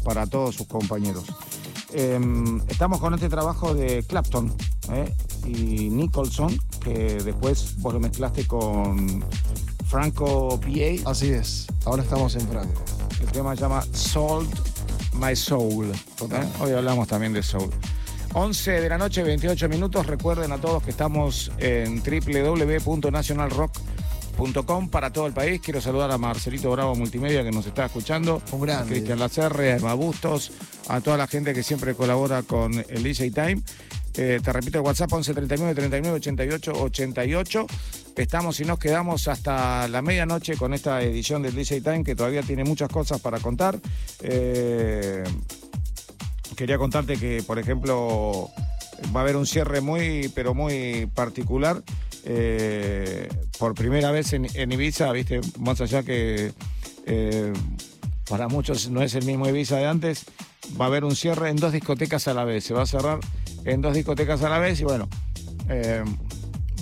[0.04, 1.24] para todos sus compañeros.
[1.94, 2.18] Eh,
[2.68, 4.54] estamos con este trabajo de Clapton
[4.90, 5.14] ¿eh?
[5.44, 9.22] y Nicholson, que después vos lo mezclaste con
[9.86, 11.10] Franco PA.
[11.10, 11.66] Así es.
[11.84, 12.82] Ahora estamos en Franco.
[13.20, 14.48] El tema se llama Sold
[15.14, 15.92] My Soul.
[16.16, 16.44] Total.
[16.44, 16.48] ¿eh?
[16.60, 17.70] Hoy hablamos también de Soul.
[18.34, 20.06] 11 de la noche, 28 minutos.
[20.06, 23.91] Recuerden a todos que estamos en www.nationalrock.com
[24.90, 25.60] para todo el país.
[25.60, 28.42] Quiero saludar a Marcelito Bravo Multimedia que nos está escuchando.
[28.52, 28.90] Un grande.
[28.90, 30.52] Cristian Lacerre, a Emma Bustos,
[30.88, 33.62] a toda la gente que siempre colabora con el DJ Time.
[34.14, 37.66] Eh, te repito, el WhatsApp 11 39 39 88 88.
[38.16, 42.42] Estamos y nos quedamos hasta la medianoche con esta edición del DJ Time que todavía
[42.42, 43.78] tiene muchas cosas para contar.
[44.20, 45.24] Eh,
[46.56, 48.50] quería contarte que, por ejemplo,
[49.14, 51.82] va a haber un cierre muy, pero muy particular.
[52.24, 53.28] Eh,
[53.58, 56.52] por primera vez en, en Ibiza, viste, más allá que
[57.06, 57.52] eh,
[58.28, 60.24] para muchos no es el mismo Ibiza de antes,
[60.80, 62.64] va a haber un cierre en dos discotecas a la vez.
[62.64, 63.18] Se va a cerrar
[63.64, 65.08] en dos discotecas a la vez y bueno,
[65.68, 66.04] eh,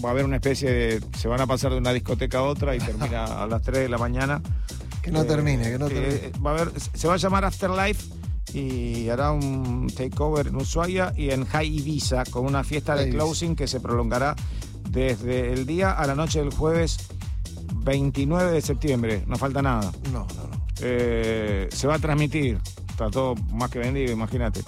[0.05, 1.01] va a haber una especie de.
[1.19, 3.89] Se van a pasar de una discoteca a otra y termina a las 3 de
[3.89, 4.43] la mañana.
[5.03, 6.31] Que no termine, que no termine.
[6.45, 8.15] va a haber, se va a llamar Afterlife
[8.53, 13.57] y hará un takeover en Ushuaia y en High Ibiza con una fiesta de closing
[13.57, 14.37] que se prolongará
[14.91, 16.99] desde el día a la noche del jueves
[17.75, 19.25] 29 de septiembre.
[19.27, 19.93] No falta nada.
[20.13, 20.67] No, no, no.
[20.81, 22.59] Eh, se va a transmitir.
[22.89, 24.63] Está todo más que vendido, imagínate.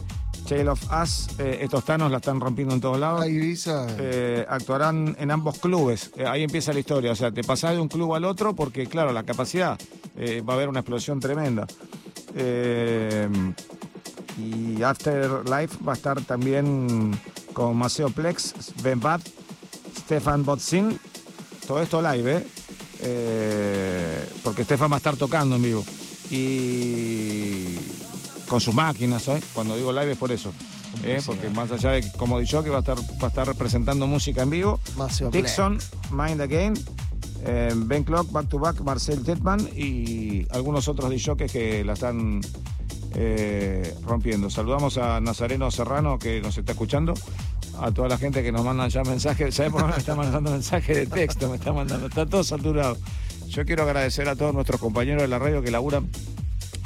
[0.48, 3.24] Tale of Us, eh, estos tanos la están rompiendo en todos lados.
[3.26, 6.10] Eh, actuarán en ambos clubes.
[6.16, 7.12] Eh, ahí empieza la historia.
[7.12, 9.78] O sea, te pasás de un club al otro porque, claro, la capacidad
[10.16, 11.66] va a haber una explosión tremenda.
[14.38, 17.18] Y Afterlife va a estar también
[17.52, 19.20] con Maceo Plex, Ben Bad,
[20.12, 21.00] Stefan Botzin.
[21.66, 22.46] Todo esto live, ¿eh?
[23.00, 25.82] Eh, porque Stefan va a estar tocando en vivo.
[26.30, 27.76] Y
[28.46, 29.40] con sus máquinas, ¿eh?
[29.54, 30.52] Cuando digo live es por eso.
[31.02, 31.22] ¿eh?
[31.24, 34.42] Porque más allá de como dicho, que va a estar, va a estar presentando música
[34.42, 34.80] en vivo.
[35.30, 35.78] Dixon,
[36.10, 36.74] Mind Again,
[37.46, 42.42] eh, Ben Clock, Back to Back, Marcel Tetman y algunos otros DJs que la están
[43.14, 44.50] eh, rompiendo.
[44.50, 47.14] Saludamos a Nazareno Serrano que nos está escuchando,
[47.80, 49.54] a toda la gente que nos manda ya mensajes.
[49.54, 51.48] ¿Sabes por qué me está mandando mensajes de texto?
[51.48, 52.96] Me está mandando, está todo saturado.
[53.48, 56.08] Yo quiero agradecer a todos nuestros compañeros de la radio que laburan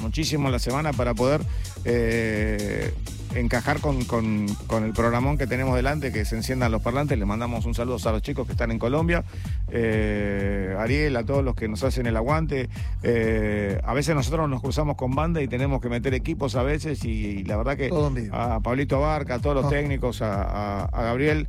[0.01, 1.40] muchísimo la semana para poder
[1.85, 2.93] eh,
[3.35, 7.19] encajar con, con- con el programón que tenemos delante, que se enciendan los parlantes.
[7.19, 9.24] Les mandamos un saludo a los chicos que están en Colombia.
[9.69, 12.69] Eh, Ariel, a todos los que nos hacen el aguante.
[13.03, 17.05] Eh, a veces nosotros nos cruzamos con banda y tenemos que meter equipos a veces
[17.05, 17.90] y, la verdad que
[18.32, 19.70] a Pablito Barca, a todos los Ah.
[19.70, 21.48] técnicos, a, a- a Gabriel.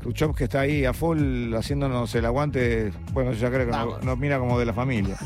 [0.00, 4.04] Khrushchev que está ahí a full haciéndonos el aguante, bueno, yo ya creo que nos,
[4.04, 5.16] nos mira como de la familia.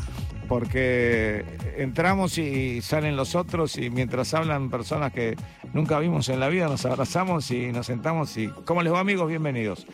[0.52, 1.46] Porque
[1.78, 5.34] entramos y salen los otros y mientras hablan personas que
[5.72, 9.30] nunca vimos en la vida, nos abrazamos y nos sentamos y ¿cómo les va amigos?
[9.30, 9.86] Bienvenidos.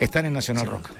[0.00, 0.90] Están en Nacional Rock.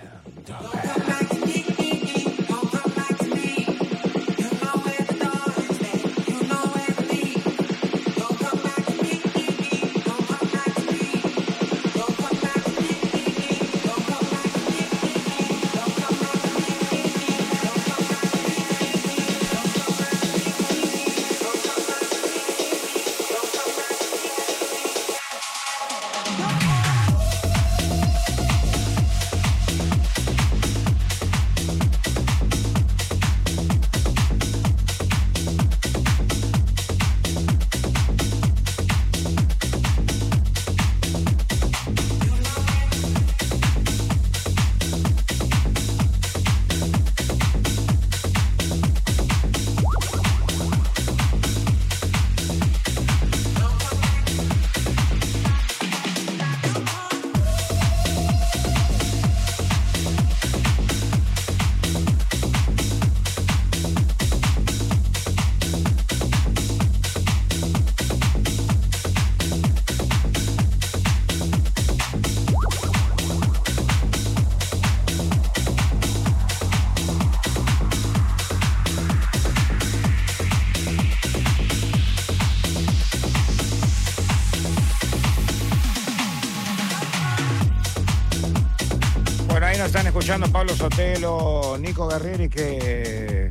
[90.42, 93.48] Escuchando Pablo Sotelo, Nico Guerrieri, que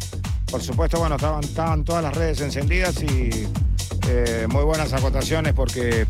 [0.50, 3.48] por supuesto, bueno, estaban, todas las redes encendidas y
[4.10, 6.06] eh, muy buenas acotaciones porque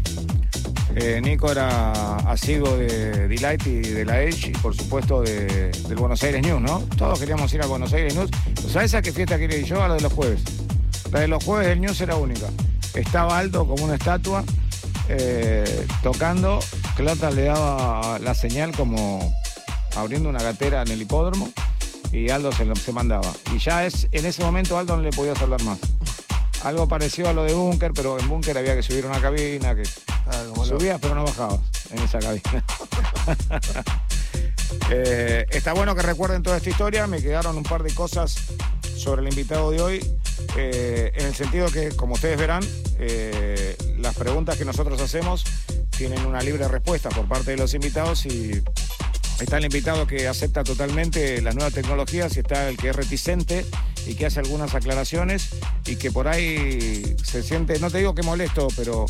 [0.95, 5.95] eh, Nico era asiduo de Delight y de la Edge y por supuesto de- del
[5.97, 6.79] Buenos Aires News, ¿no?
[6.97, 8.31] Todos queríamos ir a Buenos Aires News.
[8.71, 9.83] ¿Sabes a qué fiesta quería ir yo?
[9.83, 10.41] A la de los jueves.
[11.11, 12.47] La de los jueves del News era única.
[12.95, 14.43] Estaba alto como una estatua,
[15.09, 16.59] eh, tocando.
[16.95, 19.31] Clota le daba la señal como
[19.95, 21.51] abriendo una gatera en el hipódromo
[22.11, 23.31] y Aldo se, lo- se mandaba.
[23.53, 25.79] Y ya es en ese momento Aldo no le podías hablar más.
[26.63, 29.83] Algo parecido a lo de Bunker, pero en Bunker había que subir una cabina, que
[30.27, 31.59] Ah, subías pero no bajabas
[31.91, 32.63] en esa cabina.
[34.89, 37.07] Eh, está bueno que recuerden toda esta historia.
[37.07, 38.35] Me quedaron un par de cosas
[38.95, 40.05] sobre el invitado de hoy.
[40.57, 42.63] eh, en el sentido que, como ustedes verán,
[42.99, 45.43] eh, las preguntas que nosotros hacemos
[45.97, 48.61] tienen una libre respuesta por parte de los invitados y
[49.43, 53.65] está el invitado que acepta totalmente las nuevas tecnologías y está el que es reticente
[54.05, 55.49] y que hace algunas aclaraciones
[55.85, 59.05] y que por ahí se siente, no te digo que molesto, pero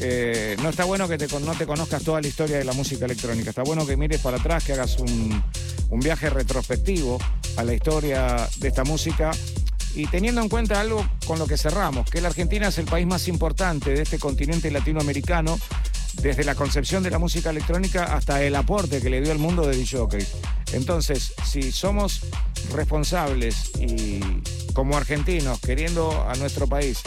[0.00, 3.50] eh, no está bueno que no te conozcas toda la historia de la música electrónica.
[3.50, 7.18] Está bueno que mires para atrás, que hagas un viaje retrospectivo
[7.56, 9.30] a la historia de esta música.
[9.94, 13.06] Y teniendo en cuenta algo con lo que cerramos, que la Argentina es el país
[13.06, 15.56] más importante de este continente latinoamericano,
[16.22, 19.66] desde la concepción de la música electrónica hasta el aporte que le dio al mundo
[19.66, 20.28] de DJs.
[20.72, 22.20] Entonces, si somos
[22.72, 24.20] responsables y
[24.72, 27.00] como argentinos, queriendo a nuestro país,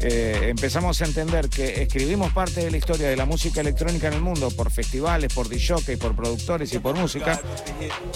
[0.00, 4.14] eh, empezamos a entender que escribimos parte de la historia de la música electrónica en
[4.14, 7.40] el mundo por festivales, por DJs, por productores y por música,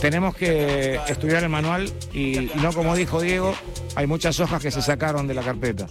[0.01, 3.55] tenemos que estudiar el manual y, y no como dijo Diego,
[3.95, 5.87] hay muchas hojas que se sacaron de la carpeta.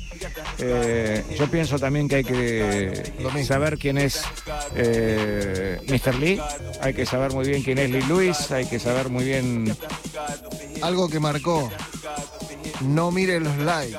[0.57, 3.13] Eh, yo pienso también que hay que
[3.45, 4.21] saber quién es
[4.75, 6.15] eh, Mr.
[6.15, 6.39] Lee,
[6.81, 9.75] hay que saber muy bien quién es Lee Lewis, hay que saber muy bien
[10.81, 11.71] Algo que marcó.
[12.81, 13.97] No mire los likes.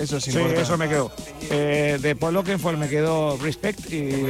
[0.00, 0.62] Eso es Sí, importante.
[0.62, 1.12] eso me quedó.
[1.50, 4.26] Eh, de Paul Oakenfold me quedó Respect y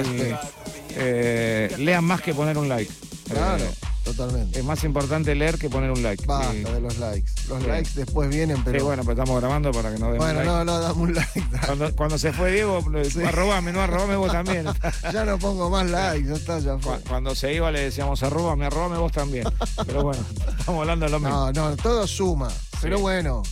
[0.97, 2.91] eh, lean más que poner un like.
[3.29, 3.71] Claro, Eh,
[4.03, 4.59] totalmente.
[4.59, 6.27] es más importante leer que poner un like.
[6.27, 6.59] Basta Sí.
[6.65, 7.31] de los likes.
[7.49, 7.69] Los Sí.
[7.69, 8.85] likes después vienen, Sí, pero.
[8.87, 10.47] bueno, pero estamos grabando para que no den Bueno, like.
[10.51, 11.41] no, no, dame un like.
[11.53, 11.67] dale.
[11.67, 12.83] Cuando, cuando se fue Diego,
[13.29, 14.67] arrobame, no arrobame vos también.
[15.13, 16.97] ya no pongo más likes, ya está, ya fue.
[16.99, 19.45] Cu- Cuando se iba le decíamos arrobame, arrobame vos también.
[19.87, 20.23] Pero bueno,
[20.59, 21.53] estamos hablando de lo mismo.
[21.53, 22.49] No, no, todo suma.
[22.83, 23.43] Pero bueno,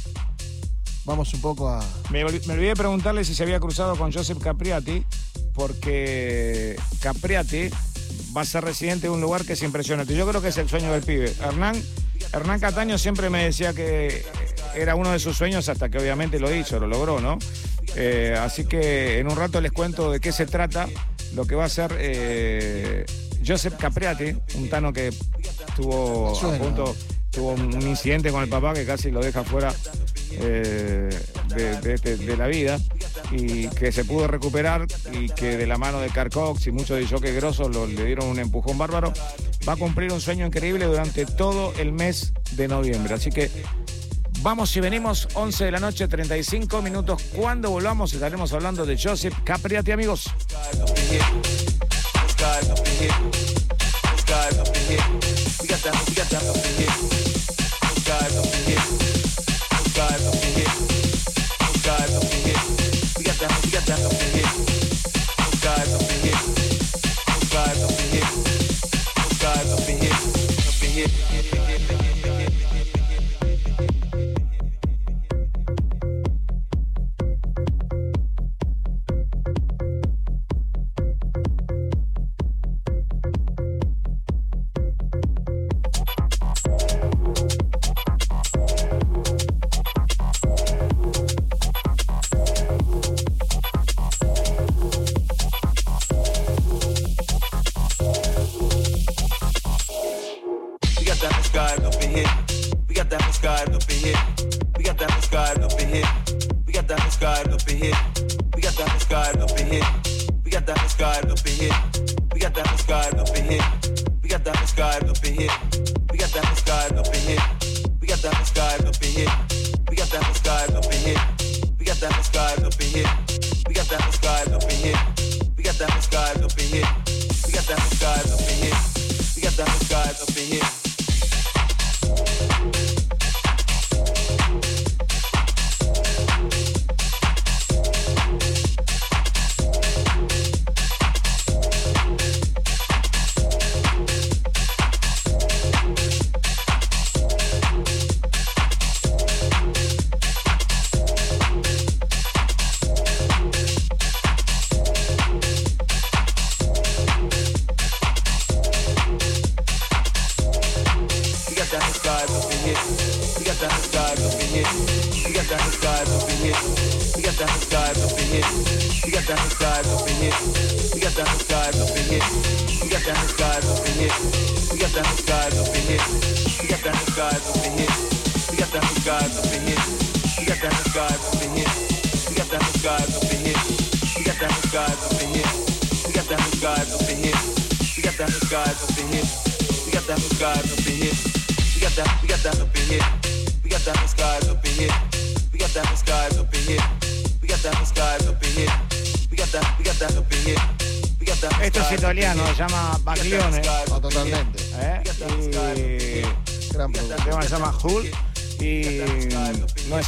[1.08, 1.82] vamos un poco a.
[2.10, 5.04] Me, me olvidé preguntarle si se había cruzado con Joseph Capriati,
[5.54, 7.70] porque Capriati
[8.36, 10.14] va a ser residente de un lugar que es impresionante.
[10.14, 11.32] Yo creo que es el sueño del pibe.
[11.42, 11.82] Hernán,
[12.32, 14.24] Hernán Cataño siempre me decía que
[14.76, 17.38] era uno de sus sueños hasta que obviamente lo hizo, lo logró, ¿no?
[17.96, 20.88] Eh, así que en un rato les cuento de qué se trata,
[21.34, 23.06] lo que va a hacer eh,
[23.44, 25.10] Joseph Capriati, un tano que
[25.74, 26.94] tuvo a punto,
[27.30, 29.72] tuvo un incidente con el papá que casi lo deja fuera
[30.40, 31.08] eh,
[31.54, 32.78] de, la vida
[33.32, 37.06] y que se pudo recuperar y que de la mano de Carcox y muchos de
[37.06, 39.12] Jockey grosos lo- le dieron un empujón bárbaro,
[39.68, 43.14] va a cumplir un sueño increíble durante todo el mes de noviembre.
[43.14, 43.50] Así que
[44.42, 47.22] vamos y venimos, 11 de la noche, 35 minutos.
[47.34, 50.30] Cuando volvamos estaremos hablando de Joseph Capriati, amigos.
[71.08, 71.67] yeah, it.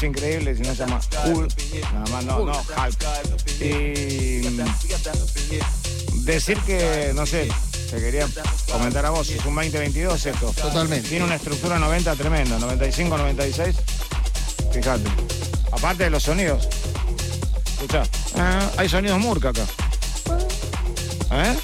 [0.01, 1.01] Es increíble, sino se llama.
[1.93, 3.05] Nada más, no, no, Hulk.
[3.61, 4.41] Y
[6.25, 7.49] decir que, no sé,
[7.91, 8.27] te quería
[8.71, 10.53] comentar a vos, es un 2022 esto.
[10.53, 11.09] Totalmente.
[11.09, 13.77] Tiene una estructura 90 tremenda, 95, 96.
[14.73, 15.11] Fíjate.
[15.73, 16.69] Aparte de los sonidos.
[17.73, 18.03] Escucha,
[18.77, 19.65] hay sonidos murca acá.
[21.33, 21.57] ¿Eh?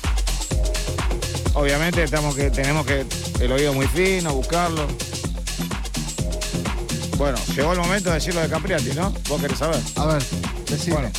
[1.55, 3.07] Obviamente estamos que, tenemos que
[3.41, 4.87] el oído muy fino, buscarlo.
[7.16, 9.12] Bueno, llegó el momento de decirlo de Capriati, ¿no?
[9.28, 9.80] Vos querés saber.
[9.97, 10.22] A ver,
[10.68, 10.97] decime.
[10.97, 11.10] Bueno,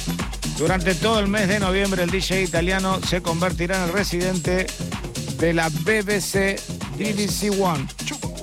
[0.57, 4.67] durante todo el mes de noviembre el DJ italiano se convertirá en el residente
[5.39, 6.59] de la BBC
[6.97, 7.87] BBC One.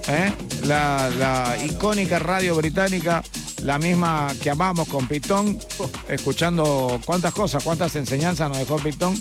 [0.08, 0.32] ¿eh?
[0.64, 3.22] La, la icónica radio británica,
[3.62, 5.58] la misma que amamos con Pitón,
[6.08, 9.20] escuchando cuántas cosas, cuántas enseñanzas nos dejó Pitón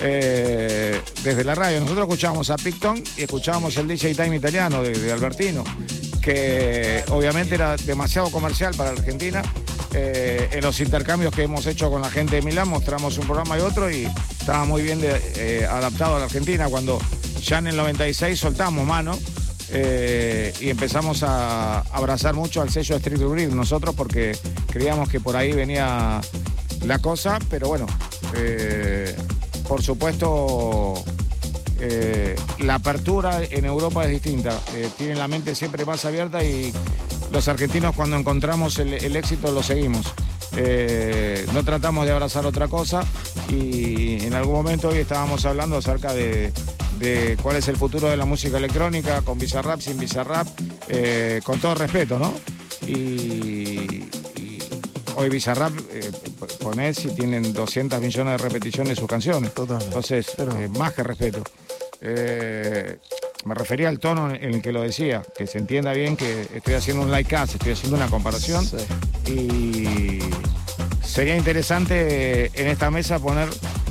[0.00, 1.80] eh, desde la radio.
[1.80, 5.62] Nosotros escuchábamos a Pitón y escuchábamos el DJ Time italiano de, de Albertino,
[6.20, 9.42] que obviamente era demasiado comercial para Argentina.
[9.92, 13.58] Eh, en los intercambios que hemos hecho con la gente de Milán mostramos un programa
[13.58, 16.68] y otro y estaba muy bien eh, adaptado a la Argentina.
[16.68, 17.00] Cuando
[17.42, 19.18] ya en el 96 soltamos mano
[19.70, 24.36] eh, y empezamos a abrazar mucho al sello Street Grid nosotros porque
[24.68, 26.20] creíamos que por ahí venía
[26.84, 27.86] la cosa, pero bueno,
[29.66, 31.04] por supuesto
[31.80, 34.60] eh, la apertura en Europa es distinta.
[34.74, 36.72] Eh, tienen la mente siempre más abierta y
[37.32, 40.12] los argentinos cuando encontramos el, éxito lo seguimos.
[40.56, 43.04] Eh, no tratamos de abrazar otra cosa
[43.48, 46.52] y en algún momento hoy estábamos hablando acerca de,
[47.42, 50.46] cuál es el futuro de la música electrónica, con Bizarrap, sin Bizarrap,
[51.44, 52.34] con todo respeto, ¿no?
[55.16, 56.10] Hoy Bizarrap, eh,
[56.60, 59.52] ponés y tienen 200 millones de repeticiones sus canciones.
[59.54, 59.86] Totalmente.
[59.86, 61.42] Entonces, Pero- eh, más que respeto.
[62.00, 62.96] Eh,
[63.44, 66.74] me refería al tono en el que lo decía, que se entienda bien que estoy
[66.74, 68.76] haciendo un like cast, estoy haciendo una comparación Sí.
[69.32, 70.18] y
[71.06, 73.48] sería interesante en esta mesa poner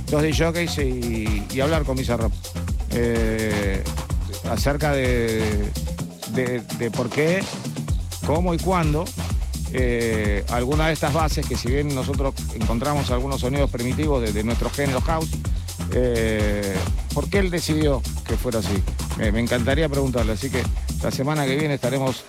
[0.09, 2.31] dos DJs y, y hablar con Bizarrap
[2.91, 3.83] eh,
[4.49, 5.43] acerca de,
[6.33, 7.43] de, de por qué,
[8.25, 9.05] cómo y cuándo
[9.73, 14.43] eh, alguna de estas bases, que si bien nosotros encontramos algunos sonidos primitivos de, de
[14.43, 15.29] nuestro género house,
[15.93, 16.75] eh,
[17.13, 18.81] ¿por qué él decidió que fuera así?
[19.17, 20.63] Me, me encantaría preguntarle, así que
[21.03, 22.23] la semana que viene estaremos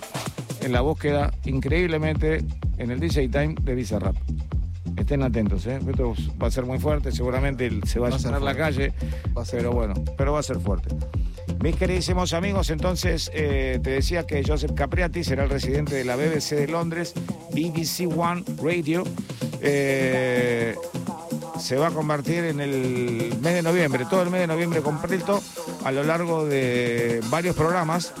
[0.61, 2.43] en la búsqueda increíblemente
[2.77, 4.15] en el DJ Time de Bizarrap.
[4.97, 5.79] Estén atentos, ¿eh?
[5.87, 8.93] Esto va a ser muy fuerte, seguramente se va a Va a llenar la calle,
[9.35, 10.89] Va a ser pero bueno, pero va a ser fuerte.
[11.61, 16.15] Mis queridísimos amigos, entonces eh, te decía que Joseph Capriati será el residente de la
[16.15, 17.13] BBC de Londres,
[17.51, 19.03] BBC One Radio.
[19.61, 20.75] Eh,
[21.59, 25.39] se va a convertir en el mes de noviembre, todo el mes de noviembre completo,
[25.83, 28.11] a lo largo de varios programas.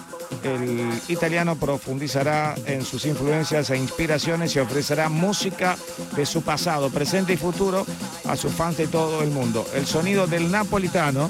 [0.43, 5.77] El italiano profundizará en sus influencias e inspiraciones y ofrecerá música
[6.15, 7.87] de su pasado, presente y futuro
[8.25, 9.65] a sus fans de todo el mundo.
[9.73, 11.27] El sonido del napolitano,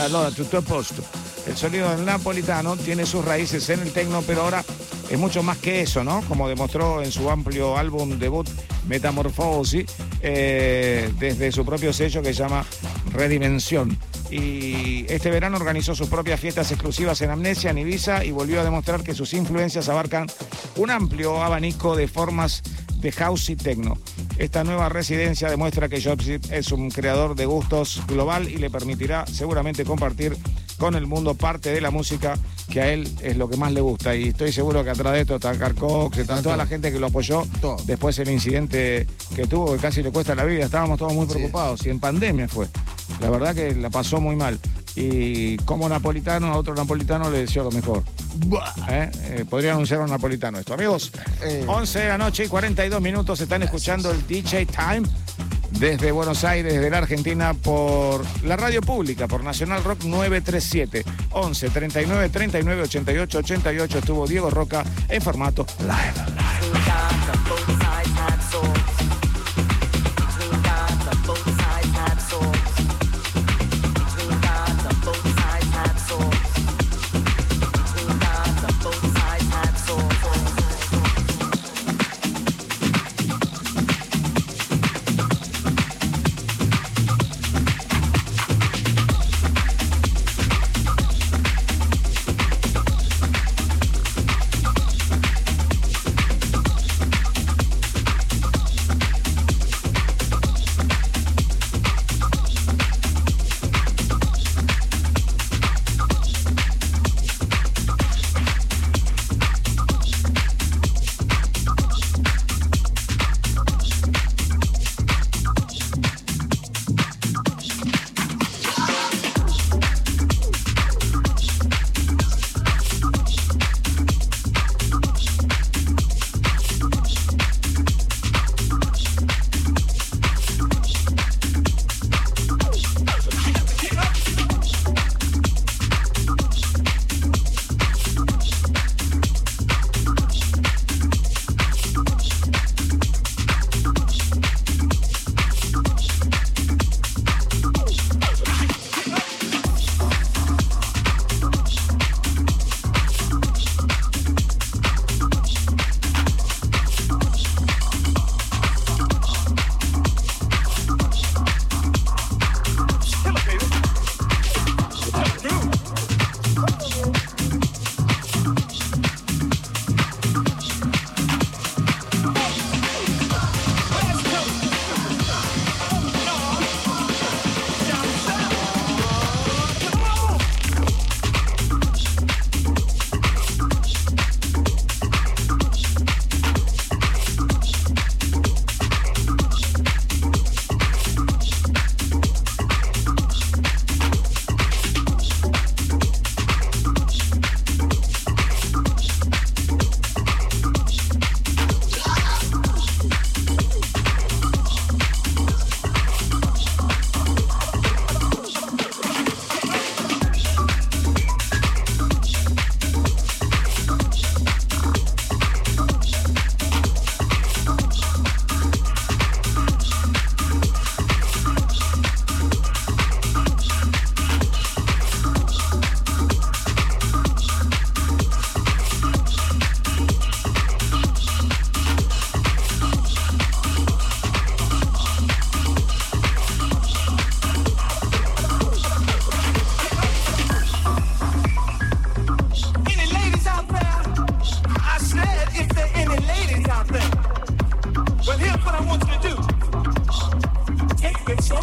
[0.00, 1.02] allora tutto a posto.
[1.46, 4.64] El sonido del napolitano tiene sus raíces en el tecno, pero ahora
[5.10, 6.22] es mucho más que eso, ¿no?
[6.22, 8.48] Como demostró en su amplio álbum debut
[8.88, 9.86] Metamorphosis,
[10.22, 12.64] eh, desde su propio sello que se llama
[13.12, 13.98] Redimensión.
[14.30, 18.64] Y este verano organizó sus propias fiestas exclusivas en Amnesia, en Ibiza, y volvió a
[18.64, 20.26] demostrar que sus influencias abarcan
[20.76, 22.62] un amplio abanico de formas
[22.96, 23.98] de house y techno.
[24.38, 29.26] Esta nueva residencia demuestra que Jobsit es un creador de gustos global y le permitirá
[29.26, 30.36] seguramente compartir
[30.78, 32.36] con el mundo parte de la música
[32.70, 34.14] que a él es lo que más le gusta.
[34.14, 36.98] Y estoy seguro que atrás de esto está Carcox, que está toda la gente que
[36.98, 37.76] lo apoyó Todo.
[37.84, 39.06] después del incidente
[39.36, 40.64] que tuvo, que casi le cuesta la vida.
[40.64, 41.34] Estábamos todos muy Sí.
[41.34, 42.66] preocupados y en pandemia fue.
[43.20, 44.58] La verdad que la pasó muy mal.
[44.96, 48.02] Y como napolitano, a otro napolitano le deseo lo mejor.
[48.88, 49.10] ¿Eh?
[49.24, 50.74] Eh, podría anunciar un napolitano esto.
[50.74, 51.10] Amigos,
[51.42, 51.64] Eh.
[51.66, 55.02] 11 de la noche y 42 minutos están escuchando el DJ Time
[55.78, 61.04] desde Buenos Aires, desde la Argentina, por la radio pública, por Nacional Rock 937.
[61.30, 66.63] 11 39 39 88 88 estuvo Diego Roca en formato live.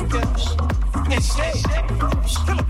[0.10, 0.56] focus
[1.12, 2.61] and stay.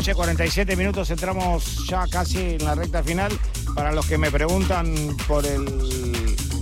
[0.00, 3.38] Noche, 47 minutos, entramos ya casi en la recta final.
[3.74, 4.94] Para los que me preguntan
[5.28, 5.66] por el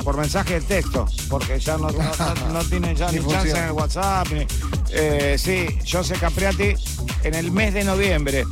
[0.02, 3.70] por mensaje de texto, porque ya no, no- tienen ya Ni ni chance en el
[3.72, 4.26] WhatsApp.
[4.32, 4.44] ni-
[4.90, 6.74] eh, sí, José Capriati,
[7.22, 8.44] en el mes de noviembre,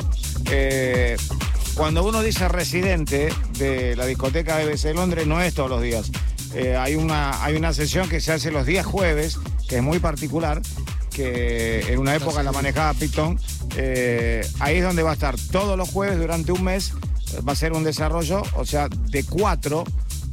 [0.53, 1.17] eh,
[1.75, 6.13] cuando uno dice residente de la discoteca BBC de Londres, no es todos los días.
[6.55, 9.37] Eh, hay, una, hay una sesión que se hace los días jueves,
[9.69, 10.63] que es muy particular,
[11.13, 13.41] que en una época la manejaba Pitón.
[13.77, 16.93] Eh, ahí es donde va a estar todos los jueves durante un mes.
[17.47, 19.85] Va a ser un desarrollo, o sea, de cuatro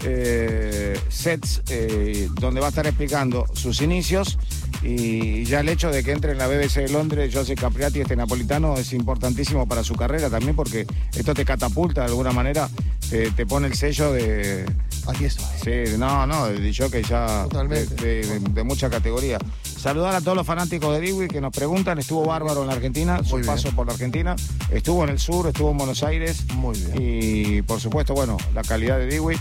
[0.06, 4.38] eh, sets, eh, donde va a estar explicando sus inicios.
[4.82, 8.15] Y ya el hecho de que entre en la BBC de Londres, José Capriati, este
[8.15, 12.70] napolitano, es importantísimo para su carrera también, porque esto te catapulta de alguna manera,
[13.10, 14.65] te, te pone el sello de,
[15.07, 15.45] Aquí estoy.
[15.64, 17.95] Sí, no, no, de que ya Totalmente.
[17.95, 19.38] De, de- de mucha categoría.
[19.84, 23.22] Saludar a todos los fanáticos de Dewey que nos preguntan, estuvo bárbaro en la Argentina,
[23.22, 23.45] su bien.
[23.45, 24.34] paso por la Argentina,
[24.72, 26.45] estuvo en el sur, estuvo en Buenos Aires.
[26.55, 26.93] Muy bien.
[27.01, 29.38] Y por supuesto, bueno, la calidad de Dewey.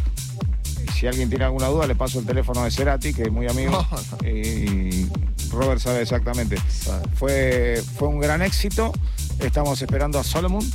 [0.97, 3.71] Si alguien tiene alguna duda, le paso el teléfono de Cerati, que es muy amigo.
[3.71, 3.87] No,
[4.21, 4.29] no.
[4.29, 5.09] Y
[5.53, 6.57] Robert sabe exactamente.
[6.69, 7.05] Sabe.
[7.15, 8.91] Fue, fue un gran éxito.
[9.39, 10.69] Estamos esperando a Solomon.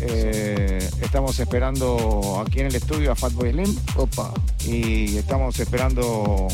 [0.00, 4.32] Eh, estamos esperando aquí en el estudio a Fatboy Slim Opa.
[4.64, 6.48] y estamos esperando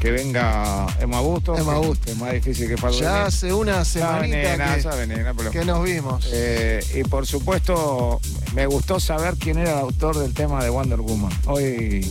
[0.00, 1.56] que venga Emma Busto.
[1.56, 5.64] Emma es más difícil que Fatboy Ya hace una semanita sabe, nena, pero- que, que
[5.64, 6.28] nos vimos.
[6.32, 8.20] Eh, y por supuesto,
[8.54, 11.32] me gustó saber quién era el autor del tema de Wonder Woman.
[11.46, 12.10] Hoy,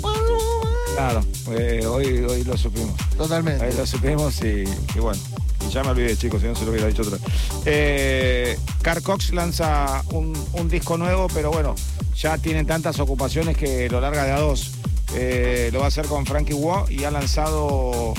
[0.96, 2.96] claro, eh, hoy, hoy lo supimos.
[3.18, 3.64] Totalmente.
[3.66, 4.64] Ahí lo supimos y,
[4.96, 5.22] y bueno.
[5.68, 7.18] Y ya me olvidé, chicos, si no se lo hubiera dicho otra.
[7.18, 7.22] vez.
[7.66, 11.74] Eh, Carl Cox lanza un, un disco nuevo, pero bueno,
[12.16, 14.72] ya tienen tantas ocupaciones que lo larga de a dos.
[15.14, 18.14] Eh, lo va a hacer con Frankie Wu y ha lanzado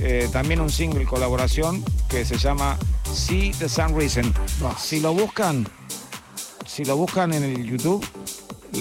[0.00, 2.78] eh, también un single colaboración que se llama
[3.12, 4.32] See the Sun Reason.
[4.78, 5.66] Si lo buscan,
[6.66, 8.04] si lo buscan en el YouTube,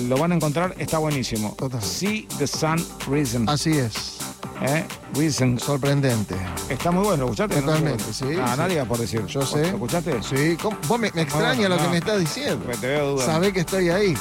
[0.08, 1.56] lo van a encontrar, está buenísimo.
[1.58, 1.82] Total.
[1.82, 3.50] See the Sun Reason.
[3.50, 4.18] Así es.
[4.62, 4.86] ¿eh?
[5.16, 5.60] Reason.
[5.60, 6.36] Sorprendente.
[6.70, 7.62] Está muy bueno, ¿lo escuchaste?
[7.62, 8.58] Totalmente, No, sí, Ah, sí.
[8.60, 9.26] nadie por decir.
[9.26, 9.68] Yo ¿Lo sé.
[9.70, 10.22] escuchaste?
[10.24, 10.78] Sí, ¿cómo?
[10.88, 12.66] vos me, me extraña Bueno, lo que me estás diciendo.
[12.68, 13.26] Me te veo dudando.
[13.32, 14.14] Sabés que estoy ahí.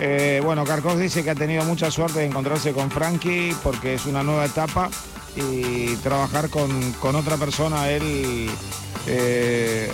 [0.00, 4.06] Eh, bueno, Carcos dice que ha tenido mucha suerte de encontrarse con Frankie porque es
[4.06, 4.90] una nueva etapa
[5.34, 8.48] y trabajar con, con otra persona, él
[9.06, 9.90] eh,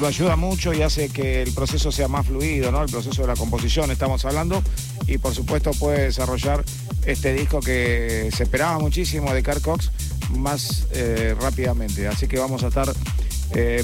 [0.00, 2.82] lo ayuda mucho y hace que el proceso sea más fluido, ¿no?
[2.82, 4.62] El proceso de la composición estamos hablando
[5.06, 6.62] y por supuesto puede desarrollar
[7.06, 9.90] este disco que se esperaba muchísimo de Carl Cox
[10.36, 12.06] más eh, rápidamente.
[12.08, 12.92] Así que vamos a estar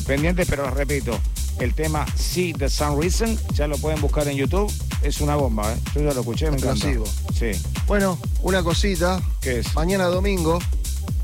[0.06, 1.18] pendientes, pero repito,
[1.60, 4.72] el tema See the Sun Reason, ya lo pueden buscar en YouTube,
[5.02, 5.76] es una bomba, ¿eh?
[5.94, 6.86] Yo ya lo escuché, me encanta.
[7.34, 7.52] Sí,
[7.86, 9.20] Bueno, una cosita.
[9.40, 9.74] ¿qué es?
[9.74, 10.58] Mañana domingo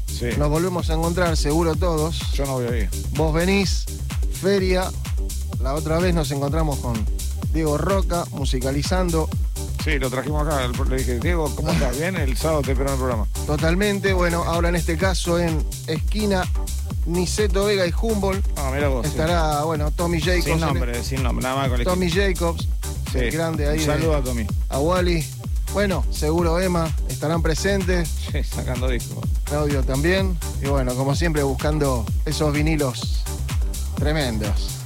[0.07, 0.27] Sí.
[0.39, 2.19] nos volvemos a encontrar, seguro todos.
[2.35, 2.91] Yo no voy a ir.
[3.17, 3.85] Vos venís,
[4.41, 4.91] feria.
[5.61, 6.95] La otra vez nos encontramos con
[7.53, 9.29] Diego Roca, musicalizando
[9.85, 10.61] Sí, lo trajimos acá.
[10.89, 11.99] Le dije, Diego, ¿cómo estás?
[11.99, 12.15] ¿Bien?
[12.17, 13.27] El sábado te espero en el programa.
[13.47, 14.13] totalmente.
[14.13, 16.45] Bueno, ahora en este caso en esquina
[17.07, 18.47] Niceto Vega y Humboldt.
[18.57, 19.05] Ah, mira vos.
[19.07, 19.11] sí.
[19.13, 20.45] Estará, bueno, Tommy Jacobs.
[20.45, 22.69] Sin nombre, sin nombre, nada más con Tommy Jacobs,
[23.11, 23.19] Sí.
[23.19, 23.79] el grande ahí.
[23.81, 24.47] Un de- saludo a Tommy.
[24.69, 25.27] a Wally.
[25.73, 28.09] Bueno, seguro Emma estarán presentes.
[28.33, 29.21] Sí, sacando disco.
[29.45, 30.39] Claudio también.
[30.63, 33.25] Y bueno, como siempre, buscando esos vinilos
[33.97, 34.82] tremendos.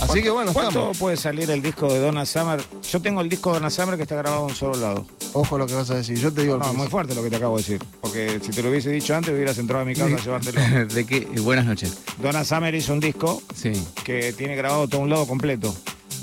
[0.00, 0.96] Así que bueno, ¿Cuánto estamos.
[0.98, 2.60] puede salir el disco de Donna Summer?
[2.90, 5.06] Yo tengo el disco de Donna Summer que está grabado en un solo lado.
[5.34, 6.18] Ojo lo que vas a decir.
[6.18, 7.82] Yo te digo No, es muy fuerte lo que te acabo de decir.
[8.00, 10.60] Porque si te lo hubiese dicho antes, hubieras entrado a mi casa a llevártelo.
[10.94, 11.16] ¿De qué?
[11.34, 11.98] Eh, Buenas noches.
[12.22, 13.72] Donna Summer hizo un disco Sí,
[14.04, 15.74] que tiene grabado todo un lado completo.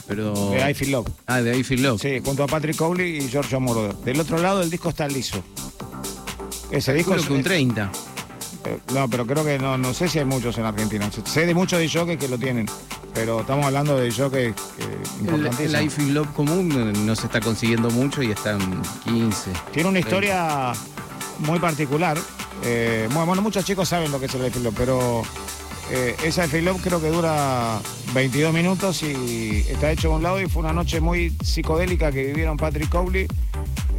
[0.07, 0.49] pero...
[0.52, 1.07] De I Feel Love.
[1.27, 2.02] Ah, de I Feel Love.
[2.02, 3.93] Sí, junto a Patrick Cowley y Giorgio Moroder.
[3.97, 5.43] Del otro lado el disco está liso.
[6.72, 7.91] Ese disco Creo es- que un 30.
[8.66, 11.10] Eh, No, pero creo que no, no sé si hay muchos en Argentina.
[11.26, 12.66] Sé de muchos de jockeys que lo tienen,
[13.14, 14.54] pero estamos hablando de jockeys
[15.56, 19.52] que El, el Feel Love común no se está consiguiendo mucho y está en 15.
[19.72, 20.72] Tiene una historia
[21.40, 22.18] muy particular.
[22.64, 25.22] Eh, bueno, muchos chicos saben lo que es el Feel Love, pero
[25.92, 27.80] eh, ese I Feel Love creo que dura
[28.14, 32.24] 22 minutos y está hecho de un lado y fue una noche muy psicodélica que
[32.28, 33.28] vivieron Patrick Cowley,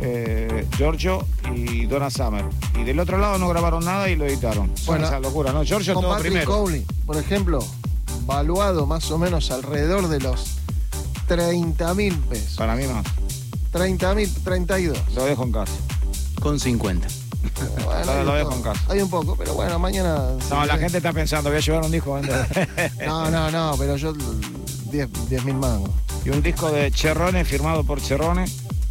[0.01, 2.45] eh, Giorgio y Donna Summer.
[2.79, 4.71] Y del otro lado no grabaron nada y lo editaron.
[4.87, 5.63] Bueno, esa locura, ¿no?
[5.65, 6.51] Giorgio Con todo Patrick primero.
[6.53, 7.65] Cowley, por ejemplo,
[8.27, 10.57] valuado más o menos alrededor de los
[11.29, 12.57] 30 mil pesos.
[12.57, 13.05] Para mí más.
[13.73, 14.99] 30 mil, 32.
[15.15, 15.73] Lo dejo en casa.
[16.41, 17.07] Con 50.
[17.85, 18.81] Bueno, Lo- dejo en casa.
[18.89, 20.29] Hay un poco, pero bueno, mañana.
[20.51, 22.19] No, la gente está pensando, voy a llevar un disco.
[23.07, 25.91] No, no, no, pero yo 10 mil mangos.
[26.25, 28.47] y un disco de Cherrone firmado por Cherrone.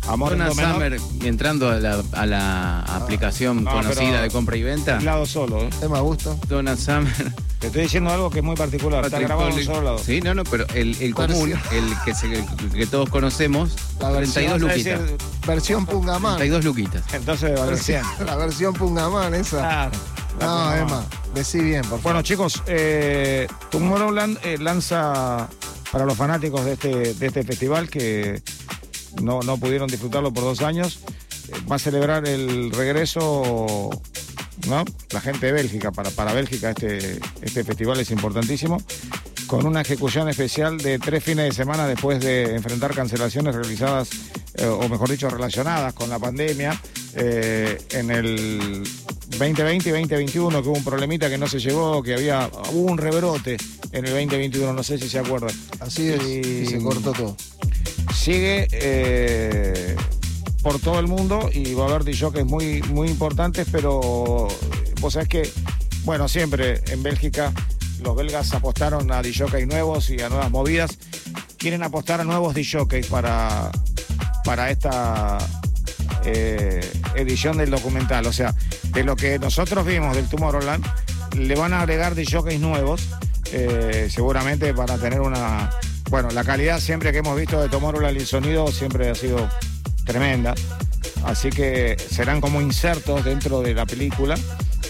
[0.07, 0.51] Amor Donna.
[0.51, 4.99] Summer entrando a la, a la aplicación no, conocida de compra y venta.
[5.01, 5.69] lado solo, ¿eh?
[5.81, 6.37] Es más gusto.
[6.47, 7.11] Donna Summer.
[7.59, 9.03] Te estoy diciendo algo que es muy particular.
[9.05, 9.97] Está grabado en un solo lado.
[9.97, 14.11] Sí, no, no, pero el, el común, el que, se- el que todos conocemos, La
[14.11, 15.01] 32 Vas a luquitas.
[15.01, 15.17] decir,
[15.47, 16.37] Versión Pungamán.
[16.37, 17.03] 32 luquitas.
[17.13, 18.01] Entonces 100.
[18.25, 19.57] La versión Pungamán esa.
[19.59, 19.91] Claro.
[20.39, 20.79] La No, Pungamán.
[20.79, 22.03] Emma, decí bien, por favor.
[22.03, 25.47] Bueno, chicos, eh, Tomorrowland eh, lanza
[25.91, 28.43] para los fanáticos de este, de este festival que
[29.21, 30.99] no, no pudieron disfrutarlo por dos años,
[31.49, 33.89] eh, va a celebrar el regreso,
[34.67, 34.83] ¿no?
[35.11, 38.81] La gente de Bélgica, para, para Bélgica este, este festival es importantísimo,
[39.47, 44.09] con una ejecución especial de tres fines de semana después de enfrentar cancelaciones realizadas,
[44.55, 46.79] eh, o mejor dicho, relacionadas con la pandemia
[47.15, 48.83] eh, en el
[49.37, 52.97] 2020 y 2021, que hubo un problemita que no se llevó, que había hubo un
[52.97, 53.57] rebrote
[53.91, 55.51] en el 2021, no sé si se acuerdan.
[55.79, 56.23] Así es.
[56.23, 57.37] Y- Y se cortó todo.
[58.13, 59.95] Sigue eh,
[60.61, 64.47] por todo el mundo y va a haber DJs muy, muy importantes, pero
[64.99, 65.49] vos sabés que,
[66.03, 67.53] bueno, siempre en Bélgica
[68.01, 70.97] los belgas apostaron a DJs nuevos y a nuevas movidas.
[71.57, 73.71] Quieren apostar a nuevos DJs para,
[74.43, 75.37] para esta
[76.23, 76.81] eh,
[77.15, 78.25] edición del documental.
[78.27, 78.53] O sea,
[78.91, 80.85] de lo que nosotros vimos del Tomorrowland,
[81.37, 83.09] le van a agregar DJs nuevos.
[83.51, 85.69] eh, seguramente para tener una.
[86.09, 89.49] Bueno, la calidad siempre que hemos visto de Tomorrowland y sonido siempre ha sido
[90.05, 90.53] tremenda.
[91.25, 94.35] Así que serán como insertos dentro de la película.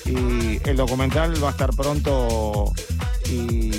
[0.05, 2.71] Y el documental va a estar pronto
[3.29, 3.71] y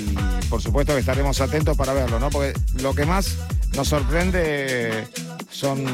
[0.49, 2.29] por supuesto que estaremos atentos para verlo, ¿no?
[2.29, 3.37] Porque lo que más
[3.75, 5.07] nos sorprende
[5.49, 5.85] son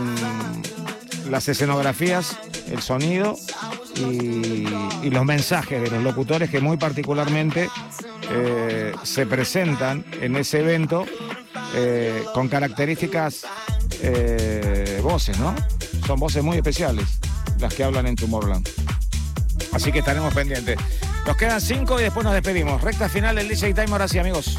[1.30, 2.38] las escenografías,
[2.72, 3.36] el sonido
[3.96, 4.68] y,
[5.04, 7.70] y los mensajes de los locutores que muy particularmente
[8.32, 11.06] eh, se presentan en ese evento
[11.76, 13.46] eh, con características
[14.02, 15.56] eh, voces, ¿no?
[16.06, 17.20] Son voces muy especiales
[17.60, 18.68] las que hablan en Tomorrowland.
[19.72, 20.78] Así que estaremos pendientes.
[21.26, 22.82] Nos quedan cinco y después nos despedimos.
[22.82, 24.58] Recta final del DJ Time, ahora sí, amigos.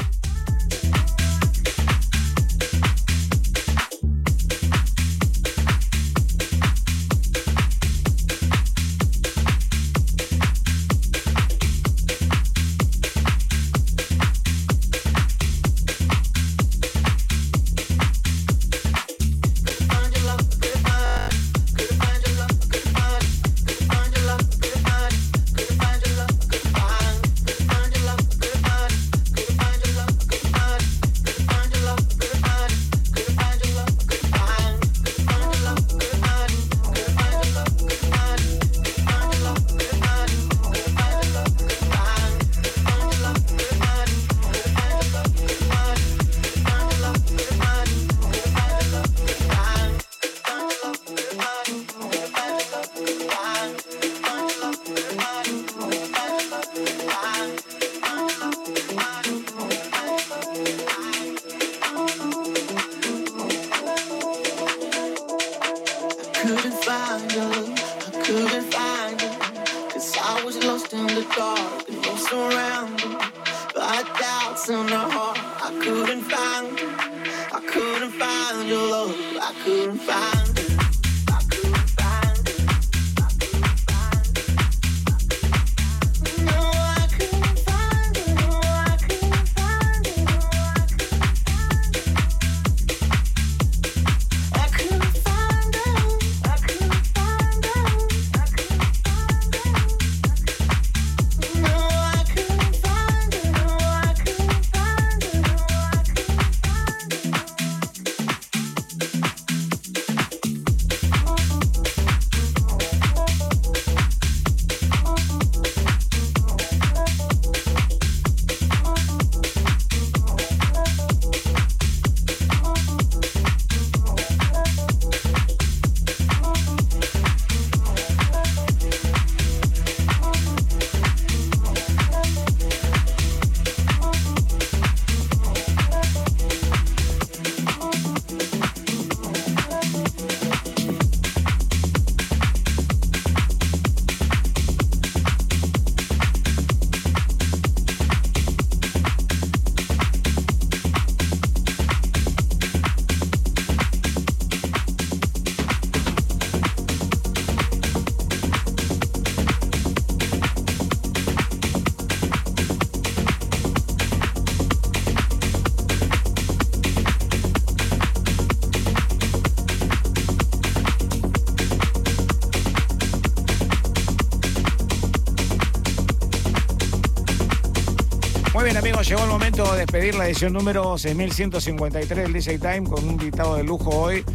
[179.63, 184.25] Despedir la edición número 6153 del DJ Time con un invitado de lujo hoy,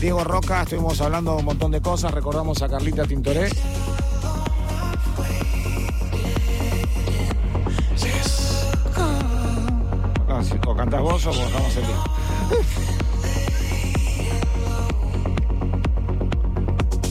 [0.00, 0.62] Diego Roca.
[0.62, 3.50] Estuvimos hablando de un montón de cosas, recordamos a Carlita Tintoré.
[3.50, 3.56] Si-
[10.66, 12.04] o cantás vos o bajamos el disco.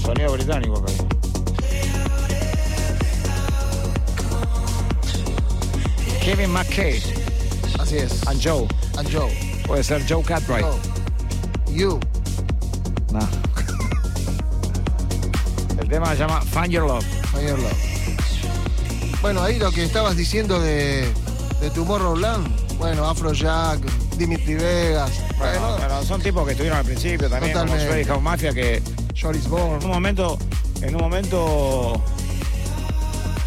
[0.01, 0.91] Sonido británico acá.
[6.21, 7.12] Kevin McKay
[8.05, 8.27] Así es.
[8.27, 8.67] and Joe.
[8.97, 9.31] And Joe.
[9.65, 10.65] Puede ser Joe Cartwright.
[10.65, 10.79] Joe.
[11.75, 11.99] You.
[13.11, 13.19] No.
[15.79, 17.05] El tema se llama Find Your Love.
[17.33, 17.73] Mayor Love.
[19.21, 21.07] Bueno, ahí lo que estabas diciendo de,
[21.61, 22.47] de Tomorrowland.
[22.77, 23.79] Bueno, Afrojack,
[24.17, 25.11] Dimitri Vegas.
[25.37, 28.05] Bueno, Bueno, pero son tipos que estuvieron al principio también, como Totalmente.
[28.05, 28.81] House Mafia, que
[29.19, 29.85] Joris en Bourne.
[29.85, 30.37] un momento,
[30.81, 32.01] en un momento,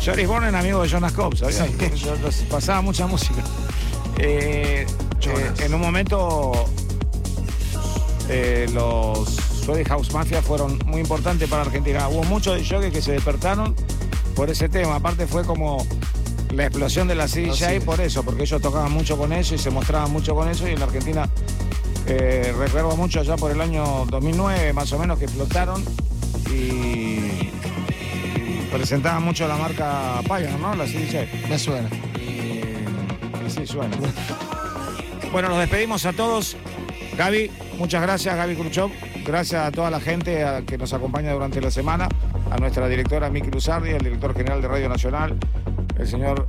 [0.05, 1.67] Joris Bourne era amigo de Jonas Cobb, ¿sabías?
[1.69, 2.47] Sí.
[2.51, 3.43] Pasaba mucha música.
[4.19, 6.53] Eh, eh, en un momento,
[8.29, 9.29] eh, los
[9.65, 12.09] Swedish House Mafia fueron muy importantes para Argentina.
[12.09, 13.75] Hubo muchos de que se despertaron
[14.35, 14.97] por ese tema.
[14.97, 15.87] Aparte fue como
[16.55, 17.85] la explosión de la CDJ es.
[17.85, 20.73] por eso, porque ellos tocaban mucho con eso y se mostraban mucho con eso y
[20.73, 21.29] en la Argentina
[22.07, 25.83] eh, recuerdo mucho ya por el año 2009 más o menos que explotaron
[26.51, 30.75] y, y presentaban mucho la marca Pioneer, ¿no?
[30.75, 31.49] La CDJ.
[31.49, 31.89] Me suena.
[33.77, 33.97] Suena.
[35.33, 36.57] Bueno, nos despedimos a todos.
[37.19, 38.91] Gaby, muchas gracias, Gaby Khrushchev.
[39.27, 42.09] Gracias a toda la gente a- que nos acompaña durante la semana.
[42.51, 45.37] A nuestra directora Miki Luzardi, al director general de Radio Nacional,
[45.99, 46.47] el señor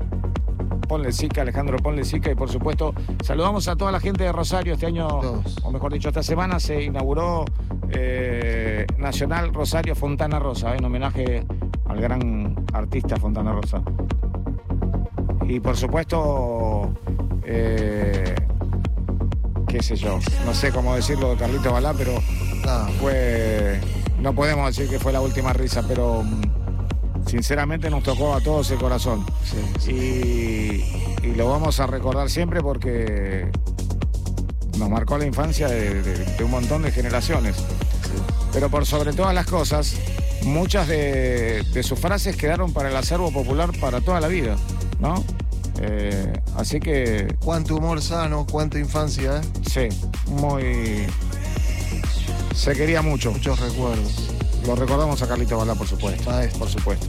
[0.87, 2.93] Ponle Sica, Alejandro Ponle Sica, y por supuesto,
[3.23, 4.73] saludamos a toda la gente de Rosario.
[4.75, 5.57] Este año, Todos.
[5.63, 7.43] o mejor dicho, esta semana se inauguró
[7.89, 11.43] eh, Nacional Rosario Fontana Rosa, en homenaje
[11.89, 13.81] al gran artista Fontana Rosa.
[15.49, 16.91] Y por supuesto,
[17.47, 18.35] eh,
[19.67, 22.13] qué sé yo, no sé cómo decirlo de Carlito Balá, pero
[22.65, 22.87] Nada.
[22.99, 23.79] fue,
[24.19, 26.41] no podemos decir que fue la última risa, pero mm,
[27.27, 29.25] sinceramente nos tocó a todos el corazón.
[29.43, 29.91] Sí, sí.
[31.23, 33.49] Y, y lo vamos a recordar siempre porque
[34.77, 37.55] nos marcó la infancia de, de- de un montón de generaciones.
[38.53, 39.95] Pero por sobre todas las cosas,
[40.43, 44.55] muchas de, de sus frases quedaron para el acervo popular para toda la vida,
[44.99, 45.23] ¿no?
[45.79, 49.41] Eh, así que Cuánto humor sano, cuánta infancia, ¿eh?
[49.69, 49.87] sí,
[50.27, 51.05] muy...
[52.55, 53.31] Se quería mucho.
[53.31, 54.31] Muchos recuerdos.
[54.65, 56.29] Lo recordamos a Carlito Balá, por supuesto.
[56.29, 56.59] Maestro.
[56.59, 57.07] Por supuesto.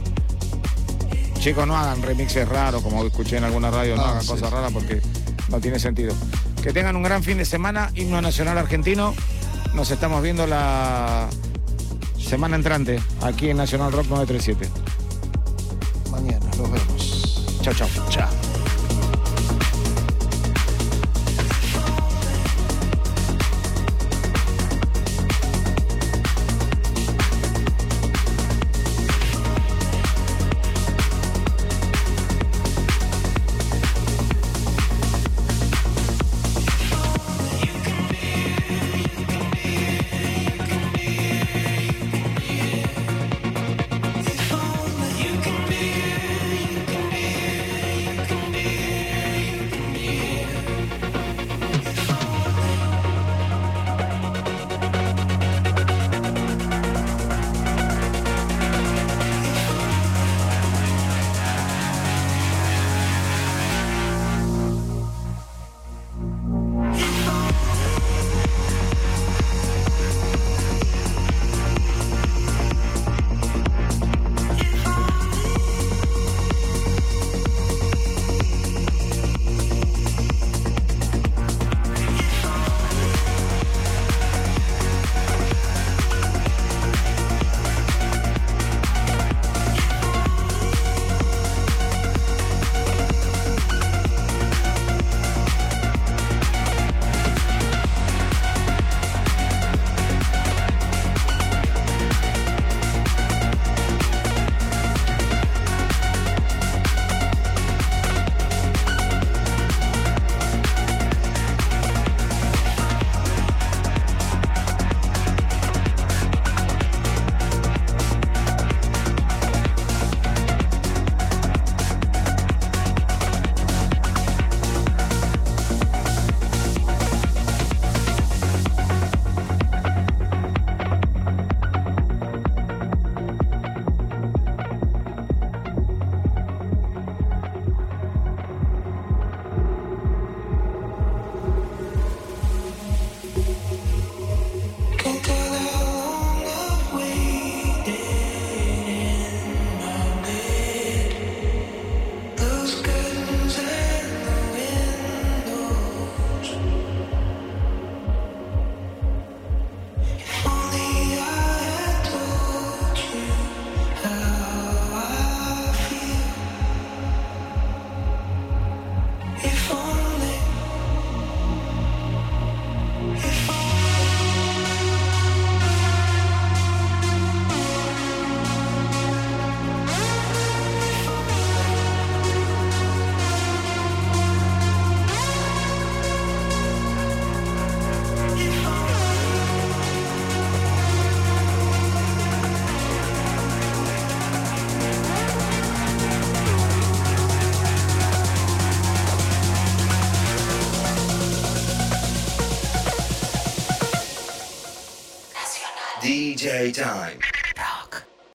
[1.39, 4.51] Chicos, no hagan remixes raros, como escuché en alguna radio, no Ah, hagan sí, cosas
[4.51, 5.01] raras porque
[5.49, 6.13] no tiene sentido.
[6.61, 9.15] Que tengan un gran fin de semana, himno nacional argentino.
[9.73, 11.27] Nos estamos viendo la
[12.19, 14.69] semana entrante aquí en Nacional Rock 937.
[16.11, 17.59] Mañana, nos vemos.
[17.61, 17.87] Chao, chao.
[18.09, 18.38] Chao.